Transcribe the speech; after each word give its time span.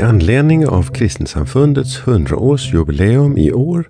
I 0.00 0.02
anledning 0.02 0.66
av 0.66 0.82
Kristensamfundets 0.82 2.00
100-årsjubileum 2.00 3.38
i 3.38 3.52
år 3.52 3.88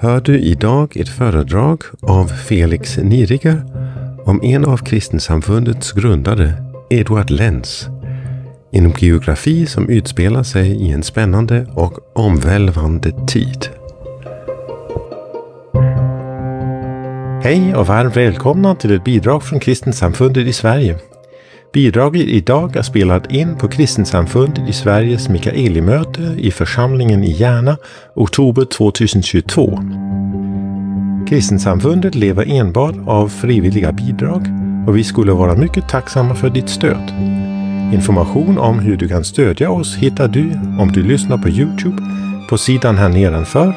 hör 0.00 0.20
du 0.20 0.38
idag 0.38 0.96
ett 0.96 1.08
föredrag 1.08 1.82
av 2.02 2.26
Felix 2.26 2.96
Nieriger 2.96 3.64
om 4.24 4.40
en 4.42 4.64
av 4.64 4.76
Kristensamfundets 4.76 5.92
grundare, 5.92 6.52
Eduard 6.90 7.30
Lenz, 7.30 7.88
inom 8.72 8.92
geografi 8.98 9.66
som 9.66 9.88
utspelar 9.88 10.42
sig 10.42 10.70
i 10.70 10.90
en 10.90 11.02
spännande 11.02 11.66
och 11.74 12.18
omvälvande 12.18 13.26
tid. 13.26 13.68
Hej 17.42 17.74
och 17.74 17.86
varmt 17.86 18.16
välkomna 18.16 18.74
till 18.74 18.96
ett 18.96 19.04
bidrag 19.04 19.42
från 19.42 19.60
Kristensamfundet 19.60 20.46
i 20.46 20.52
Sverige. 20.52 20.98
Bidraget 21.72 22.22
idag 22.22 22.76
är 22.76 22.82
spelat 22.82 23.32
in 23.32 23.56
på 23.58 23.68
Kristensamfundet 23.68 24.68
i 24.68 24.72
Sveriges 24.72 25.28
Mikaelimöte 25.28 26.22
i 26.38 26.50
församlingen 26.50 27.24
i 27.24 27.30
Järna, 27.30 27.76
oktober 28.14 28.64
2022. 28.64 29.78
Kristensamfundet 31.28 32.14
lever 32.14 32.52
enbart 32.52 32.94
av 33.06 33.28
frivilliga 33.28 33.92
bidrag 33.92 34.46
och 34.86 34.96
vi 34.96 35.04
skulle 35.04 35.32
vara 35.32 35.54
mycket 35.54 35.88
tacksamma 35.88 36.34
för 36.34 36.50
ditt 36.50 36.68
stöd. 36.68 37.10
Information 37.92 38.58
om 38.58 38.78
hur 38.78 38.96
du 38.96 39.08
kan 39.08 39.24
stödja 39.24 39.70
oss 39.70 39.96
hittar 39.96 40.28
du 40.28 40.50
om 40.80 40.92
du 40.94 41.02
lyssnar 41.02 41.38
på 41.38 41.48
Youtube 41.48 42.02
på 42.50 42.58
sidan 42.58 42.96
här 42.96 43.08
nedanför. 43.08 43.74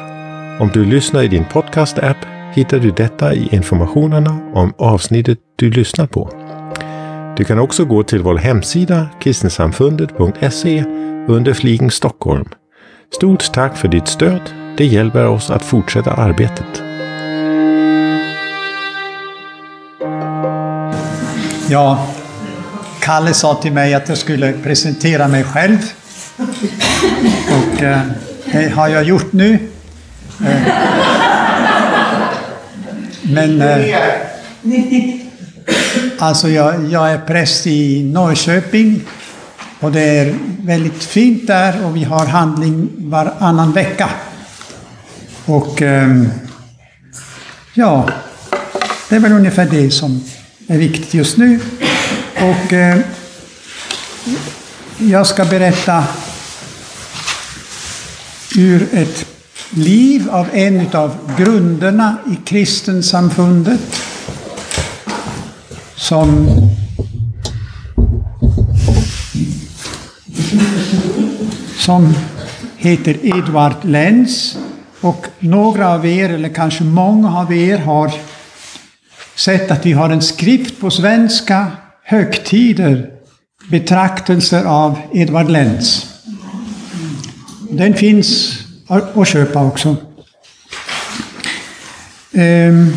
Om 0.60 0.70
du 0.74 0.84
lyssnar 0.84 1.22
i 1.22 1.28
din 1.28 1.44
podcast-app 1.52 2.18
hittar 2.54 2.78
du 2.78 2.90
detta 2.90 3.34
i 3.34 3.48
informationerna 3.52 4.38
om 4.54 4.72
avsnittet 4.78 5.38
du 5.56 5.70
lyssnar 5.70 6.06
på. 6.06 6.30
Du 7.36 7.44
kan 7.44 7.58
också 7.58 7.84
gå 7.84 8.02
till 8.02 8.22
vår 8.22 8.36
hemsida 8.36 9.08
kristensamfundet.se 9.20 10.84
under 11.28 11.54
fliken 11.54 11.90
Stockholm. 11.90 12.48
Stort 13.14 13.52
tack 13.52 13.76
för 13.76 13.88
ditt 13.88 14.08
stöd. 14.08 14.40
Det 14.76 14.84
hjälper 14.84 15.26
oss 15.26 15.50
att 15.50 15.62
fortsätta 15.62 16.10
arbetet. 16.12 16.82
Ja, 21.68 22.06
Kalle 23.00 23.34
sa 23.34 23.54
till 23.54 23.72
mig 23.72 23.94
att 23.94 24.08
jag 24.08 24.18
skulle 24.18 24.52
presentera 24.52 25.28
mig 25.28 25.44
själv. 25.44 25.78
Och 27.50 27.82
eh, 27.82 28.00
det 28.52 28.68
har 28.68 28.88
jag 28.88 29.04
gjort 29.04 29.32
nu. 29.32 29.58
Eh, 30.46 30.72
men 33.22 33.62
eh, 33.62 34.06
alltså 36.18 36.48
jag, 36.48 36.84
jag 36.90 37.10
är 37.10 37.18
präst 37.18 37.66
i 37.66 38.02
Norrköping 38.02 39.02
och 39.80 39.92
det 39.92 40.00
är 40.00 40.38
väldigt 40.60 41.04
fint 41.04 41.46
där 41.46 41.84
och 41.84 41.96
vi 41.96 42.04
har 42.04 42.26
handling 42.26 42.88
varannan 42.98 43.72
vecka. 43.72 44.10
Och 45.44 45.82
ehm, 45.82 46.28
ja, 47.74 48.08
det 49.08 49.16
är 49.16 49.20
väl 49.20 49.32
ungefär 49.32 49.68
det 49.70 49.90
som 49.90 50.24
är 50.66 50.78
viktigt 50.78 51.14
just 51.14 51.36
nu. 51.36 51.60
Och 52.36 52.72
ehm, 52.72 53.02
jag 54.98 55.26
ska 55.26 55.44
berätta 55.44 56.04
ur 58.56 58.88
ett 58.92 59.26
liv 59.70 60.28
av 60.30 60.46
en 60.52 60.86
av 60.92 61.34
grunderna 61.38 62.16
i 62.26 62.36
kristensamfundet 62.44 63.80
som 65.96 66.48
som 71.86 72.14
heter 72.76 73.16
Edvard 73.22 73.84
Lenz. 73.84 74.58
Och 75.00 75.26
några 75.38 75.94
av 75.94 76.06
er, 76.06 76.30
eller 76.30 76.48
kanske 76.48 76.84
många 76.84 77.38
av 77.38 77.52
er, 77.52 77.78
har 77.78 78.12
sett 79.34 79.70
att 79.70 79.86
vi 79.86 79.92
har 79.92 80.10
en 80.10 80.22
skrift 80.22 80.80
på 80.80 80.90
svenska, 80.90 81.66
Högtider, 82.02 83.10
betraktelser 83.70 84.64
av 84.64 84.98
Edvard 85.12 85.50
Lenz. 85.50 86.06
Den 87.70 87.94
finns 87.94 88.58
att 88.86 89.28
köpa 89.28 89.64
också. 89.64 89.96
Um, 92.32 92.96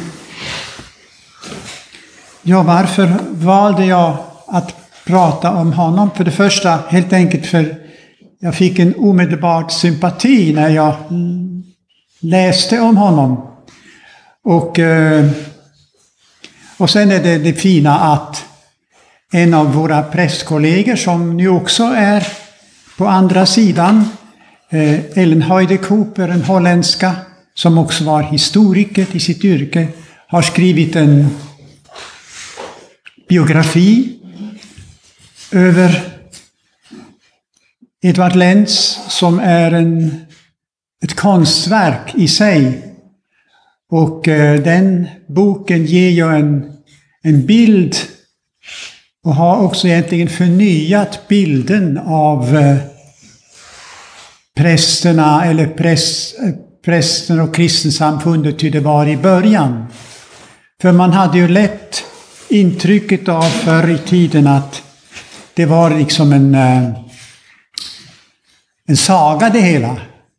ja, 2.49 2.63
varför 2.63 3.13
valde 3.29 3.85
jag 3.85 4.17
att 4.47 4.75
prata 5.05 5.51
om 5.51 5.73
honom? 5.73 6.11
För 6.15 6.23
det 6.23 6.31
första, 6.31 6.79
helt 6.89 7.13
enkelt 7.13 7.45
för 7.45 7.75
jag 8.39 8.55
fick 8.55 8.79
en 8.79 8.93
omedelbar 8.97 9.69
sympati 9.69 10.53
när 10.53 10.69
jag 10.69 10.93
läste 12.19 12.79
om 12.79 12.97
honom. 12.97 13.47
Och, 14.43 14.79
eh, 14.79 15.29
och 16.77 16.89
sen 16.89 17.11
är 17.11 17.23
det 17.23 17.37
det 17.37 17.53
fina 17.53 17.99
att 17.99 18.45
en 19.31 19.53
av 19.53 19.73
våra 19.73 20.03
prästkollegor 20.03 20.95
som 20.95 21.37
nu 21.37 21.49
också 21.49 21.83
är 21.83 22.27
på 22.97 23.07
andra 23.07 23.45
sidan, 23.45 24.09
eh, 24.69 25.17
Ellen 25.17 25.41
Heide 25.41 25.77
Cooper, 25.77 26.27
en 26.27 26.43
holländska, 26.43 27.15
som 27.53 27.77
också 27.77 28.03
var 28.03 28.21
historiker 28.21 29.05
i 29.11 29.19
sitt 29.19 29.43
yrke, 29.43 29.87
har 30.27 30.41
skrivit 30.41 30.95
en 30.95 31.29
biografi 33.29 34.19
över 35.51 36.01
Edvard 38.01 38.35
Lenz 38.35 38.99
som 39.09 39.39
är 39.39 39.71
en, 39.71 40.21
ett 41.03 41.15
konstverk 41.15 42.15
i 42.15 42.27
sig. 42.27 42.85
Och 43.91 44.27
eh, 44.27 44.61
den 44.61 45.07
boken 45.27 45.85
ger 45.85 46.09
ju 46.09 46.35
en, 46.35 46.71
en 47.21 47.45
bild 47.45 47.95
och 49.25 49.35
har 49.35 49.63
också 49.63 49.87
egentligen 49.87 50.29
förnyat 50.29 51.27
bilden 51.27 51.97
av 51.97 52.57
eh, 52.57 52.77
prästerna 54.55 55.45
eller 55.45 55.67
präst, 55.67 56.35
prästen 56.85 57.39
och 57.39 57.55
kristensamfundet 57.55 58.63
hur 58.63 58.71
det 58.71 58.79
var 58.79 59.07
i 59.07 59.17
början. 59.17 59.85
För 60.81 60.91
man 60.91 61.11
hade 61.11 61.37
ju 61.37 61.47
lätt 61.47 62.03
intrycket 62.49 63.29
av 63.29 63.41
förr 63.41 63.89
i 63.89 63.97
tiden 63.97 64.47
att 64.47 64.81
det 65.53 65.65
var 65.65 65.89
liksom 65.89 66.33
en, 66.33 66.55
eh, 66.55 66.89
en 68.87 68.97
saga 68.97 69.49
det 69.49 69.61
hela. 69.61 69.97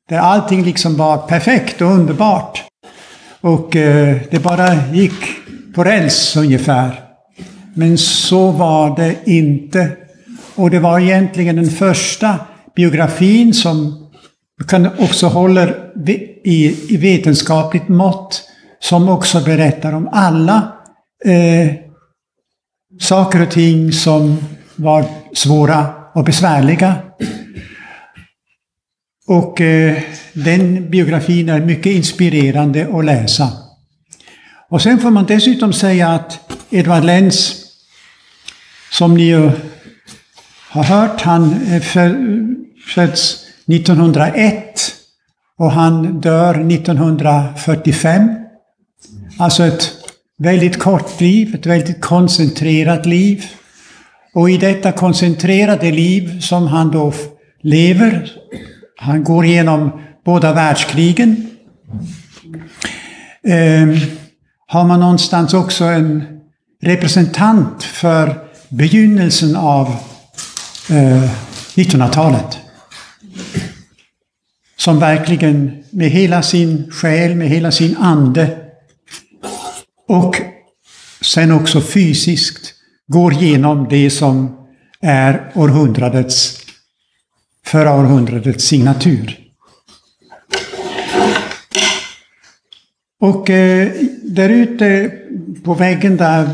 Där 0.08 0.18
allting 0.18 0.64
liksom 0.64 0.96
var 0.96 1.18
perfekt 1.18 1.80
och 1.80 1.90
underbart. 1.90 2.64
Och 3.40 3.76
eh, 3.76 4.16
det 4.30 4.38
bara 4.38 4.86
gick 4.92 5.24
på 5.74 5.84
räls 5.84 6.36
ungefär. 6.36 7.00
Men 7.74 7.98
så 7.98 8.50
var 8.50 8.96
det 8.96 9.16
inte. 9.24 9.90
Och 10.54 10.70
det 10.70 10.78
var 10.78 11.00
egentligen 11.00 11.56
den 11.56 11.70
första 11.70 12.36
biografin 12.76 13.54
som 13.54 14.06
kan 14.68 14.88
också 14.98 15.26
håller 15.26 15.76
i, 16.44 16.96
vetenskapligt 16.96 17.88
mått, 17.88 18.42
som 18.80 19.08
också 19.08 19.40
berättar 19.40 19.92
om 19.92 20.08
alla 20.12 20.72
eh, 21.24 21.89
saker 23.00 23.42
och 23.42 23.50
ting 23.50 23.92
som 23.92 24.38
var 24.76 25.04
svåra 25.34 25.86
och 26.14 26.24
besvärliga. 26.24 26.94
Och 29.26 29.60
eh, 29.60 30.02
den 30.32 30.90
biografin 30.90 31.48
är 31.48 31.60
mycket 31.60 31.92
inspirerande 31.92 32.88
att 32.98 33.04
läsa. 33.04 33.52
Och 34.68 34.82
sen 34.82 34.98
får 34.98 35.10
man 35.10 35.26
dessutom 35.26 35.72
säga 35.72 36.08
att 36.08 36.38
Edvard 36.70 37.04
Lenz, 37.04 37.64
som 38.90 39.14
ni 39.14 39.22
ju 39.22 39.50
har 40.70 40.84
hört, 40.84 41.20
han 41.20 41.52
eh, 41.72 41.82
föds 42.94 43.46
1901 43.66 44.94
och 45.58 45.72
han 45.72 46.20
dör 46.20 46.72
1945. 46.72 48.34
Alltså 49.38 49.64
ett 49.64 49.99
väldigt 50.40 50.78
kort 50.78 51.20
liv, 51.20 51.54
ett 51.54 51.66
väldigt 51.66 52.00
koncentrerat 52.00 53.06
liv. 53.06 53.44
Och 54.34 54.50
i 54.50 54.56
detta 54.56 54.92
koncentrerade 54.92 55.90
liv 55.90 56.40
som 56.40 56.66
han 56.66 56.90
då 56.90 57.12
lever, 57.62 58.32
han 58.96 59.24
går 59.24 59.44
igenom 59.44 60.00
båda 60.24 60.52
världskrigen, 60.52 61.50
eh, 63.44 64.02
har 64.66 64.84
man 64.84 65.00
någonstans 65.00 65.54
också 65.54 65.84
en 65.84 66.22
representant 66.82 67.82
för 67.82 68.34
begynnelsen 68.68 69.56
av 69.56 69.86
eh, 70.90 71.30
1900-talet. 71.74 72.58
Som 74.76 74.98
verkligen 74.98 75.84
med 75.90 76.10
hela 76.10 76.42
sin 76.42 76.90
själ, 76.90 77.34
med 77.34 77.48
hela 77.48 77.70
sin 77.70 77.96
ande 77.96 78.69
och 80.10 80.40
sen 81.20 81.52
också 81.52 81.80
fysiskt 81.80 82.74
går 83.06 83.32
igenom 83.32 83.86
det 83.90 84.10
som 84.10 84.56
är 85.00 85.52
århundradets 85.54 86.60
förra 87.66 87.94
århundradets 87.94 88.64
signatur. 88.64 89.38
Och 93.20 93.50
eh, 93.50 93.88
där 94.22 94.48
ute 94.48 95.12
på 95.64 95.74
väggen 95.74 96.16
där, 96.16 96.46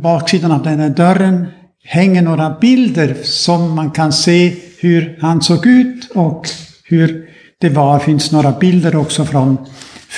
baksidan 0.00 0.52
av 0.52 0.62
den 0.62 0.80
här 0.80 0.90
dörren, 0.90 1.46
hänger 1.84 2.22
några 2.22 2.56
bilder 2.60 3.16
som 3.22 3.74
man 3.74 3.90
kan 3.90 4.12
se 4.12 4.56
hur 4.78 5.18
han 5.20 5.42
såg 5.42 5.66
ut 5.66 6.10
och 6.10 6.46
hur 6.84 7.30
det 7.60 7.68
var. 7.68 7.98
Det 7.98 8.04
finns 8.04 8.32
några 8.32 8.52
bilder 8.52 8.96
också 8.96 9.24
från 9.24 9.58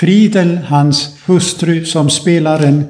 Fridel, 0.01 0.57
hans 0.57 1.19
hustru, 1.27 1.85
som 1.85 2.11
spelar 2.11 2.67
en 2.67 2.85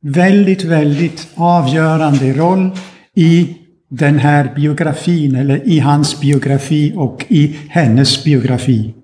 väldigt, 0.00 0.64
väldigt 0.64 1.28
avgörande 1.34 2.32
roll 2.32 2.70
i 3.14 3.56
den 3.90 4.18
här 4.18 4.54
biografin, 4.54 5.36
eller 5.36 5.68
i 5.68 5.78
hans 5.78 6.20
biografi 6.20 6.92
och 6.96 7.24
i 7.28 7.56
hennes 7.68 8.24
biografi. 8.24 8.94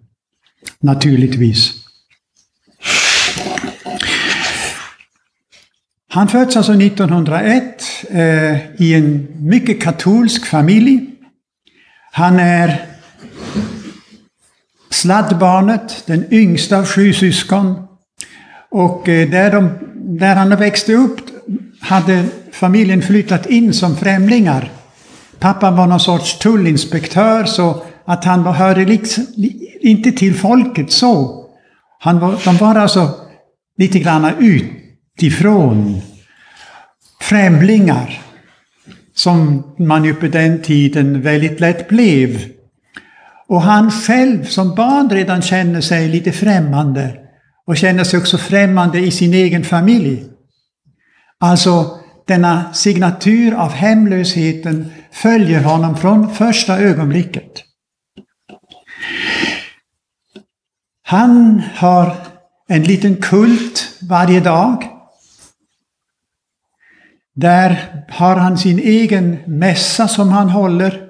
Naturligtvis. 0.80 1.72
Han 6.08 6.28
föds 6.28 6.56
alltså 6.56 6.72
1901 6.72 7.84
eh, 8.10 8.56
i 8.76 8.94
en 8.94 9.28
mycket 9.38 9.82
katolsk 9.82 10.46
familj. 10.46 11.06
Han 12.12 12.38
är 12.38 12.89
sladdbarnet, 15.00 16.02
den 16.06 16.34
yngsta 16.34 16.78
av 16.78 16.86
sju 16.86 17.12
syskon. 17.12 17.74
Och 18.70 19.08
eh, 19.08 19.30
där, 19.30 19.52
de, 19.52 19.70
där 19.94 20.34
han 20.36 20.56
växte 20.56 20.94
upp 20.94 21.20
hade 21.80 22.24
familjen 22.52 23.02
flyttat 23.02 23.46
in 23.46 23.72
som 23.72 23.96
främlingar. 23.96 24.70
Pappan 25.38 25.76
var 25.76 25.86
någon 25.86 26.00
sorts 26.00 26.38
tullinspektör 26.38 27.44
så 27.44 27.82
att 28.04 28.24
han 28.24 28.46
hörde 28.46 28.84
liksom, 28.84 29.26
inte 29.80 30.12
till 30.12 30.34
folket 30.34 30.92
så. 30.92 31.44
Han 32.00 32.18
var, 32.20 32.40
de 32.44 32.56
var 32.56 32.74
alltså 32.74 33.14
lite 33.78 33.98
grann 33.98 34.32
utifrån. 34.38 36.00
Främlingar. 37.20 38.20
Som 39.14 39.62
man 39.78 40.04
ju 40.04 40.14
på 40.14 40.26
den 40.26 40.62
tiden 40.62 41.22
väldigt 41.22 41.60
lätt 41.60 41.88
blev. 41.88 42.59
Och 43.50 43.62
han 43.62 43.90
själv 43.90 44.44
som 44.44 44.74
barn 44.74 45.10
redan 45.10 45.42
känner 45.42 45.80
sig 45.80 46.08
lite 46.08 46.32
främmande. 46.32 47.16
Och 47.66 47.76
känner 47.76 48.04
sig 48.04 48.18
också 48.18 48.38
främmande 48.38 48.98
i 48.98 49.10
sin 49.10 49.34
egen 49.34 49.64
familj. 49.64 50.24
Alltså 51.40 52.00
denna 52.26 52.72
signatur 52.72 53.54
av 53.54 53.72
hemlösheten 53.72 54.90
följer 55.12 55.62
honom 55.62 55.96
från 55.96 56.34
första 56.34 56.78
ögonblicket. 56.78 57.52
Han 61.02 61.62
har 61.74 62.16
en 62.68 62.82
liten 62.82 63.16
kult 63.16 63.88
varje 64.08 64.40
dag. 64.40 64.84
Där 67.34 68.04
har 68.08 68.36
han 68.36 68.58
sin 68.58 68.78
egen 68.78 69.38
mässa 69.46 70.08
som 70.08 70.28
han 70.28 70.50
håller, 70.50 71.09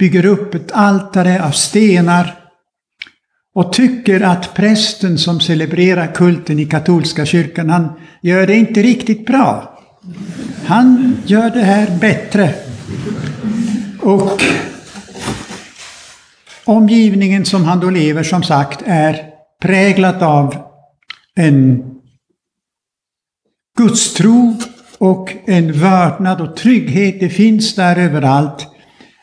bygger 0.00 0.24
upp 0.24 0.54
ett 0.54 0.72
altare 0.72 1.44
av 1.44 1.50
stenar 1.50 2.34
och 3.54 3.72
tycker 3.72 4.20
att 4.20 4.54
prästen 4.54 5.18
som 5.18 5.40
celebrerar 5.40 6.14
kulten 6.14 6.58
i 6.58 6.66
katolska 6.66 7.26
kyrkan, 7.26 7.70
han 7.70 7.92
gör 8.22 8.46
det 8.46 8.54
inte 8.54 8.82
riktigt 8.82 9.26
bra. 9.26 9.78
Han 10.66 11.16
gör 11.26 11.50
det 11.50 11.62
här 11.62 11.98
bättre. 12.00 12.54
Och 14.02 14.42
omgivningen 16.64 17.44
som 17.44 17.64
han 17.64 17.80
då 17.80 17.90
lever, 17.90 18.22
som 18.22 18.42
sagt, 18.42 18.82
är 18.86 19.16
präglat 19.62 20.22
av 20.22 20.56
en 21.34 21.84
gudstro 23.78 24.56
och 24.98 25.36
en 25.46 25.72
vördnad 25.72 26.40
och 26.40 26.56
trygghet. 26.56 27.20
Det 27.20 27.28
finns 27.28 27.74
där 27.74 27.96
överallt. 27.96 28.66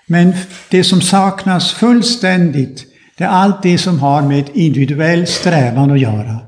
Men 0.08 0.34
det 0.70 0.84
som 0.84 1.02
saknas 1.02 1.72
fullständigt, 1.72 2.86
det 3.18 3.24
är 3.24 3.28
allt 3.28 3.64
det 3.64 3.78
som 3.78 4.00
har 4.00 4.22
med 4.22 4.50
individuell 4.54 5.28
strävan 5.28 5.92
att 5.92 6.00
göra. 6.00 6.40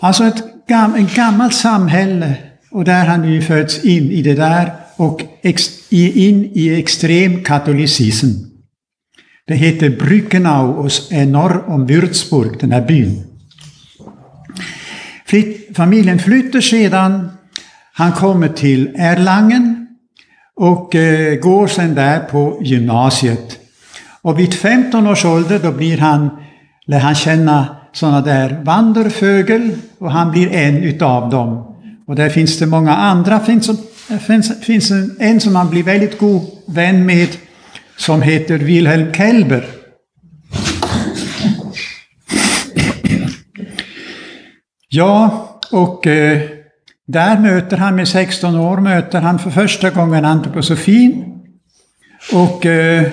Alltså 0.00 0.24
ett 0.24 0.44
ett 0.68 1.14
gammalt 1.14 1.54
samhälle 1.54 2.34
och 2.70 2.84
där 2.84 3.06
han 3.06 3.22
nu 3.22 3.42
föds 3.42 3.84
in 3.84 4.10
i 4.10 4.22
det 4.22 4.34
där 4.34 4.72
och 4.96 5.22
in 5.90 6.50
i 6.54 6.74
extrem 6.74 7.44
katolicism. 7.44 8.26
Det 9.46 9.54
heter 9.54 9.90
Brückenau 9.90 10.72
och 10.72 10.90
är 11.10 11.26
norr 11.26 11.64
om 11.66 11.86
Würzburg, 11.86 12.60
den 12.60 12.72
här 12.72 12.86
byn. 12.86 13.24
Familjen 15.74 16.18
flyttar 16.18 16.60
sedan. 16.60 17.30
Han 17.92 18.12
kommer 18.12 18.48
till 18.48 18.94
Erlangen 18.96 19.75
och 20.56 20.94
eh, 20.94 21.34
går 21.34 21.66
sedan 21.66 21.94
där 21.94 22.20
på 22.20 22.58
gymnasiet. 22.60 23.58
Och 24.22 24.38
vid 24.38 24.54
15 24.54 25.06
års 25.06 25.24
ålder 25.24 25.58
då 25.58 25.72
blir 25.72 25.98
han, 25.98 26.30
lär 26.86 26.98
han 26.98 27.14
känna 27.14 27.76
sådana 27.92 28.20
där 28.20 28.60
vanderfögel 28.64 29.70
och 29.98 30.10
han 30.10 30.30
blir 30.30 30.52
en 30.52 30.76
utav 30.76 31.30
dem. 31.30 31.76
Och 32.06 32.16
där 32.16 32.28
finns 32.28 32.58
det 32.58 32.66
många 32.66 32.96
andra. 32.96 33.38
Det 33.38 33.44
finns, 33.44 33.70
finns, 34.26 34.64
finns 34.64 34.90
en, 34.90 35.16
en 35.20 35.40
som 35.40 35.56
han 35.56 35.70
blir 35.70 35.82
väldigt 35.82 36.18
god 36.18 36.42
vän 36.66 37.06
med 37.06 37.28
som 37.96 38.22
heter 38.22 38.58
Wilhelm 38.58 39.12
Kelber. 39.12 39.66
Ja, 44.88 45.48
och 45.72 46.06
eh, 46.06 46.55
där 47.06 47.38
möter 47.38 47.76
han 47.76 47.96
med 47.96 48.08
16 48.08 48.56
år 48.56 48.76
möter 48.76 49.20
han 49.20 49.38
för 49.38 49.50
första 49.50 49.90
gången 49.90 50.24
antroposofin. 50.24 51.24
Och 52.32 52.66
eh, 52.66 53.08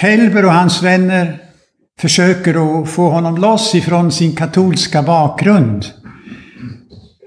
Kelber 0.00 0.44
och 0.44 0.52
hans 0.52 0.82
vänner 0.82 1.38
försöker 2.00 2.82
att 2.82 2.90
få 2.90 3.10
honom 3.10 3.36
loss 3.36 3.74
ifrån 3.74 4.12
sin 4.12 4.36
katolska 4.36 5.02
bakgrund. 5.02 5.84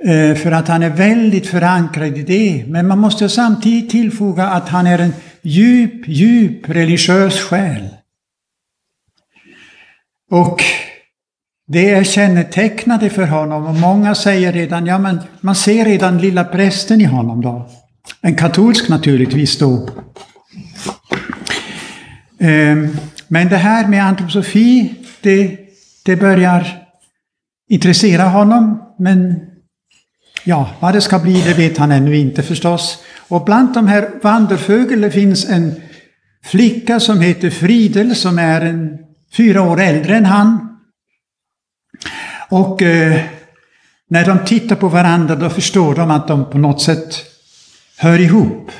Eh, 0.05 0.35
för 0.35 0.51
att 0.51 0.67
han 0.67 0.83
är 0.83 0.89
väldigt 0.89 1.47
förankrad 1.47 2.17
i 2.17 2.23
det. 2.23 2.65
Men 2.67 2.87
man 2.87 2.99
måste 2.99 3.29
samtidigt 3.29 3.89
tillfoga 3.89 4.47
att 4.47 4.69
han 4.69 4.87
är 4.87 4.99
en 4.99 5.13
djup, 5.41 6.07
djup 6.07 6.69
religiös 6.69 7.39
själ. 7.39 7.89
Och 10.31 10.63
det 11.67 11.89
är 11.89 12.03
kännetecknande 12.03 13.09
för 13.09 13.25
honom 13.25 13.65
och 13.65 13.75
många 13.75 14.15
säger 14.15 14.53
redan, 14.53 14.85
ja 14.85 14.99
men 14.99 15.19
man 15.41 15.55
ser 15.55 15.85
redan 15.85 16.17
lilla 16.17 16.43
prästen 16.43 17.01
i 17.01 17.03
honom 17.03 17.41
då. 17.41 17.69
En 18.21 18.35
katolsk 18.35 18.89
naturligtvis 18.89 19.57
då. 19.57 19.89
Ehm, 22.39 22.97
men 23.27 23.49
det 23.49 23.57
här 23.57 23.87
med 23.87 24.03
antroposofi, 24.03 24.93
det, 25.21 25.57
det 26.05 26.15
börjar 26.15 26.83
intressera 27.69 28.23
honom. 28.23 28.83
Men 28.99 29.39
ja, 30.43 30.69
vad 30.79 30.93
det 30.93 31.01
ska 31.01 31.19
bli, 31.19 31.41
det 31.41 31.53
vet 31.53 31.77
han 31.77 31.91
ännu 31.91 32.17
inte 32.17 32.43
förstås. 32.43 32.97
Och 33.27 33.45
bland 33.45 33.73
de 33.73 33.87
här 33.87 34.09
vandrarfåglarna 34.23 35.09
finns 35.09 35.49
en 35.49 35.81
flicka 36.43 36.99
som 36.99 37.21
heter 37.21 37.49
Fridel 37.49 38.15
som 38.15 38.39
är 38.39 38.61
en, 38.61 38.97
fyra 39.33 39.61
år 39.61 39.81
äldre 39.81 40.17
än 40.17 40.25
han. 40.25 40.66
Och 42.49 42.81
eh, 42.81 43.21
när 44.09 44.25
de 44.25 44.45
tittar 44.45 44.75
på 44.75 44.87
varandra 44.87 45.35
då 45.35 45.49
förstår 45.49 45.95
de 45.95 46.11
att 46.11 46.27
de 46.27 46.49
på 46.49 46.57
något 46.57 46.81
sätt 46.81 47.25
hör 47.97 48.19
ihop. 48.19 48.71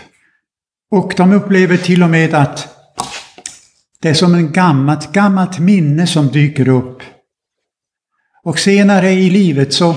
Och 0.91 1.13
de 1.17 1.33
upplever 1.33 1.77
till 1.77 2.03
och 2.03 2.09
med 2.09 2.33
att 2.33 2.67
det 4.01 4.09
är 4.09 4.13
som 4.13 4.35
ett 4.35 4.51
gammalt, 4.51 5.11
gammalt 5.11 5.59
minne 5.59 6.07
som 6.07 6.27
dyker 6.27 6.67
upp. 6.67 7.03
Och 8.43 8.59
senare 8.59 9.11
i 9.11 9.29
livet 9.29 9.73
så 9.73 9.95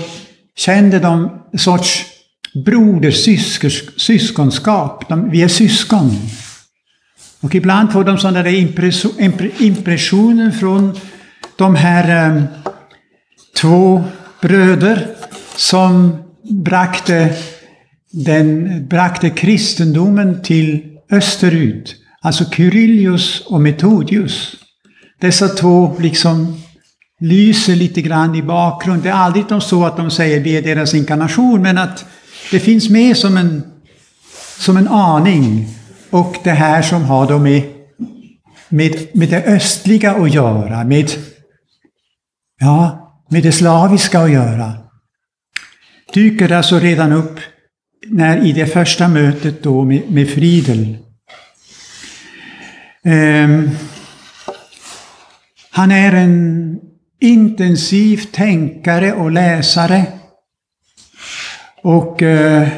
kände 0.56 0.98
de 0.98 1.42
en 1.52 1.58
sorts 1.58 2.06
brodersyskonskap. 2.54 5.04
vi 5.30 5.42
är 5.42 5.48
syskon. 5.48 6.10
Och 7.40 7.54
ibland 7.54 7.92
får 7.92 8.04
de 8.04 8.18
sådana 8.18 8.42
där 8.42 8.54
impressioner 9.62 10.50
från 10.50 10.98
de 11.56 11.74
här 11.74 12.26
ehm, 12.26 12.42
två 13.60 14.04
bröder 14.42 15.06
som 15.56 16.16
brakte, 16.50 17.34
den, 18.12 18.86
brakte 18.88 19.30
kristendomen 19.30 20.42
till 20.42 20.86
österut. 21.10 21.96
Alltså 22.22 22.44
Kyrillius 22.44 23.40
och 23.46 23.60
Metodius. 23.60 24.56
Dessa 25.20 25.48
två 25.48 25.96
liksom 25.98 26.62
lyser 27.20 27.76
lite 27.76 28.02
grann 28.02 28.34
i 28.34 28.42
bakgrunden. 28.42 29.02
Det 29.02 29.08
är 29.08 29.12
aldrig 29.12 29.44
de 29.48 29.60
så 29.60 29.84
att 29.84 29.96
de 29.96 30.10
säger 30.10 30.40
det 30.40 30.56
är 30.56 30.62
deras 30.62 30.94
inkarnation, 30.94 31.62
men 31.62 31.78
att 31.78 32.04
det 32.50 32.60
finns 32.60 32.88
med 32.90 33.16
som 33.16 33.36
en, 33.36 33.62
som 34.58 34.76
en 34.76 34.88
aning. 34.88 35.68
Och 36.10 36.36
det 36.44 36.50
här 36.50 36.82
som 36.82 37.04
har 37.04 37.28
då 37.28 37.38
med 37.38 37.62
med, 38.70 39.06
med 39.14 39.28
det 39.28 39.44
östliga 39.44 40.14
att 40.14 40.34
göra, 40.34 40.84
med, 40.84 41.10
ja, 42.60 42.99
med 43.30 43.42
det 43.42 43.52
slaviska 43.52 44.20
att 44.20 44.30
göra. 44.30 44.72
Dyker 46.14 46.52
alltså 46.52 46.78
redan 46.78 47.12
upp 47.12 47.40
när 48.06 48.46
i 48.46 48.52
det 48.52 48.66
första 48.66 49.08
mötet 49.08 49.62
då 49.62 49.84
med, 49.84 50.10
med 50.10 50.30
Friedel. 50.30 50.96
Um, 53.04 53.12
ehm, 53.12 53.70
han 55.70 55.92
är 55.92 56.12
en 56.12 56.78
intensiv 57.20 58.24
tänkare 58.32 59.12
och 59.12 59.30
läsare. 59.30 60.06
Och 61.82 62.22
uh, 62.22 62.68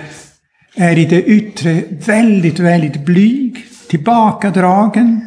är 0.76 0.99
i 0.99 1.04
det 1.04 1.23
yttre 1.23 1.82
väldigt, 2.06 2.59
väldigt 2.59 3.04
blyg, 3.04 3.66
tillbakadragen. 3.88 5.21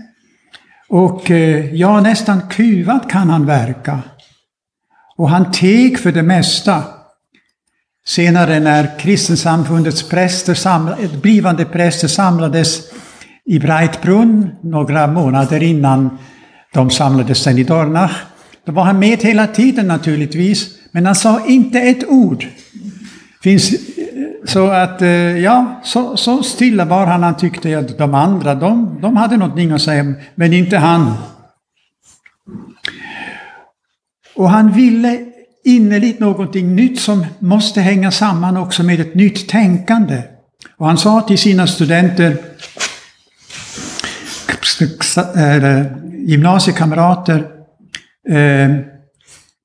Och 0.90 1.30
uh, 1.30 1.76
ja, 1.76 2.02
nästan 2.02 2.42
kuvad 2.50 3.10
kan 3.12 3.30
han 3.30 3.46
verka. 3.46 4.04
Och 5.18 5.30
han 5.30 5.52
teg 5.52 6.00
för 6.00 6.12
det 6.12 6.24
mesta. 6.24 6.84
Senare 8.08 8.60
när 8.60 9.00
kristensamfundets 9.00 10.10
präster 10.10 10.54
samlade, 10.54 11.08
blivande 11.22 11.66
präster 11.66 12.08
samlades 12.08 12.82
i 13.46 13.60
Breitbrunn 13.60 14.50
några 14.62 15.08
månader 15.08 15.64
innan 15.64 16.18
de 16.74 16.90
samlades 16.90 17.44
sen 17.44 17.58
i 17.58 17.64
Dornach. 17.64 18.12
Då 18.66 18.72
var 18.72 18.84
han 18.84 19.00
med 19.00 19.24
hela 19.24 19.48
tiden 19.48 19.88
naturligtvis, 19.88 20.68
men 20.92 21.06
han 21.06 21.16
sa 21.16 21.46
inte 21.48 21.80
ett 21.80 22.08
ord. 22.08 22.46
Finns, 23.44 23.74
så 24.46 24.68
att, 24.68 25.02
eh, 25.02 25.10
ja, 25.38 25.82
så, 25.84 26.18
så 26.18 26.44
stilla 26.44 26.86
var 26.86 27.06
han. 27.06 27.24
Han 27.24 27.38
tyckte 27.38 27.80
att 27.80 27.98
de 27.98 28.14
andra, 28.14 28.56
de, 28.56 29.00
de 29.02 29.18
hade 29.18 29.38
någonting 29.38 29.72
att 29.72 29.82
säga, 29.82 30.14
men 30.36 30.54
inte 30.54 30.78
han. 30.78 31.14
Och 34.36 34.50
han 34.50 34.72
ville 34.72 35.26
innerligt 35.64 36.20
någonting 36.20 36.76
nytt 36.76 37.00
som 37.00 37.26
måste 37.40 37.82
hänga 37.82 38.12
samman 38.12 38.58
också 38.58 38.84
med 38.84 39.00
ett 39.00 39.16
nytt 39.16 39.50
tänkande. 39.50 40.24
Och 40.78 40.88
han 40.88 40.98
sa 40.98 41.22
till 41.22 41.38
sina 41.38 41.68
studenter, 41.68 42.38
gymnasiekamrater, 46.28 47.40
eh, 48.30 48.70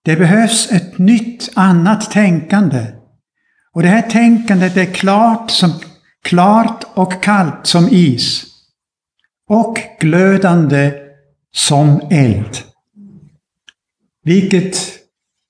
det 0.04 0.16
behövs 0.16 0.72
ett 0.72 0.98
nytt, 0.98 1.50
annat 1.54 2.10
tänkande. 2.10 2.86
Och 3.74 3.82
det 3.82 3.88
här 3.88 4.02
tänkandet 4.02 4.76
är 4.76 4.84
klart, 4.84 5.50
som, 5.50 5.72
klart 6.24 6.84
och 6.94 7.22
kallt 7.22 7.66
som 7.66 7.88
is. 7.90 8.44
Och 9.48 9.78
glödande 10.00 10.92
som 11.52 12.00
eld. 12.10 12.69
Vilket 14.24 14.76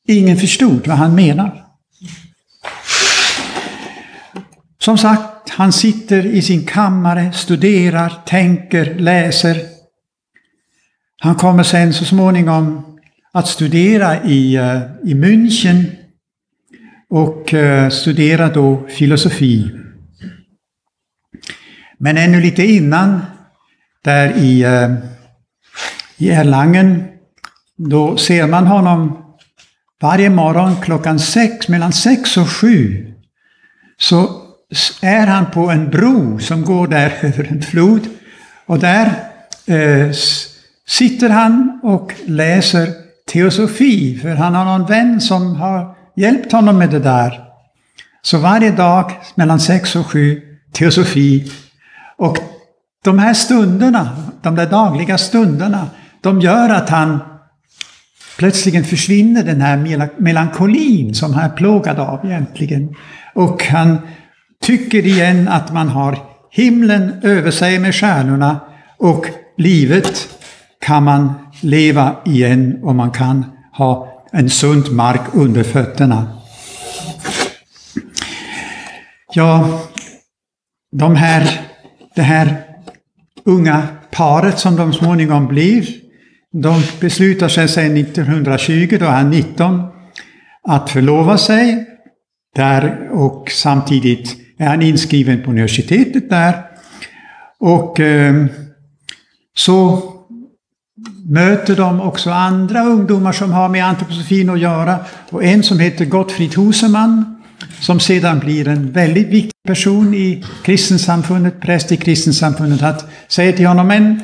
ingen 0.09 0.37
förstod 0.37 0.87
vad 0.87 0.97
han 0.97 1.15
menar. 1.15 1.67
Som 4.79 4.99
sagt, 4.99 5.51
han 5.51 5.73
sitter 5.73 6.27
i 6.27 6.43
sin 6.43 6.67
kammare, 6.67 7.33
studerar, 7.33 8.23
tänker, 8.27 8.95
läser. 8.95 9.61
Han 11.21 11.35
kommer 11.35 11.63
sen 11.63 11.93
så 11.93 12.05
småningom 12.05 12.99
att 13.33 13.49
studera 13.49 14.25
i, 14.25 14.57
eh, 14.57 14.81
i 15.05 15.15
München 15.15 15.85
och 17.11 17.55
eh, 17.55 17.91
studera 17.91 18.49
då 18.49 18.87
filosofi. 18.89 19.71
Men 21.99 22.17
ännu 22.17 22.41
lite 22.41 22.65
innan, 22.65 23.21
där 24.05 24.37
i, 24.37 24.63
eh, 24.63 24.95
i 26.19 26.31
Erlangen, 26.31 27.10
då 27.89 28.17
ser 28.17 28.47
man 28.47 28.67
honom 28.67 29.19
varje 30.01 30.31
morgon 30.31 30.77
klockan 30.83 31.19
sex, 31.19 31.69
mellan 31.69 31.93
sex 31.93 32.37
och 32.37 32.49
sju, 32.49 33.07
så 33.99 34.43
är 35.03 35.27
han 35.27 35.51
på 35.51 35.71
en 35.71 35.91
bro 35.91 36.39
som 36.39 36.65
går 36.65 36.87
där 36.87 37.13
över 37.23 37.47
en 37.51 37.63
flod. 37.63 38.09
Och 38.67 38.79
där 38.79 39.07
eh, 39.67 40.11
sitter 40.87 41.31
han 41.31 41.81
och 41.83 42.15
läser 42.27 42.89
teosofi, 43.33 44.19
för 44.23 44.35
han 44.35 44.55
har 44.55 44.65
någon 44.65 44.87
vän 44.87 45.21
som 45.21 45.57
har 45.57 45.97
hjälpt 46.17 46.53
honom 46.53 46.79
med 46.79 46.91
det 46.91 46.99
där. 46.99 47.41
Så 48.23 48.39
varje 48.39 48.71
dag 48.71 49.13
mellan 49.35 49.61
sex 49.61 49.97
och 49.97 50.07
sju, 50.07 50.43
teosofi. 50.73 51.53
Och 52.17 52.39
de 53.05 53.19
här 53.19 53.35
stunderna, 53.35 54.09
de 54.43 54.57
där 54.57 54.67
dagliga 54.67 55.19
stunderna, 55.19 55.87
de 56.21 56.41
gör 56.41 56.69
att 56.69 56.89
han 56.89 57.19
plötsligen 58.41 58.85
försvinner 58.85 59.45
den 59.45 59.61
här 59.61 59.77
melankolin 60.21 61.15
som 61.15 61.35
han 61.35 61.45
är 61.45 61.57
plågad 61.57 61.99
av 61.99 62.27
egentligen. 62.27 62.95
Och 63.35 63.65
han 63.65 63.99
tycker 64.63 65.07
igen 65.07 65.49
att 65.49 65.73
man 65.73 65.89
har 65.89 66.19
himlen 66.51 67.21
över 67.23 67.51
sig 67.51 67.79
med 67.79 67.95
stjärnorna 67.95 68.61
och 68.99 69.27
livet 69.57 70.29
kan 70.81 71.05
man 71.05 71.33
leva 71.61 72.17
igen 72.25 72.81
och 72.83 72.95
man 72.95 73.11
kan 73.11 73.45
ha 73.73 74.23
en 74.33 74.51
sund 74.51 74.93
mark 74.93 75.21
under 75.33 75.63
fötterna. 75.63 76.39
Ja, 79.35 79.81
de 80.97 81.17
här, 81.17 81.61
det 82.15 82.23
här 82.23 82.57
unga 83.45 83.83
paret 84.11 84.59
som 84.59 84.77
de 84.77 84.93
småningom 84.93 85.47
blir, 85.47 86.10
de 86.53 86.83
beslutar 87.01 87.49
sig 87.49 87.69
sedan 87.69 87.97
1920, 87.97 88.97
då 89.01 89.07
är 89.07 89.11
han 89.11 89.31
19, 89.31 89.83
att 90.69 90.91
förlova 90.91 91.39
sig 91.39 91.87
där 92.55 93.09
och 93.13 93.51
samtidigt 93.51 94.37
är 94.59 94.67
han 94.67 94.83
inskriven 94.83 95.43
på 95.43 95.51
universitetet 95.51 96.31
där. 96.31 96.55
Och 97.61 98.01
eh, 98.01 98.47
så 99.57 100.03
möter 101.29 101.77
de 101.77 102.01
också 102.01 102.31
andra 102.31 102.83
ungdomar 102.83 103.33
som 103.33 103.53
har 103.53 103.69
med 103.69 103.85
antroposofin 103.85 104.51
att 104.51 104.61
göra. 104.61 104.99
Och 105.31 105.45
en 105.45 105.63
som 105.63 105.79
heter 105.79 106.05
Gottfried 106.05 106.55
Huseman, 106.55 107.43
som 107.81 108.01
sedan 108.01 108.39
blir 108.39 108.69
en 108.69 108.93
väldigt 108.93 109.29
viktig 109.29 109.63
person 109.67 110.15
i 110.15 110.45
kristensamfundet, 110.65 111.61
präst 111.61 111.93
i 111.93 111.97
kristensamfundet, 111.97 112.83
att 112.83 113.11
säga 113.29 113.53
till 113.53 113.67
honom, 113.67 113.87
men 113.87 114.21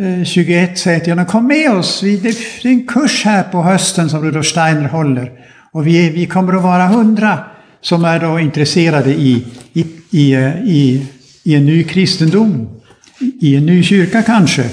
Eh, 0.00 0.24
21 0.24 0.78
säger 0.78 1.00
till 1.00 1.12
honom, 1.12 1.26
kom 1.26 1.46
med 1.46 1.70
oss, 1.70 2.00
det 2.00 2.28
är 2.28 2.66
en 2.66 2.86
kurs 2.86 3.24
här 3.24 3.42
på 3.42 3.62
hösten 3.62 4.10
som 4.10 4.22
Rudolf 4.24 4.46
Steiner 4.46 4.88
håller. 4.88 5.32
Och 5.72 5.86
vi, 5.86 6.10
vi 6.10 6.26
kommer 6.26 6.52
att 6.52 6.62
vara 6.62 6.86
hundra 6.86 7.38
som 7.80 8.04
är 8.04 8.20
då 8.20 8.40
intresserade 8.40 9.10
i, 9.10 9.46
i, 9.72 9.86
i, 10.10 10.32
eh, 10.32 10.62
i, 10.64 11.06
i 11.44 11.54
en 11.54 11.66
ny 11.66 11.84
kristendom, 11.84 12.80
i 13.40 13.56
en 13.56 13.66
ny 13.66 13.82
kyrka 13.82 14.22
kanske. 14.22 14.70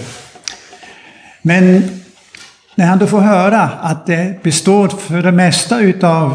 Men 1.41 1.83
när 2.75 2.85
han 2.85 2.99
då 2.99 3.07
får 3.07 3.21
höra 3.21 3.61
att 3.61 4.05
det 4.05 4.43
består 4.43 4.87
för 4.87 5.21
det 5.21 5.31
mesta 5.31 5.79
utav 5.79 6.31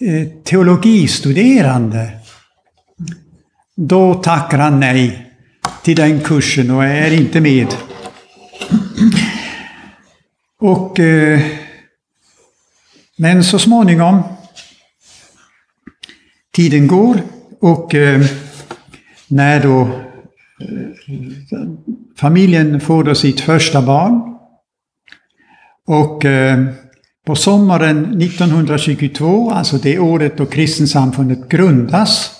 eh, 0.00 0.28
teologistuderande, 0.44 2.10
då 3.76 4.14
tackar 4.14 4.58
han 4.58 4.80
nej 4.80 5.25
till 5.86 5.96
den 5.96 6.20
kursen 6.20 6.70
och 6.70 6.84
är 6.84 7.12
inte 7.12 7.40
med. 7.40 7.74
Och, 10.60 11.00
eh, 11.00 11.40
men 13.16 13.44
så 13.44 13.58
småningom 13.58 14.22
Tiden 16.52 16.86
går 16.86 17.20
och 17.60 17.94
eh, 17.94 18.20
när 19.28 19.62
då 19.62 19.80
eh, 19.80 19.88
familjen 22.16 22.80
får 22.80 23.04
då 23.04 23.14
sitt 23.14 23.40
första 23.40 23.82
barn 23.82 24.38
och 25.86 26.24
eh, 26.24 26.64
på 27.26 27.34
sommaren 27.34 28.22
1922, 28.22 29.50
alltså 29.50 29.76
det 29.76 29.98
året 29.98 30.36
då 30.36 30.46
kristensamfundet 30.46 31.48
grundas, 31.48 32.30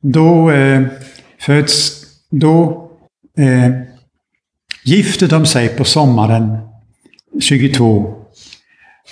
då 0.00 0.50
eh, 0.50 0.82
föds, 1.40 2.05
då 2.30 2.88
eh, 3.38 3.70
gifte 4.84 5.26
de 5.26 5.46
sig 5.46 5.68
på 5.68 5.84
sommaren 5.84 6.58
22. 7.40 8.14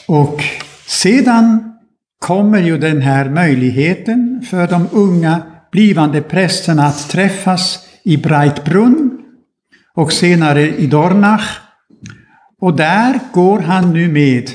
Och 0.09 0.45
sedan 0.87 1.75
kommer 2.19 2.59
ju 2.59 2.79
den 2.79 3.03
här 3.03 3.29
möjligheten 3.29 4.47
för 4.51 4.67
de 4.67 4.89
unga 4.93 5.43
blivande 5.73 6.23
prästerna 6.23 6.87
att 6.87 7.09
träffas 7.09 7.79
i 8.03 8.17
Breitbrunn 8.17 9.21
och 9.95 10.13
senare 10.13 10.77
i 10.77 10.87
Dornach. 10.87 11.61
Och 12.61 12.77
där 12.77 13.21
går 13.33 13.59
han 13.59 13.93
nu 13.93 14.09
med. 14.09 14.51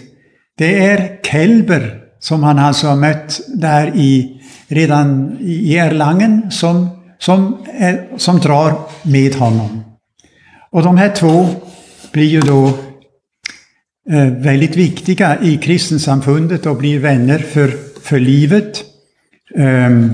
Det 0.58 0.86
är 0.86 1.20
Kelber 1.24 2.00
som 2.20 2.44
han 2.44 2.60
alltså 2.60 2.88
har 2.88 2.96
mött 2.96 3.40
där 3.48 3.96
i, 3.96 4.42
redan 4.68 5.38
i 5.40 5.78
Erlangen 5.78 6.52
som 6.52 6.99
som, 7.20 7.66
är, 7.74 8.08
som 8.18 8.40
drar 8.40 8.80
med 9.04 9.36
honom. 9.36 9.84
Och 10.72 10.84
de 10.84 10.98
här 10.98 11.16
två 11.16 11.48
blir 12.12 12.28
ju 12.28 12.40
då 12.40 12.68
eh, 14.10 14.26
väldigt 14.26 14.76
viktiga 14.76 15.42
i 15.42 15.58
kristensamfundet 15.58 16.66
och 16.66 16.78
blir 16.78 17.00
vänner 17.00 17.40
för, 17.40 17.74
för 18.04 18.20
livet. 18.20 18.84
Um, 19.56 20.14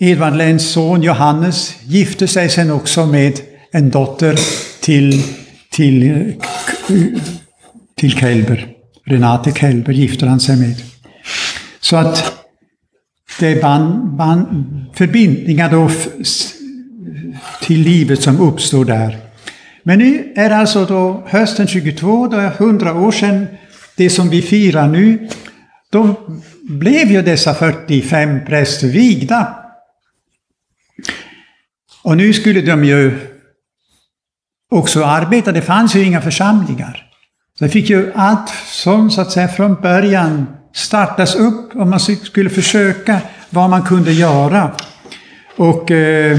Edvard 0.00 0.36
Lenns 0.36 0.70
son 0.70 1.02
Johannes 1.02 1.76
gifte 1.82 2.28
sig 2.28 2.48
sen 2.48 2.70
också 2.70 3.06
med 3.06 3.40
en 3.72 3.90
dotter 3.90 4.38
till, 4.80 5.22
till, 5.70 6.32
till 7.96 8.12
Kelber. 8.12 8.68
Renate 9.04 9.52
Kelber 9.52 9.92
gifter 9.92 10.26
han 10.26 10.40
sig 10.40 10.56
med. 10.56 10.76
Så 11.80 11.96
att 11.96 12.35
det 13.40 13.46
är 13.46 13.62
band, 13.62 14.16
band, 14.16 14.84
förbindningar 14.94 15.70
då 15.70 15.90
till 17.62 17.80
livet 17.80 18.22
som 18.22 18.40
uppstår 18.40 18.84
där. 18.84 19.18
Men 19.82 19.98
nu 19.98 20.32
är 20.36 20.48
det 20.48 20.56
alltså 20.56 20.84
då 20.84 21.22
hösten 21.26 21.66
22, 21.66 22.26
då 22.26 22.36
är 22.36 22.46
100 22.46 22.94
år 22.94 23.12
sedan, 23.12 23.46
det 23.96 24.10
som 24.10 24.28
vi 24.28 24.42
firar 24.42 24.88
nu, 24.88 25.28
då 25.90 26.14
blev 26.62 27.10
ju 27.10 27.22
dessa 27.22 27.54
45 27.54 28.44
präster 28.46 28.88
vigda. 28.88 29.54
Och 32.02 32.16
nu 32.16 32.32
skulle 32.32 32.60
de 32.60 32.84
ju 32.84 33.18
också 34.70 35.04
arbeta, 35.04 35.52
det 35.52 35.62
fanns 35.62 35.96
ju 35.96 36.04
inga 36.04 36.20
församlingar. 36.20 37.06
Så 37.58 37.64
de 37.64 37.70
fick 37.70 37.90
ju 37.90 38.12
allt 38.14 38.48
som 38.66 39.10
så 39.10 39.20
att 39.20 39.32
säga 39.32 39.48
från 39.48 39.74
början 39.74 40.46
startas 40.76 41.34
upp 41.34 41.76
och 41.76 41.86
man 41.86 42.00
skulle 42.00 42.50
försöka 42.50 43.20
vad 43.50 43.70
man 43.70 43.82
kunde 43.82 44.12
göra. 44.12 44.70
Och 45.56 45.90
eh, 45.90 46.38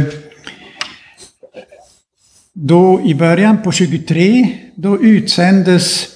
då 2.53 3.01
i 3.01 3.15
början 3.15 3.62
på 3.62 3.72
23, 3.72 4.48
då 4.75 5.01
utsändes 5.01 6.08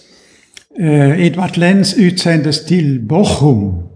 eh, 0.79 1.25
Edvard 1.25 1.57
Lenz 1.57 1.93
utsändes 1.93 2.65
till 2.65 2.99
Bochum. 2.99 3.87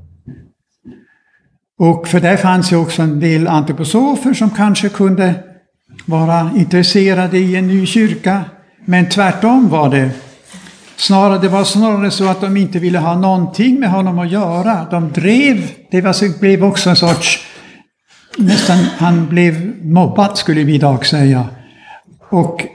Och 1.80 2.08
för 2.08 2.20
där 2.20 2.38
fanns 2.38 2.72
ju 2.72 2.76
också 2.76 3.02
en 3.02 3.20
del 3.20 3.48
antroposofer 3.48 4.34
som 4.34 4.50
kanske 4.50 4.90
kunde 4.90 5.34
vara 6.06 6.52
intresserade 6.56 7.38
i 7.38 7.56
en 7.56 7.68
ny 7.68 7.86
kyrka. 7.86 8.42
Men 8.86 9.10
tvärtom 9.10 9.70
var 9.70 9.90
det 9.90 10.12
Snarare, 10.98 11.40
det 11.40 11.50
var 11.50 11.64
snarare 11.64 12.12
så 12.12 12.28
att 12.28 12.42
de 12.42 12.58
inte 12.58 12.80
ville 12.80 13.00
ha 13.00 13.16
någonting 13.16 13.80
med 13.80 13.90
honom 13.90 14.20
att 14.20 14.32
göra. 14.32 14.88
De 14.92 15.12
drev, 15.12 15.72
det 15.92 16.02
var, 16.02 16.40
blev 16.40 16.64
också 16.64 16.90
en 16.90 16.96
sorts, 16.96 17.46
nästan, 18.38 18.78
han 18.78 19.28
blev 19.28 19.86
mobbad 19.86 20.38
skulle 20.38 20.64
vi 20.64 20.76
idag 20.76 21.06
säga. 21.06 21.46
Och 22.30 22.66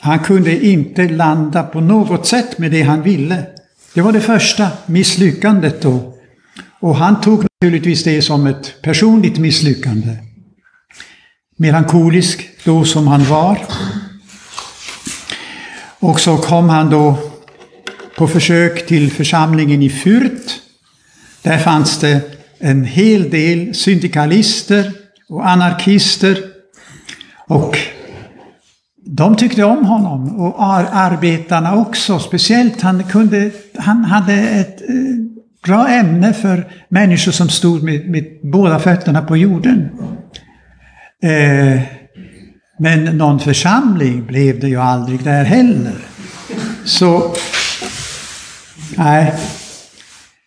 han 0.00 0.18
kunde 0.18 0.66
inte 0.66 1.08
landa 1.08 1.62
på 1.62 1.80
något 1.80 2.26
sätt 2.26 2.58
med 2.58 2.70
det 2.70 2.82
han 2.82 3.02
ville. 3.02 3.46
Det 3.94 4.00
var 4.00 4.12
det 4.12 4.20
första 4.20 4.68
misslyckandet 4.86 5.82
då. 5.82 6.14
Och 6.80 6.96
han 6.96 7.20
tog 7.20 7.44
naturligtvis 7.44 8.04
det 8.04 8.22
som 8.22 8.46
ett 8.46 8.82
personligt 8.82 9.38
misslyckande. 9.38 10.16
Melankolisk 11.56 12.48
då 12.64 12.84
som 12.84 13.08
han 13.08 13.24
var. 13.24 13.58
Och 16.00 16.20
så 16.20 16.36
kom 16.36 16.68
han 16.68 16.90
då 16.90 17.31
på 18.16 18.28
försök 18.28 18.86
till 18.86 19.10
församlingen 19.10 19.82
i 19.82 19.88
Fürth. 19.88 20.52
Där 21.42 21.58
fanns 21.58 21.98
det 21.98 22.20
en 22.58 22.84
hel 22.84 23.30
del 23.30 23.74
syndikalister 23.74 24.92
och 25.28 25.48
anarkister. 25.48 26.38
Och 27.48 27.78
de 29.04 29.36
tyckte 29.36 29.64
om 29.64 29.84
honom 29.84 30.40
och 30.40 30.62
arbetarna 30.64 31.76
också. 31.76 32.18
Speciellt 32.18 32.80
han, 32.80 33.04
kunde, 33.04 33.50
han 33.78 34.04
hade 34.04 34.32
ett 34.34 34.80
eh, 34.80 34.96
bra 35.64 35.88
ämne 35.88 36.32
för 36.32 36.66
människor 36.88 37.32
som 37.32 37.48
stod 37.48 37.82
med, 37.82 38.10
med 38.10 38.24
båda 38.42 38.78
fötterna 38.78 39.22
på 39.22 39.36
jorden. 39.36 39.88
Eh, 41.22 41.80
men 42.78 43.04
någon 43.04 43.40
församling 43.40 44.26
blev 44.26 44.60
det 44.60 44.68
ju 44.68 44.80
aldrig 44.80 45.24
där 45.24 45.44
heller. 45.44 45.96
Så 46.84 47.34
Nej, 48.96 49.34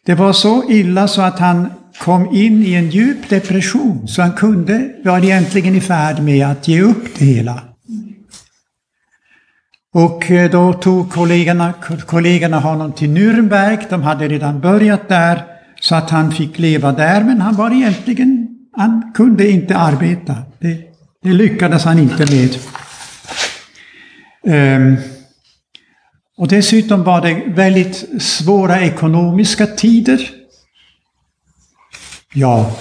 det 0.05 0.15
var 0.15 0.33
så 0.33 0.69
illa 0.69 1.07
så 1.07 1.21
att 1.21 1.39
han 1.39 1.69
kom 1.97 2.35
in 2.35 2.63
i 2.63 2.73
en 2.73 2.89
djup 2.89 3.29
depression, 3.29 4.07
så 4.07 4.21
han 4.21 4.31
kunde, 4.31 4.89
var 5.03 5.23
egentligen 5.23 5.75
i 5.75 5.81
färd 5.81 6.23
med 6.23 6.47
att 6.47 6.67
ge 6.67 6.81
upp 6.81 7.19
det 7.19 7.25
hela. 7.25 7.61
Och 9.93 10.31
eh, 10.31 10.51
då 10.51 10.73
tog 10.73 11.11
kollegorna, 11.11 11.73
kollegorna 12.05 12.59
honom 12.59 12.91
till 12.91 13.09
Nürnberg, 13.09 13.85
de 13.89 14.01
hade 14.03 14.27
redan 14.27 14.59
börjat 14.59 15.09
där, 15.09 15.43
så 15.81 15.95
att 15.95 16.09
han 16.09 16.31
fick 16.31 16.59
leva 16.59 16.91
där, 16.91 17.23
men 17.23 17.41
han 17.41 17.55
var 17.55 17.71
egentligen, 17.71 18.47
han 18.77 19.11
kunde 19.15 19.49
inte 19.49 19.77
arbeta. 19.77 20.35
Det, 20.59 20.77
det 21.23 21.33
lyckades 21.33 21.83
han 21.83 21.99
inte 21.99 22.25
med. 22.35 22.57
Um, 24.77 24.97
och 26.37 26.47
dessutom 26.47 27.03
var 27.03 27.21
det 27.21 27.43
väldigt 27.47 28.21
svåra 28.21 28.81
ekonomiska 28.81 29.67
tider. 29.67 30.29
Ja, 32.33 32.71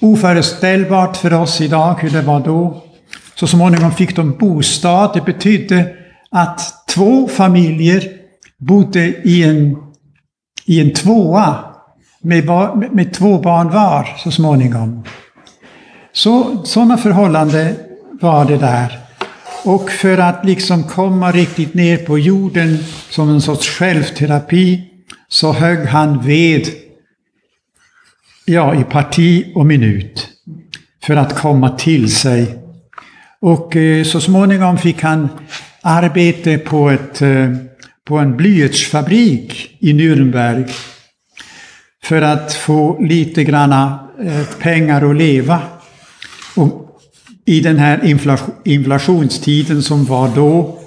oföreställbart 0.00 1.16
för 1.16 1.32
oss 1.32 1.60
idag 1.60 1.94
hur 2.00 2.10
det 2.10 2.22
var 2.22 2.40
då. 2.40 2.82
Så 3.34 3.46
småningom 3.46 3.92
fick 3.92 4.16
de 4.16 4.36
bostad. 4.38 5.10
Det 5.14 5.20
betydde 5.20 5.94
att 6.30 6.86
två 6.88 7.28
familjer 7.28 8.08
bodde 8.58 9.06
i 9.06 9.42
en, 9.42 9.76
i 10.66 10.80
en 10.80 10.92
tvåa 10.92 11.56
med, 12.20 12.44
med 12.92 13.14
två 13.14 13.38
barn 13.38 13.70
var 13.70 14.08
så 14.18 14.30
småningom. 14.30 15.04
Så, 16.12 16.64
sådana 16.64 16.96
förhållanden 16.96 17.74
var 18.20 18.44
det 18.44 18.56
där. 18.56 18.99
Och 19.64 19.90
för 19.90 20.18
att 20.18 20.44
liksom 20.44 20.84
komma 20.84 21.32
riktigt 21.32 21.74
ner 21.74 21.96
på 21.96 22.18
jorden 22.18 22.78
som 23.10 23.28
en 23.28 23.40
sorts 23.40 23.68
självterapi 23.68 24.82
så 25.28 25.52
högg 25.52 25.86
han 25.86 26.22
ved 26.22 26.68
ja, 28.44 28.80
i 28.80 28.84
parti 28.84 29.52
och 29.54 29.66
minut 29.66 30.28
för 31.04 31.16
att 31.16 31.38
komma 31.38 31.68
till 31.68 32.14
sig. 32.14 32.58
Och 33.40 33.76
eh, 33.76 34.04
så 34.04 34.20
småningom 34.20 34.78
fick 34.78 35.02
han 35.02 35.28
arbete 35.80 36.58
på, 36.58 36.90
ett, 36.90 37.22
eh, 37.22 37.50
på 38.04 38.18
en 38.18 38.36
blyertsfabrik 38.36 39.76
i 39.78 39.92
Nürnberg 39.92 40.70
för 42.02 42.22
att 42.22 42.54
få 42.54 43.02
lite 43.02 43.44
granna 43.44 44.08
eh, 44.24 44.44
pengar 44.58 45.10
att 45.10 45.16
leva. 45.16 45.62
Och 46.56 46.89
i 47.50 47.60
den 47.60 47.78
här 47.78 48.00
inflationstiden 48.64 49.82
som 49.82 50.04
var 50.04 50.28
då, 50.34 50.78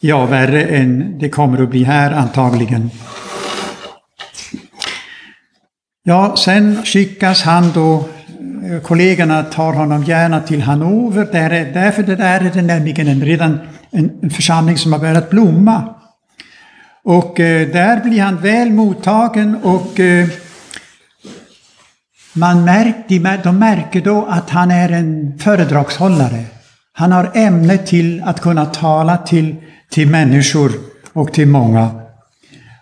ja, 0.00 0.26
värre 0.26 0.64
än 0.64 1.18
det 1.18 1.28
kommer 1.28 1.62
att 1.62 1.70
bli 1.70 1.84
här 1.84 2.12
antagligen. 2.12 2.90
Ja, 6.04 6.36
sen 6.36 6.82
skickas 6.84 7.42
han 7.42 7.72
då, 7.74 8.08
eh, 8.70 8.80
kollegorna 8.82 9.42
tar 9.42 9.72
honom 9.72 10.04
gärna 10.04 10.40
till 10.40 10.62
Hannover, 10.62 11.28
där 11.32 11.50
är, 11.50 11.72
därför 11.72 12.02
det 12.02 12.16
där 12.16 12.40
är 12.40 12.50
det 12.54 12.62
nämligen 12.62 13.08
en, 13.08 13.24
redan 13.24 13.58
en, 13.90 14.10
en 14.22 14.30
församling 14.30 14.78
som 14.78 14.92
har 14.92 15.00
börjat 15.00 15.30
blomma. 15.30 15.94
Och 17.04 17.40
eh, 17.40 17.68
där 17.68 18.00
blir 18.04 18.20
han 18.20 18.36
väl 18.36 18.70
mottagen 18.70 19.56
och 19.62 20.00
eh, 20.00 20.28
man 22.38 22.64
märker, 22.64 23.42
de 23.44 23.58
märker 23.58 24.00
då 24.00 24.26
att 24.26 24.50
han 24.50 24.70
är 24.70 24.88
en 24.88 25.38
föredragshållare. 25.38 26.44
Han 26.92 27.12
har 27.12 27.30
ämne 27.34 27.78
till 27.78 28.22
att 28.22 28.40
kunna 28.40 28.66
tala 28.66 29.16
till, 29.16 29.56
till 29.90 30.08
människor 30.08 30.72
och 31.12 31.32
till 31.32 31.48
många. 31.48 31.90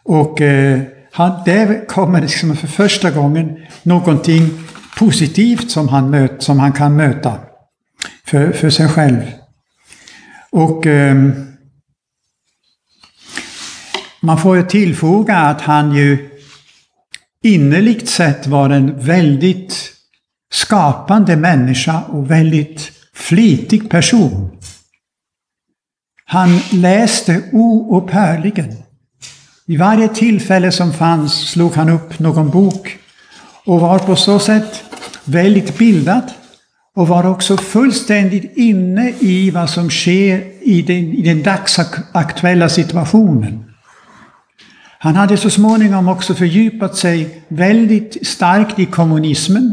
Och 0.05 0.41
eh, 0.41 0.81
han, 1.13 1.45
där 1.45 1.87
kommer 1.87 2.21
liksom 2.21 2.57
för 2.57 2.67
första 2.67 3.11
gången 3.11 3.57
någonting 3.83 4.51
positivt 4.99 5.71
som 5.71 5.89
han, 5.89 6.11
möt, 6.11 6.43
som 6.43 6.59
han 6.59 6.73
kan 6.73 6.97
möta 6.97 7.33
för, 8.25 8.53
för 8.53 8.71
sig 8.71 8.89
själv. 8.89 9.23
Och 10.51 10.87
eh, 10.87 11.15
man 14.21 14.39
får 14.39 14.57
ju 14.57 14.63
tillfoga 14.63 15.37
att 15.37 15.61
han 15.61 15.95
ju 15.95 16.36
innerligt 17.47 18.09
sett 18.09 18.47
var 18.47 18.71
en 18.71 18.99
väldigt 18.99 19.93
skapande 20.53 21.37
människa 21.37 22.03
och 22.03 22.31
väldigt 22.31 22.93
flitig 23.15 23.91
person. 23.91 24.51
Han 26.25 26.61
läste 26.73 27.43
oupphörligen. 27.53 28.73
I 29.67 29.77
varje 29.77 30.09
tillfälle 30.09 30.73
som 30.73 30.93
fanns 30.93 31.51
slog 31.51 31.73
han 31.73 31.89
upp 31.89 32.19
någon 32.19 32.51
bok 32.51 32.99
och 33.65 33.81
var 33.81 33.99
på 33.99 34.17
så 34.17 34.39
sätt 34.39 34.85
väldigt 35.25 35.79
bildad 35.79 36.31
och 36.95 37.09
var 37.09 37.27
också 37.27 37.57
fullständigt 37.57 38.57
inne 38.57 39.13
i 39.19 39.51
vad 39.51 39.71
som 39.71 39.91
sker 39.91 40.45
i 40.63 40.83
den, 40.83 40.97
i 40.97 41.23
den 41.23 41.43
dagsaktuella 41.43 42.69
situationen. 42.69 43.66
Han 44.99 45.17
hade 45.17 45.37
så 45.37 45.51
småningom 45.51 46.09
också 46.09 46.35
fördjupat 46.35 46.97
sig 46.97 47.43
väldigt 47.49 48.27
starkt 48.27 48.79
i 48.79 48.87
kommunismen, 48.87 49.73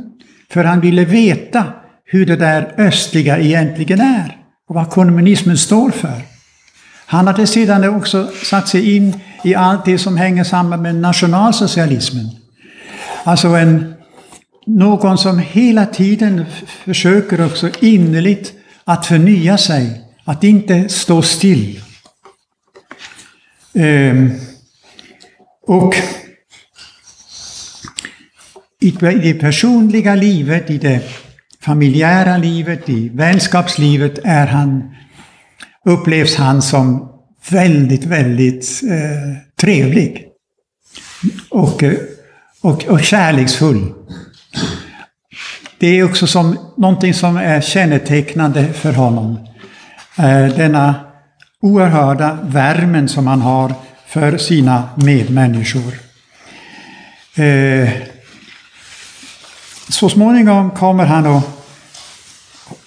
för 0.49 0.63
han 0.63 0.79
ville 0.79 1.05
veta 1.05 1.63
hur 2.05 2.25
det 2.25 2.35
där 2.35 2.73
östliga 2.77 3.39
egentligen 3.39 4.01
är 4.01 4.37
och 4.69 4.75
vad 4.75 4.89
kommunismen 4.89 5.57
står 5.57 5.91
för. 5.91 6.21
Han 7.05 7.27
hade 7.27 7.47
sedan 7.47 7.95
också 7.95 8.29
satt 8.43 8.67
sig 8.67 8.95
in 8.95 9.19
i 9.43 9.55
allt 9.55 9.85
det 9.85 9.97
som 9.97 10.17
hänger 10.17 10.43
samman 10.43 10.81
med 10.81 10.95
nationalsocialismen. 10.95 12.29
Alltså 13.23 13.47
en, 13.47 13.93
någon 14.65 15.17
som 15.17 15.39
hela 15.39 15.85
tiden 15.85 16.45
försöker 16.83 17.45
också 17.45 17.69
innerligt 17.79 18.53
att 18.83 19.05
förnya 19.05 19.57
sig, 19.57 20.01
att 20.23 20.43
inte 20.43 20.89
stå 20.89 21.21
still. 21.21 21.79
Ehm, 23.73 24.31
och 25.67 25.95
i 28.79 28.91
det 28.99 29.33
personliga 29.33 30.15
livet, 30.15 30.69
i 30.69 30.77
det 30.77 31.01
familjära 31.61 32.37
livet, 32.37 32.89
i 32.89 33.09
vänskapslivet 33.09 34.19
är 34.23 34.47
han, 34.47 34.95
upplevs 35.85 36.35
han 36.35 36.61
som 36.61 37.09
väldigt, 37.49 38.05
väldigt 38.05 38.81
eh, 38.83 39.37
trevlig. 39.61 40.27
Och, 41.49 41.83
eh, 41.83 41.93
och, 42.61 42.85
och 42.85 43.03
kärleksfull. 43.03 43.93
Det 45.79 45.87
är 45.87 46.03
också 46.03 46.27
som, 46.27 46.57
någonting 46.77 47.13
som 47.13 47.37
är 47.37 47.61
kännetecknande 47.61 48.73
för 48.73 48.93
honom. 48.93 49.47
Eh, 50.17 50.55
denna 50.55 50.95
oerhörda 51.61 52.37
värmen 52.43 53.09
som 53.09 53.27
han 53.27 53.41
har 53.41 53.73
för 54.13 54.37
sina 54.37 54.89
medmänniskor. 54.95 55.93
Eh, 57.35 57.89
så 59.89 60.09
småningom 60.09 60.71
kommer 60.71 61.05
han 61.05 61.25
att 61.25 61.43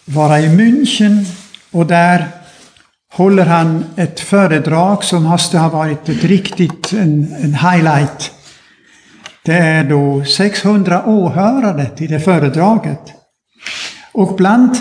vara 0.04 0.40
i 0.40 0.48
München 0.48 1.24
och 1.70 1.86
där 1.86 2.28
håller 3.12 3.46
han 3.46 3.84
ett 3.96 4.20
föredrag 4.20 5.04
som 5.04 5.22
måste 5.22 5.58
ha 5.58 5.68
varit 5.68 6.08
ett 6.08 6.24
riktigt 6.24 6.92
en, 6.92 7.36
en 7.40 7.54
highlight. 7.54 8.30
Det 9.44 9.56
är 9.56 9.84
då 9.84 10.24
600 10.24 11.02
åhörare 11.06 11.86
till 11.86 12.10
det 12.10 12.20
föredraget. 12.20 13.02
Och 14.12 14.36
bland 14.36 14.76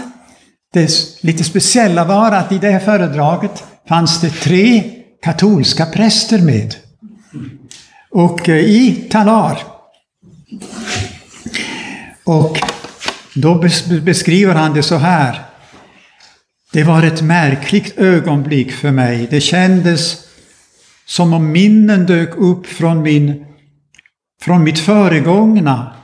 det 0.73 0.89
lite 1.21 1.43
speciella 1.43 2.05
var 2.05 2.31
att 2.31 2.51
i 2.51 2.57
det 2.57 2.71
här 2.71 2.79
föredraget 2.79 3.63
fanns 3.87 4.21
det 4.21 4.29
tre 4.29 4.94
katolska 5.25 5.85
präster 5.85 6.41
med. 6.41 6.75
Och 8.09 8.49
eh, 8.49 8.55
i 8.55 9.07
talar. 9.09 9.59
Och 12.23 12.59
då 13.35 13.55
beskriver 14.01 14.55
han 14.55 14.73
det 14.73 14.83
så 14.83 14.95
här. 14.95 15.45
Det 16.73 16.83
var 16.83 17.03
ett 17.03 17.21
märkligt 17.21 17.97
ögonblick 17.97 18.71
för 18.71 18.91
mig. 18.91 19.27
Det 19.31 19.41
kändes 19.41 20.27
som 21.05 21.33
om 21.33 21.51
minnen 21.51 22.05
dök 22.05 22.35
upp 22.37 22.67
från, 22.67 23.01
min, 23.01 23.45
från 24.41 24.63
mitt 24.63 24.79
föregångna 24.79 25.95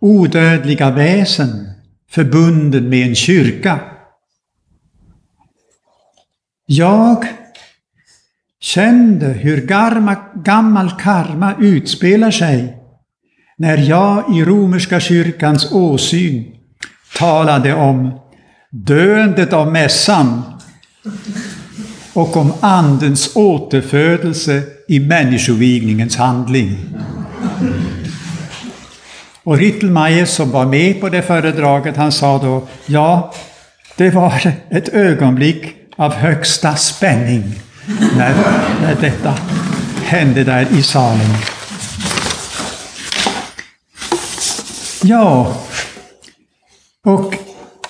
odödliga 0.00 0.90
väsen 0.90 1.70
förbunden 2.10 2.88
med 2.88 3.08
en 3.08 3.14
kyrka. 3.14 3.80
Jag 6.66 7.28
kände 8.64 9.26
hur 9.26 9.66
garma, 9.66 10.16
gammal 10.34 10.90
karma 10.90 11.54
utspelar 11.60 12.30
sig 12.30 12.76
när 13.58 13.76
jag 13.76 14.36
i 14.36 14.44
romerska 14.44 15.00
kyrkans 15.00 15.72
åsyn 15.72 16.44
talade 17.18 17.74
om 17.74 18.20
döendet 18.70 19.52
av 19.52 19.72
mässan 19.72 20.42
och 22.12 22.36
om 22.36 22.52
Andens 22.60 23.36
återfödelse 23.36 24.62
i 24.88 25.00
människovigningens 25.00 26.16
handling. 26.16 26.78
Och 29.42 29.58
Rittelmeier 29.58 30.24
som 30.24 30.50
var 30.50 30.66
med 30.66 31.00
på 31.00 31.08
det 31.08 31.22
föredraget, 31.22 31.96
han 31.96 32.12
sa 32.12 32.38
då, 32.38 32.68
ja, 32.86 33.34
det 33.96 34.10
var 34.10 34.54
ett 34.70 34.88
ögonblick 34.88 35.76
av 35.96 36.12
högsta 36.12 36.76
spänning 36.76 37.44
när, 38.16 38.34
när 38.82 38.96
detta 39.00 39.34
hände 40.04 40.44
där 40.44 40.66
i 40.72 40.82
salen. 40.82 41.30
Ja, 45.02 45.56
och 47.04 47.34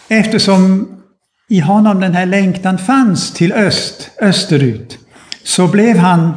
eftersom 0.08 0.88
i 1.48 1.60
honom 1.60 2.00
den 2.00 2.14
här 2.14 2.26
längtan 2.26 2.78
fanns 2.78 3.32
till 3.32 3.52
öst, 3.52 4.10
österut, 4.20 4.98
så 5.44 5.66
blev 5.66 5.96
han 5.96 6.36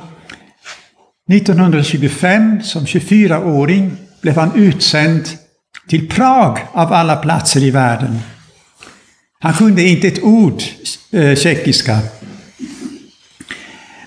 1925 1.32 2.64
som 2.64 2.86
24-åring 2.86 3.98
blev 4.22 4.36
han 4.36 4.52
utsänd 4.56 5.26
till 5.88 6.10
Prag 6.10 6.60
av 6.72 6.94
alla 6.94 7.16
platser 7.16 7.64
i 7.64 7.72
världen. 7.72 8.20
Han 9.40 9.54
kunde 9.54 9.84
inte 9.84 10.08
ett 10.08 10.24
ord 10.24 10.62
eh, 11.12 11.36
tjeckiska. 11.36 12.00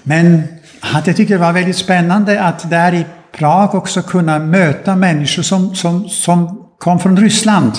Men 0.03 0.43
han 0.81 1.03
tyckte 1.03 1.25
det 1.25 1.39
var 1.39 1.53
väldigt 1.53 1.77
spännande 1.77 2.43
att 2.43 2.71
där 2.71 2.95
i 2.95 3.07
Prag 3.33 3.75
också 3.75 4.03
kunna 4.03 4.39
möta 4.39 4.97
människor 4.97 5.43
som, 5.43 5.75
som, 5.75 6.09
som 6.09 6.67
kom 6.79 7.01
från 7.01 7.17
Ryssland. 7.17 7.73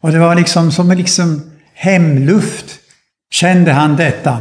Och 0.00 0.12
det 0.12 0.18
var 0.18 0.34
liksom 0.34 0.72
som 0.72 0.90
liksom 0.92 1.50
hemluft, 1.74 2.66
kände 3.30 3.72
han 3.72 3.96
detta. 3.96 4.38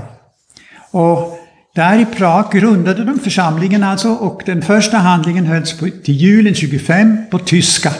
Och 0.91 1.39
där 1.75 1.99
i 1.99 2.05
Prag 2.05 2.51
grundade 2.51 3.03
de 3.03 3.19
församlingen 3.19 3.83
alltså 3.83 4.09
och 4.09 4.41
den 4.45 4.61
första 4.61 4.97
handlingen 4.97 5.45
hölls 5.45 5.79
på, 5.79 5.89
till 6.03 6.15
julen 6.15 6.53
25 6.53 7.17
på 7.31 7.39
tyska. 7.39 7.93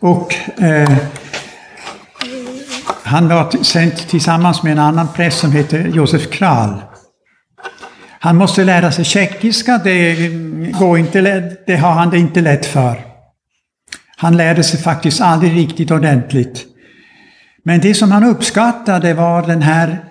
Och 0.00 0.34
eh, 0.62 0.98
han 3.14 3.28
var 3.28 3.64
sänd 3.64 3.96
tillsammans 3.96 4.62
med 4.62 4.72
en 4.72 4.78
annan 4.78 5.08
präst 5.14 5.38
som 5.38 5.52
heter 5.52 5.88
Josef 5.88 6.30
Kral. 6.30 6.82
Han 8.20 8.36
måste 8.36 8.64
lära 8.64 8.92
sig 8.92 9.04
tjeckiska, 9.04 9.80
det, 9.84 10.28
går 10.78 10.98
inte, 10.98 11.20
det 11.66 11.76
har 11.76 11.92
han 11.92 12.10
det 12.10 12.18
inte 12.18 12.40
lätt 12.40 12.66
för. 12.66 12.96
Han 14.16 14.36
lärde 14.36 14.62
sig 14.62 14.80
faktiskt 14.80 15.20
aldrig 15.20 15.56
riktigt 15.56 15.90
ordentligt. 15.90 16.66
Men 17.64 17.80
det 17.80 17.94
som 17.94 18.12
han 18.12 18.24
uppskattade 18.24 19.14
var 19.14 19.46
den 19.46 19.62
här 19.62 20.04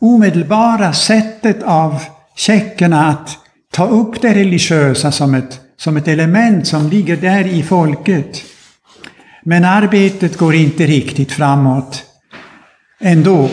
omedelbara 0.00 0.92
sättet 0.92 1.62
av 1.62 2.02
tjeckerna 2.36 3.06
att 3.06 3.38
ta 3.72 3.86
upp 3.86 4.22
det 4.22 4.34
religiösa 4.34 5.12
som 5.12 5.34
ett, 5.34 5.60
som 5.76 5.96
ett 5.96 6.08
element 6.08 6.66
som 6.66 6.88
ligger 6.88 7.16
där 7.16 7.46
i 7.46 7.62
folket. 7.62 8.42
Men 9.42 9.64
arbetet 9.64 10.38
går 10.38 10.54
inte 10.54 10.86
riktigt 10.86 11.32
framåt 11.32 12.04
ändå. 13.00 13.50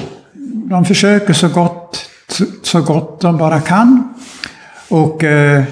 De 0.69 0.85
försöker 0.85 1.33
så 1.33 1.49
gott, 1.49 2.09
så 2.63 2.81
gott 2.81 3.21
de 3.21 3.37
bara 3.37 3.61
kan. 3.61 4.13
Och 4.89 5.23
eh, 5.23 5.63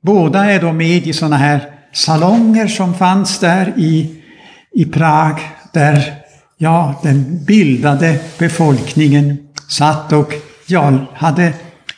båda 0.00 0.44
är 0.44 0.60
då 0.60 0.72
med 0.72 1.06
i 1.06 1.12
sådana 1.12 1.36
här 1.36 1.70
salonger 1.92 2.66
som 2.66 2.94
fanns 2.94 3.38
där 3.38 3.74
i, 3.76 4.22
i 4.72 4.84
Prag, 4.84 5.40
där 5.72 6.14
ja, 6.56 7.00
den 7.02 7.44
bildade 7.44 8.18
befolkningen 8.38 9.38
satt 9.68 10.12
och 10.12 10.32
ja, 10.66 10.92
hade 11.14 11.52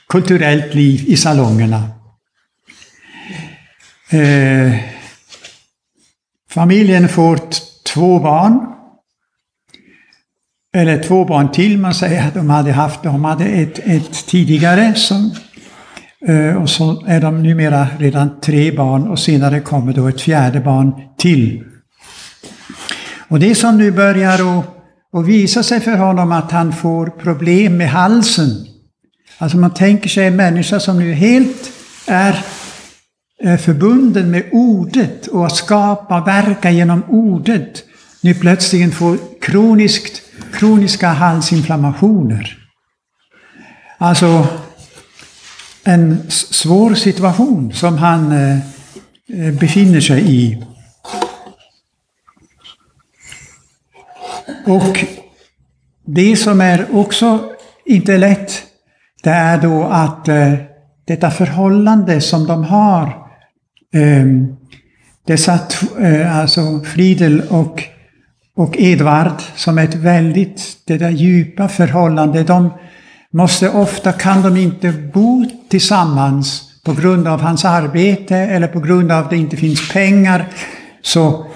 kulturellt 0.09 0.75
liv 0.75 1.05
i 1.07 1.17
salongerna. 1.17 1.89
Eh, 4.11 4.75
familjen 6.51 7.09
får 7.09 7.41
två 7.95 8.19
barn. 8.19 8.78
Eller 10.75 11.03
två 11.03 11.25
barn 11.25 11.53
till, 11.53 11.79
man 11.79 11.95
säger 11.95 12.29
att 12.29 12.35
de 12.35 12.51
hade 12.51 12.73
haft, 12.73 13.03
de 13.03 13.25
hade 13.25 13.45
ett, 13.45 13.79
ett 13.79 14.27
tidigare 14.27 14.95
som 14.95 15.35
eh, 16.29 16.63
och 16.63 16.71
så 16.71 17.05
är 17.07 17.21
de 17.21 17.43
numera 17.43 17.87
redan 17.99 18.41
tre 18.41 18.73
barn 18.73 19.09
och 19.09 19.19
senare 19.19 19.61
kommer 19.61 19.93
då 19.93 20.09
ett 20.09 20.21
fjärde 20.21 20.61
barn 20.61 20.93
till. 21.19 21.65
Och 23.29 23.41
det 23.41 23.55
som 23.55 23.79
nu 23.79 23.91
börjar 23.91 24.59
att, 24.59 24.65
att 25.13 25.27
visa 25.27 25.63
sig 25.63 25.81
för 25.81 25.97
honom 25.97 26.33
att 26.33 26.53
han 26.53 26.73
får 26.73 27.07
problem 27.07 27.77
med 27.77 27.91
halsen. 27.91 28.51
Alltså 29.39 29.57
man 29.57 29.75
tänker 29.75 30.09
sig 30.09 30.27
en 30.27 30.37
människa 30.37 30.81
som 30.81 30.99
nu 30.99 31.13
helt 31.13 31.71
är 32.07 32.45
eh, 33.43 33.57
förbunden 33.57 34.31
med 34.31 34.45
ordet 34.53 35.27
och 35.27 35.47
att 35.47 35.57
skapa, 35.57 36.21
verka 36.21 36.71
genom 36.71 37.03
ordet, 37.09 37.85
nu 38.23 38.35
plötsligt 38.35 38.95
får 38.95 39.19
kroniskt, 39.41 40.23
kroniska 40.53 41.09
halsinflammationer. 41.09 42.59
Alltså 43.99 44.47
en 45.85 46.31
svår 46.31 46.95
situation 46.95 47.73
som 47.73 47.99
han 47.99 48.33
eh, 48.33 48.59
eh, 49.29 49.55
befinner 49.61 50.01
sig 50.01 50.35
i. 50.35 50.65
Och 54.67 55.05
det 56.07 56.37
som 56.37 56.61
är 56.61 56.97
också 56.97 57.51
inte 57.85 58.19
lätt, 58.19 58.63
det 59.23 59.31
är 59.31 59.59
då 59.59 59.85
att 59.85 60.29
eh, 60.29 60.55
detta 61.05 61.31
förhållande 61.31 62.21
som 62.21 62.47
de 62.47 62.65
har, 62.65 63.07
eh, 63.95 64.27
dessa, 65.27 65.59
eh, 66.01 66.39
alltså 66.39 66.81
Friedel 66.81 67.43
och, 67.51 67.85
och 68.59 68.75
Edvard, 68.79 69.41
som 69.57 69.79
är 69.79 69.85
ett 69.85 69.95
väldigt, 69.95 70.63
det 70.85 70.99
där 70.99 71.11
djupa 71.11 71.69
förhållande, 71.69 72.43
de 72.43 72.71
måste 73.31 73.71
ofta, 73.71 74.13
kan 74.13 74.43
de 74.43 74.57
inte 74.57 74.93
bo 75.15 75.47
tillsammans 75.69 76.63
på 76.85 76.93
grund 76.93 77.29
av 77.29 77.41
hans 77.41 77.65
arbete 77.65 78.37
eller 78.37 78.69
på 78.69 78.81
grund 78.81 79.13
av 79.13 79.25
att 79.25 79.31
det 79.31 79.37
inte 79.37 79.57
finns 79.57 79.93
pengar. 79.93 80.49
Så 81.03 81.47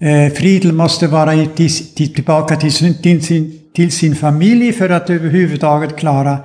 eh, 0.00 0.32
Friedel 0.32 0.72
måste 0.72 1.06
vara 1.06 1.46
till, 1.46 1.94
till, 1.94 2.14
tillbaka 2.14 2.56
till 2.56 2.72
sin, 2.72 3.02
till, 3.02 3.26
sin, 3.26 3.60
till 3.74 3.92
sin 3.92 4.16
familj 4.16 4.72
för 4.72 4.90
att 4.90 5.10
överhuvudtaget 5.10 5.96
klara 5.96 6.38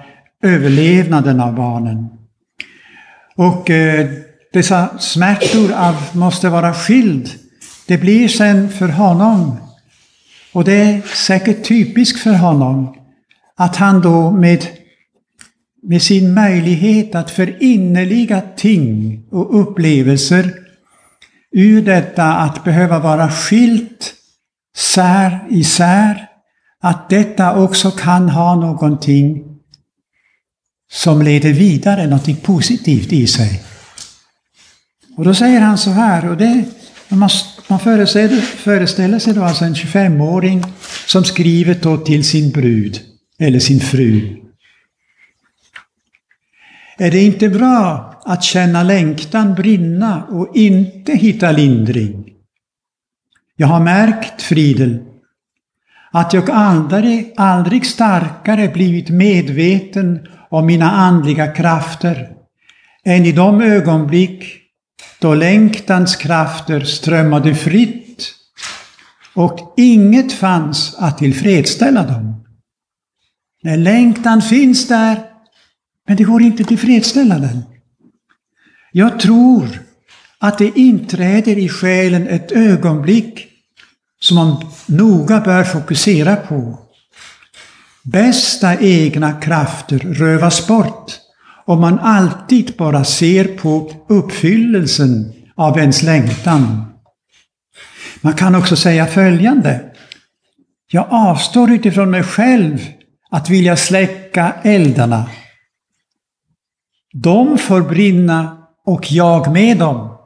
överlevnaden 0.44 1.42
av 1.42 1.56
barnen. 1.56 2.08
Och 3.36 3.70
eh, 3.70 4.10
dessa 4.54 4.98
smärtor 5.00 5.72
av 5.74 5.96
måste 6.12 6.50
vara 6.50 6.74
skild. 6.74 7.30
Det 7.88 7.98
blir 7.98 8.28
sen 8.28 8.70
för 8.70 8.88
honom, 8.88 9.58
och 10.54 10.64
det 10.64 10.74
är 10.74 11.02
säkert 11.02 11.68
typiskt 11.68 12.20
för 12.20 12.34
honom, 12.34 12.96
att 13.56 13.76
han 13.76 14.02
då 14.02 14.32
med, 14.32 14.68
med 15.84 16.02
sin 16.02 16.34
möjlighet 16.34 17.16
att 17.16 17.32
förinnerliga 17.32 18.42
ting 18.58 19.20
och 19.32 19.62
upplevelser 19.62 20.54
ur 21.52 21.82
detta 21.82 22.34
att 22.34 22.64
behöva 22.64 23.00
vara 23.00 23.32
skilt 23.32 24.14
sär 24.76 25.40
isär, 25.50 26.28
att 26.82 27.10
detta 27.10 27.56
också 27.64 27.92
kan 27.92 28.30
ha 28.30 28.56
någonting 28.56 29.44
som 30.92 31.22
leder 31.22 31.54
vidare, 31.54 32.08
någonting 32.08 32.36
positivt 32.36 33.14
i 33.14 33.28
sig. 33.28 33.62
Och 35.18 35.26
då 35.26 35.34
säger 35.34 35.62
han 35.62 35.78
så 35.78 35.90
här, 35.90 36.30
och 36.30 36.38
det, 36.38 36.66
man, 37.10 37.30
man 37.70 37.80
föreställer, 37.80 38.42
föreställer 38.42 39.20
sig 39.20 39.34
då 39.34 39.44
alltså 39.44 39.66
en 39.66 39.74
25-åring 39.74 40.64
som 41.06 41.24
skriver 41.24 41.78
då 41.82 41.98
till 41.98 42.24
sin 42.24 42.52
brud 42.52 43.00
eller 43.40 43.60
sin 43.60 43.80
fru. 43.80 44.38
Är 46.98 47.12
det 47.12 47.22
inte 47.24 47.50
bra 47.50 48.14
att 48.26 48.44
känna 48.44 48.84
längtan 48.84 49.56
brinna 49.56 50.24
och 50.24 50.56
inte 50.56 51.14
hitta 51.14 51.52
lindring? 51.52 52.26
Jag 53.56 53.68
har 53.68 53.80
märkt, 53.80 54.42
Fridel, 54.42 55.00
att 56.12 56.34
jag 56.34 56.50
aldrig, 56.50 57.34
aldrig 57.38 57.86
starkare 57.86 58.68
blivit 58.68 59.10
medveten 59.10 60.28
om 60.50 60.66
mina 60.66 60.92
andliga 60.92 61.48
krafter 61.48 62.30
än 63.04 63.26
i 63.26 63.32
de 63.32 63.62
ögonblick 63.62 64.59
då 65.22 65.34
längtans 65.34 66.16
krafter 66.16 66.80
strömmade 66.80 67.56
fritt 67.56 68.32
och 69.34 69.74
inget 69.78 70.34
fanns 70.34 70.96
att 70.98 71.18
tillfredsställa 71.18 72.04
dem. 72.04 72.46
När 73.64 73.78
längtan 73.78 74.42
finns 74.42 74.88
där, 74.88 75.24
men 76.08 76.18
det 76.18 76.24
går 76.24 76.42
inte 76.42 76.64
att 76.64 76.68
tillfredsställa 76.68 77.40
den. 77.40 77.64
Jag 78.92 79.20
tror 79.20 79.68
att 80.40 80.58
det 80.58 80.80
inträder 80.80 81.58
i 81.58 81.70
själen 81.70 82.28
ett 82.28 82.52
ögonblick 82.52 83.48
som 84.20 84.36
man 84.36 84.66
noga 84.86 85.40
bör 85.40 85.64
fokusera 85.64 86.36
på. 86.36 86.80
Bästa 88.04 88.80
egna 88.80 89.42
krafter 89.42 90.00
rövas 90.00 90.68
bort 90.68 91.20
om 91.70 91.82
man 91.82 92.00
alltid 92.00 92.76
bara 92.78 93.04
ser 93.04 93.46
på 93.58 93.92
uppfyllelsen 94.08 95.34
av 95.56 95.80
ens 95.80 96.04
längtan. 96.04 96.86
Man 98.22 98.34
kan 98.34 98.56
också 98.56 98.76
säga 98.76 99.08
följande. 99.08 99.92
Jag 100.92 101.08
avstår 101.10 101.72
utifrån 101.72 102.12
mig 102.12 102.24
själv 102.24 102.88
att 103.30 103.50
vilja 103.50 103.78
släcka 103.78 104.54
eldarna. 104.64 105.30
De 107.14 107.58
får 107.58 107.82
brinna 107.82 108.68
och 108.86 109.12
jag 109.12 109.52
med 109.52 109.78
dem. 109.78 110.18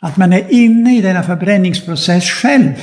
Att 0.00 0.16
man 0.16 0.32
är 0.32 0.52
inne 0.52 0.98
i 0.98 1.00
denna 1.00 1.22
förbränningsprocess 1.22 2.24
själv. 2.30 2.74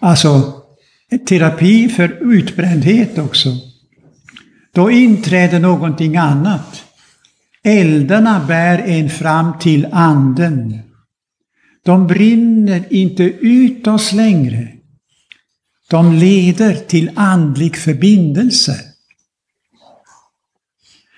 Alltså, 0.00 0.62
terapi 1.28 1.88
för 1.88 2.32
utbrändhet 2.32 3.18
också. 3.18 3.69
Då 4.72 4.90
inträder 4.90 5.58
någonting 5.60 6.16
annat. 6.16 6.84
Eldarna 7.62 8.44
bär 8.48 8.78
en 8.78 9.10
fram 9.10 9.58
till 9.58 9.88
anden. 9.92 10.80
De 11.84 12.06
brinner 12.06 12.92
inte 12.92 13.22
ut 13.24 13.86
oss 13.86 14.12
längre. 14.12 14.68
De 15.90 16.12
leder 16.12 16.74
till 16.74 17.10
andlig 17.14 17.76
förbindelse. 17.76 18.76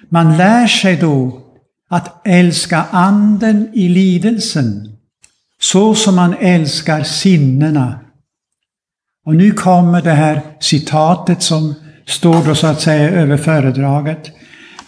Man 0.09 0.37
lär 0.37 0.67
sig 0.67 0.97
då 0.97 1.43
att 1.89 2.27
älska 2.27 2.85
anden 2.91 3.71
i 3.75 3.89
lidelsen, 3.89 4.97
så 5.61 5.95
som 5.95 6.17
man 6.17 6.35
älskar 6.35 7.03
sinnena. 7.03 8.01
Och 9.25 9.37
nu 9.37 9.51
kommer 9.51 10.03
det 10.03 10.13
här 10.13 10.43
citatet 10.61 11.43
som 11.43 11.75
står 12.07 12.45
då 12.45 12.55
så 12.55 12.67
att 12.67 12.81
säga 12.81 13.11
över 13.11 13.37
föredraget. 13.37 14.31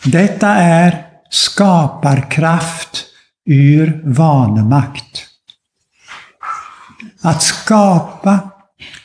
Detta 0.05 0.49
är 0.49 1.07
skaparkraft 1.31 3.05
ur 3.47 4.01
vanemakt. 4.05 5.27
Att 7.21 7.43
skapa 7.43 8.39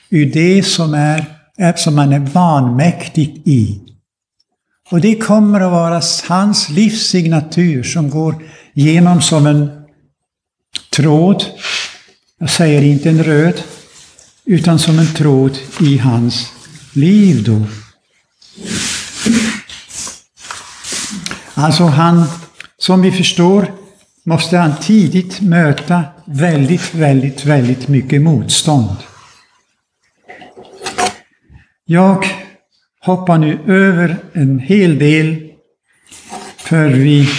ur 0.09 0.25
det 0.25 0.63
som, 0.63 0.93
är, 0.93 1.25
som 1.75 1.95
man 1.95 2.13
är 2.13 2.19
vanmäktig 2.19 3.41
i. 3.45 3.81
Och 4.91 5.01
det 5.01 5.15
kommer 5.15 5.61
att 5.61 5.71
vara 5.71 6.01
hans 6.27 6.69
livssignatur 6.69 7.83
som 7.83 8.09
går 8.09 8.35
genom 8.73 9.21
som 9.21 9.45
en 9.45 9.69
tråd. 10.91 11.45
Jag 12.39 12.49
säger 12.49 12.81
inte 12.81 13.09
en 13.09 13.23
röd, 13.23 13.61
utan 14.45 14.79
som 14.79 14.99
en 14.99 15.13
tråd 15.13 15.57
i 15.81 15.97
hans 15.97 16.51
liv 16.93 17.43
då. 17.43 17.65
Alltså 21.59 21.83
han, 21.83 22.25
som 22.77 23.01
vi 23.01 23.11
förstår, 23.11 23.71
måste 24.23 24.57
han 24.57 24.75
tidigt 24.81 25.41
möta 25.41 26.03
väldigt, 26.25 26.95
väldigt, 26.95 27.45
väldigt 27.45 27.87
mycket 27.87 28.21
motstånd. 28.21 28.97
Jag 31.85 32.25
hoppar 33.01 33.37
nu 33.37 33.59
över 33.67 34.17
en 34.33 34.59
hel 34.59 34.99
del, 34.99 35.51
för 36.57 36.87
vi 36.87 37.29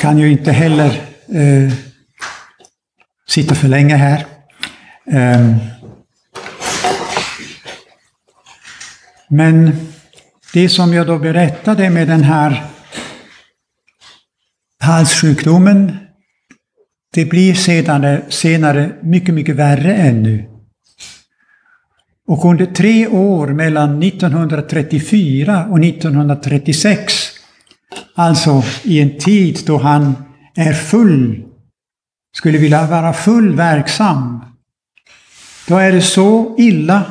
kan 0.00 0.18
ju 0.18 0.32
inte 0.32 0.52
heller 0.52 1.02
eh, 1.28 1.72
sitta 3.28 3.54
för 3.54 3.68
länge 3.68 3.96
här. 3.96 4.26
Um, 5.04 5.56
men 9.28 9.86
det 10.52 10.68
som 10.68 10.94
jag 10.94 11.06
då 11.06 11.18
berättade 11.18 11.90
med 11.90 12.08
den 12.08 12.22
här 12.22 12.64
halssjukdomen, 14.80 15.96
det 17.14 17.24
blir 17.24 17.54
senare, 17.54 18.22
senare 18.28 18.92
mycket, 19.02 19.34
mycket 19.34 19.56
värre 19.56 19.94
ännu. 19.94 20.48
Och 22.28 22.44
under 22.44 22.66
tre 22.66 23.06
år 23.06 23.48
mellan 23.48 24.02
1934 24.02 25.66
och 25.70 25.84
1936, 25.84 27.12
alltså 28.14 28.62
i 28.82 29.00
en 29.00 29.18
tid 29.18 29.58
då 29.66 29.78
han 29.78 30.14
är 30.54 30.72
full, 30.72 31.44
skulle 32.36 32.58
vilja 32.58 32.86
vara 32.86 33.12
full 33.12 33.54
verksam, 33.54 34.44
då 35.68 35.76
är 35.76 35.92
det 35.92 36.02
så 36.02 36.54
illa 36.58 37.02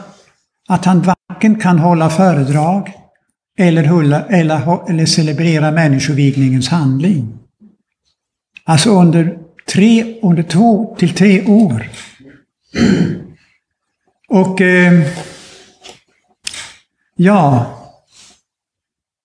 att 0.67 0.85
han 0.85 1.01
varken 1.01 1.59
kan 1.59 1.79
hålla 1.79 2.09
föredrag, 2.09 2.91
eller, 3.59 3.83
hulla, 3.83 4.25
eller, 4.25 4.89
eller 4.89 5.05
celebrera 5.05 5.71
människovigningens 5.71 6.69
handling. 6.69 7.37
Alltså 8.69 8.89
under, 8.89 9.37
tre, 9.65 10.19
under 10.21 10.43
två 10.43 10.95
till 10.99 11.13
tre 11.13 11.45
år. 11.45 11.89
Och 14.29 14.61
eh, 14.61 15.01
ja, 17.15 17.65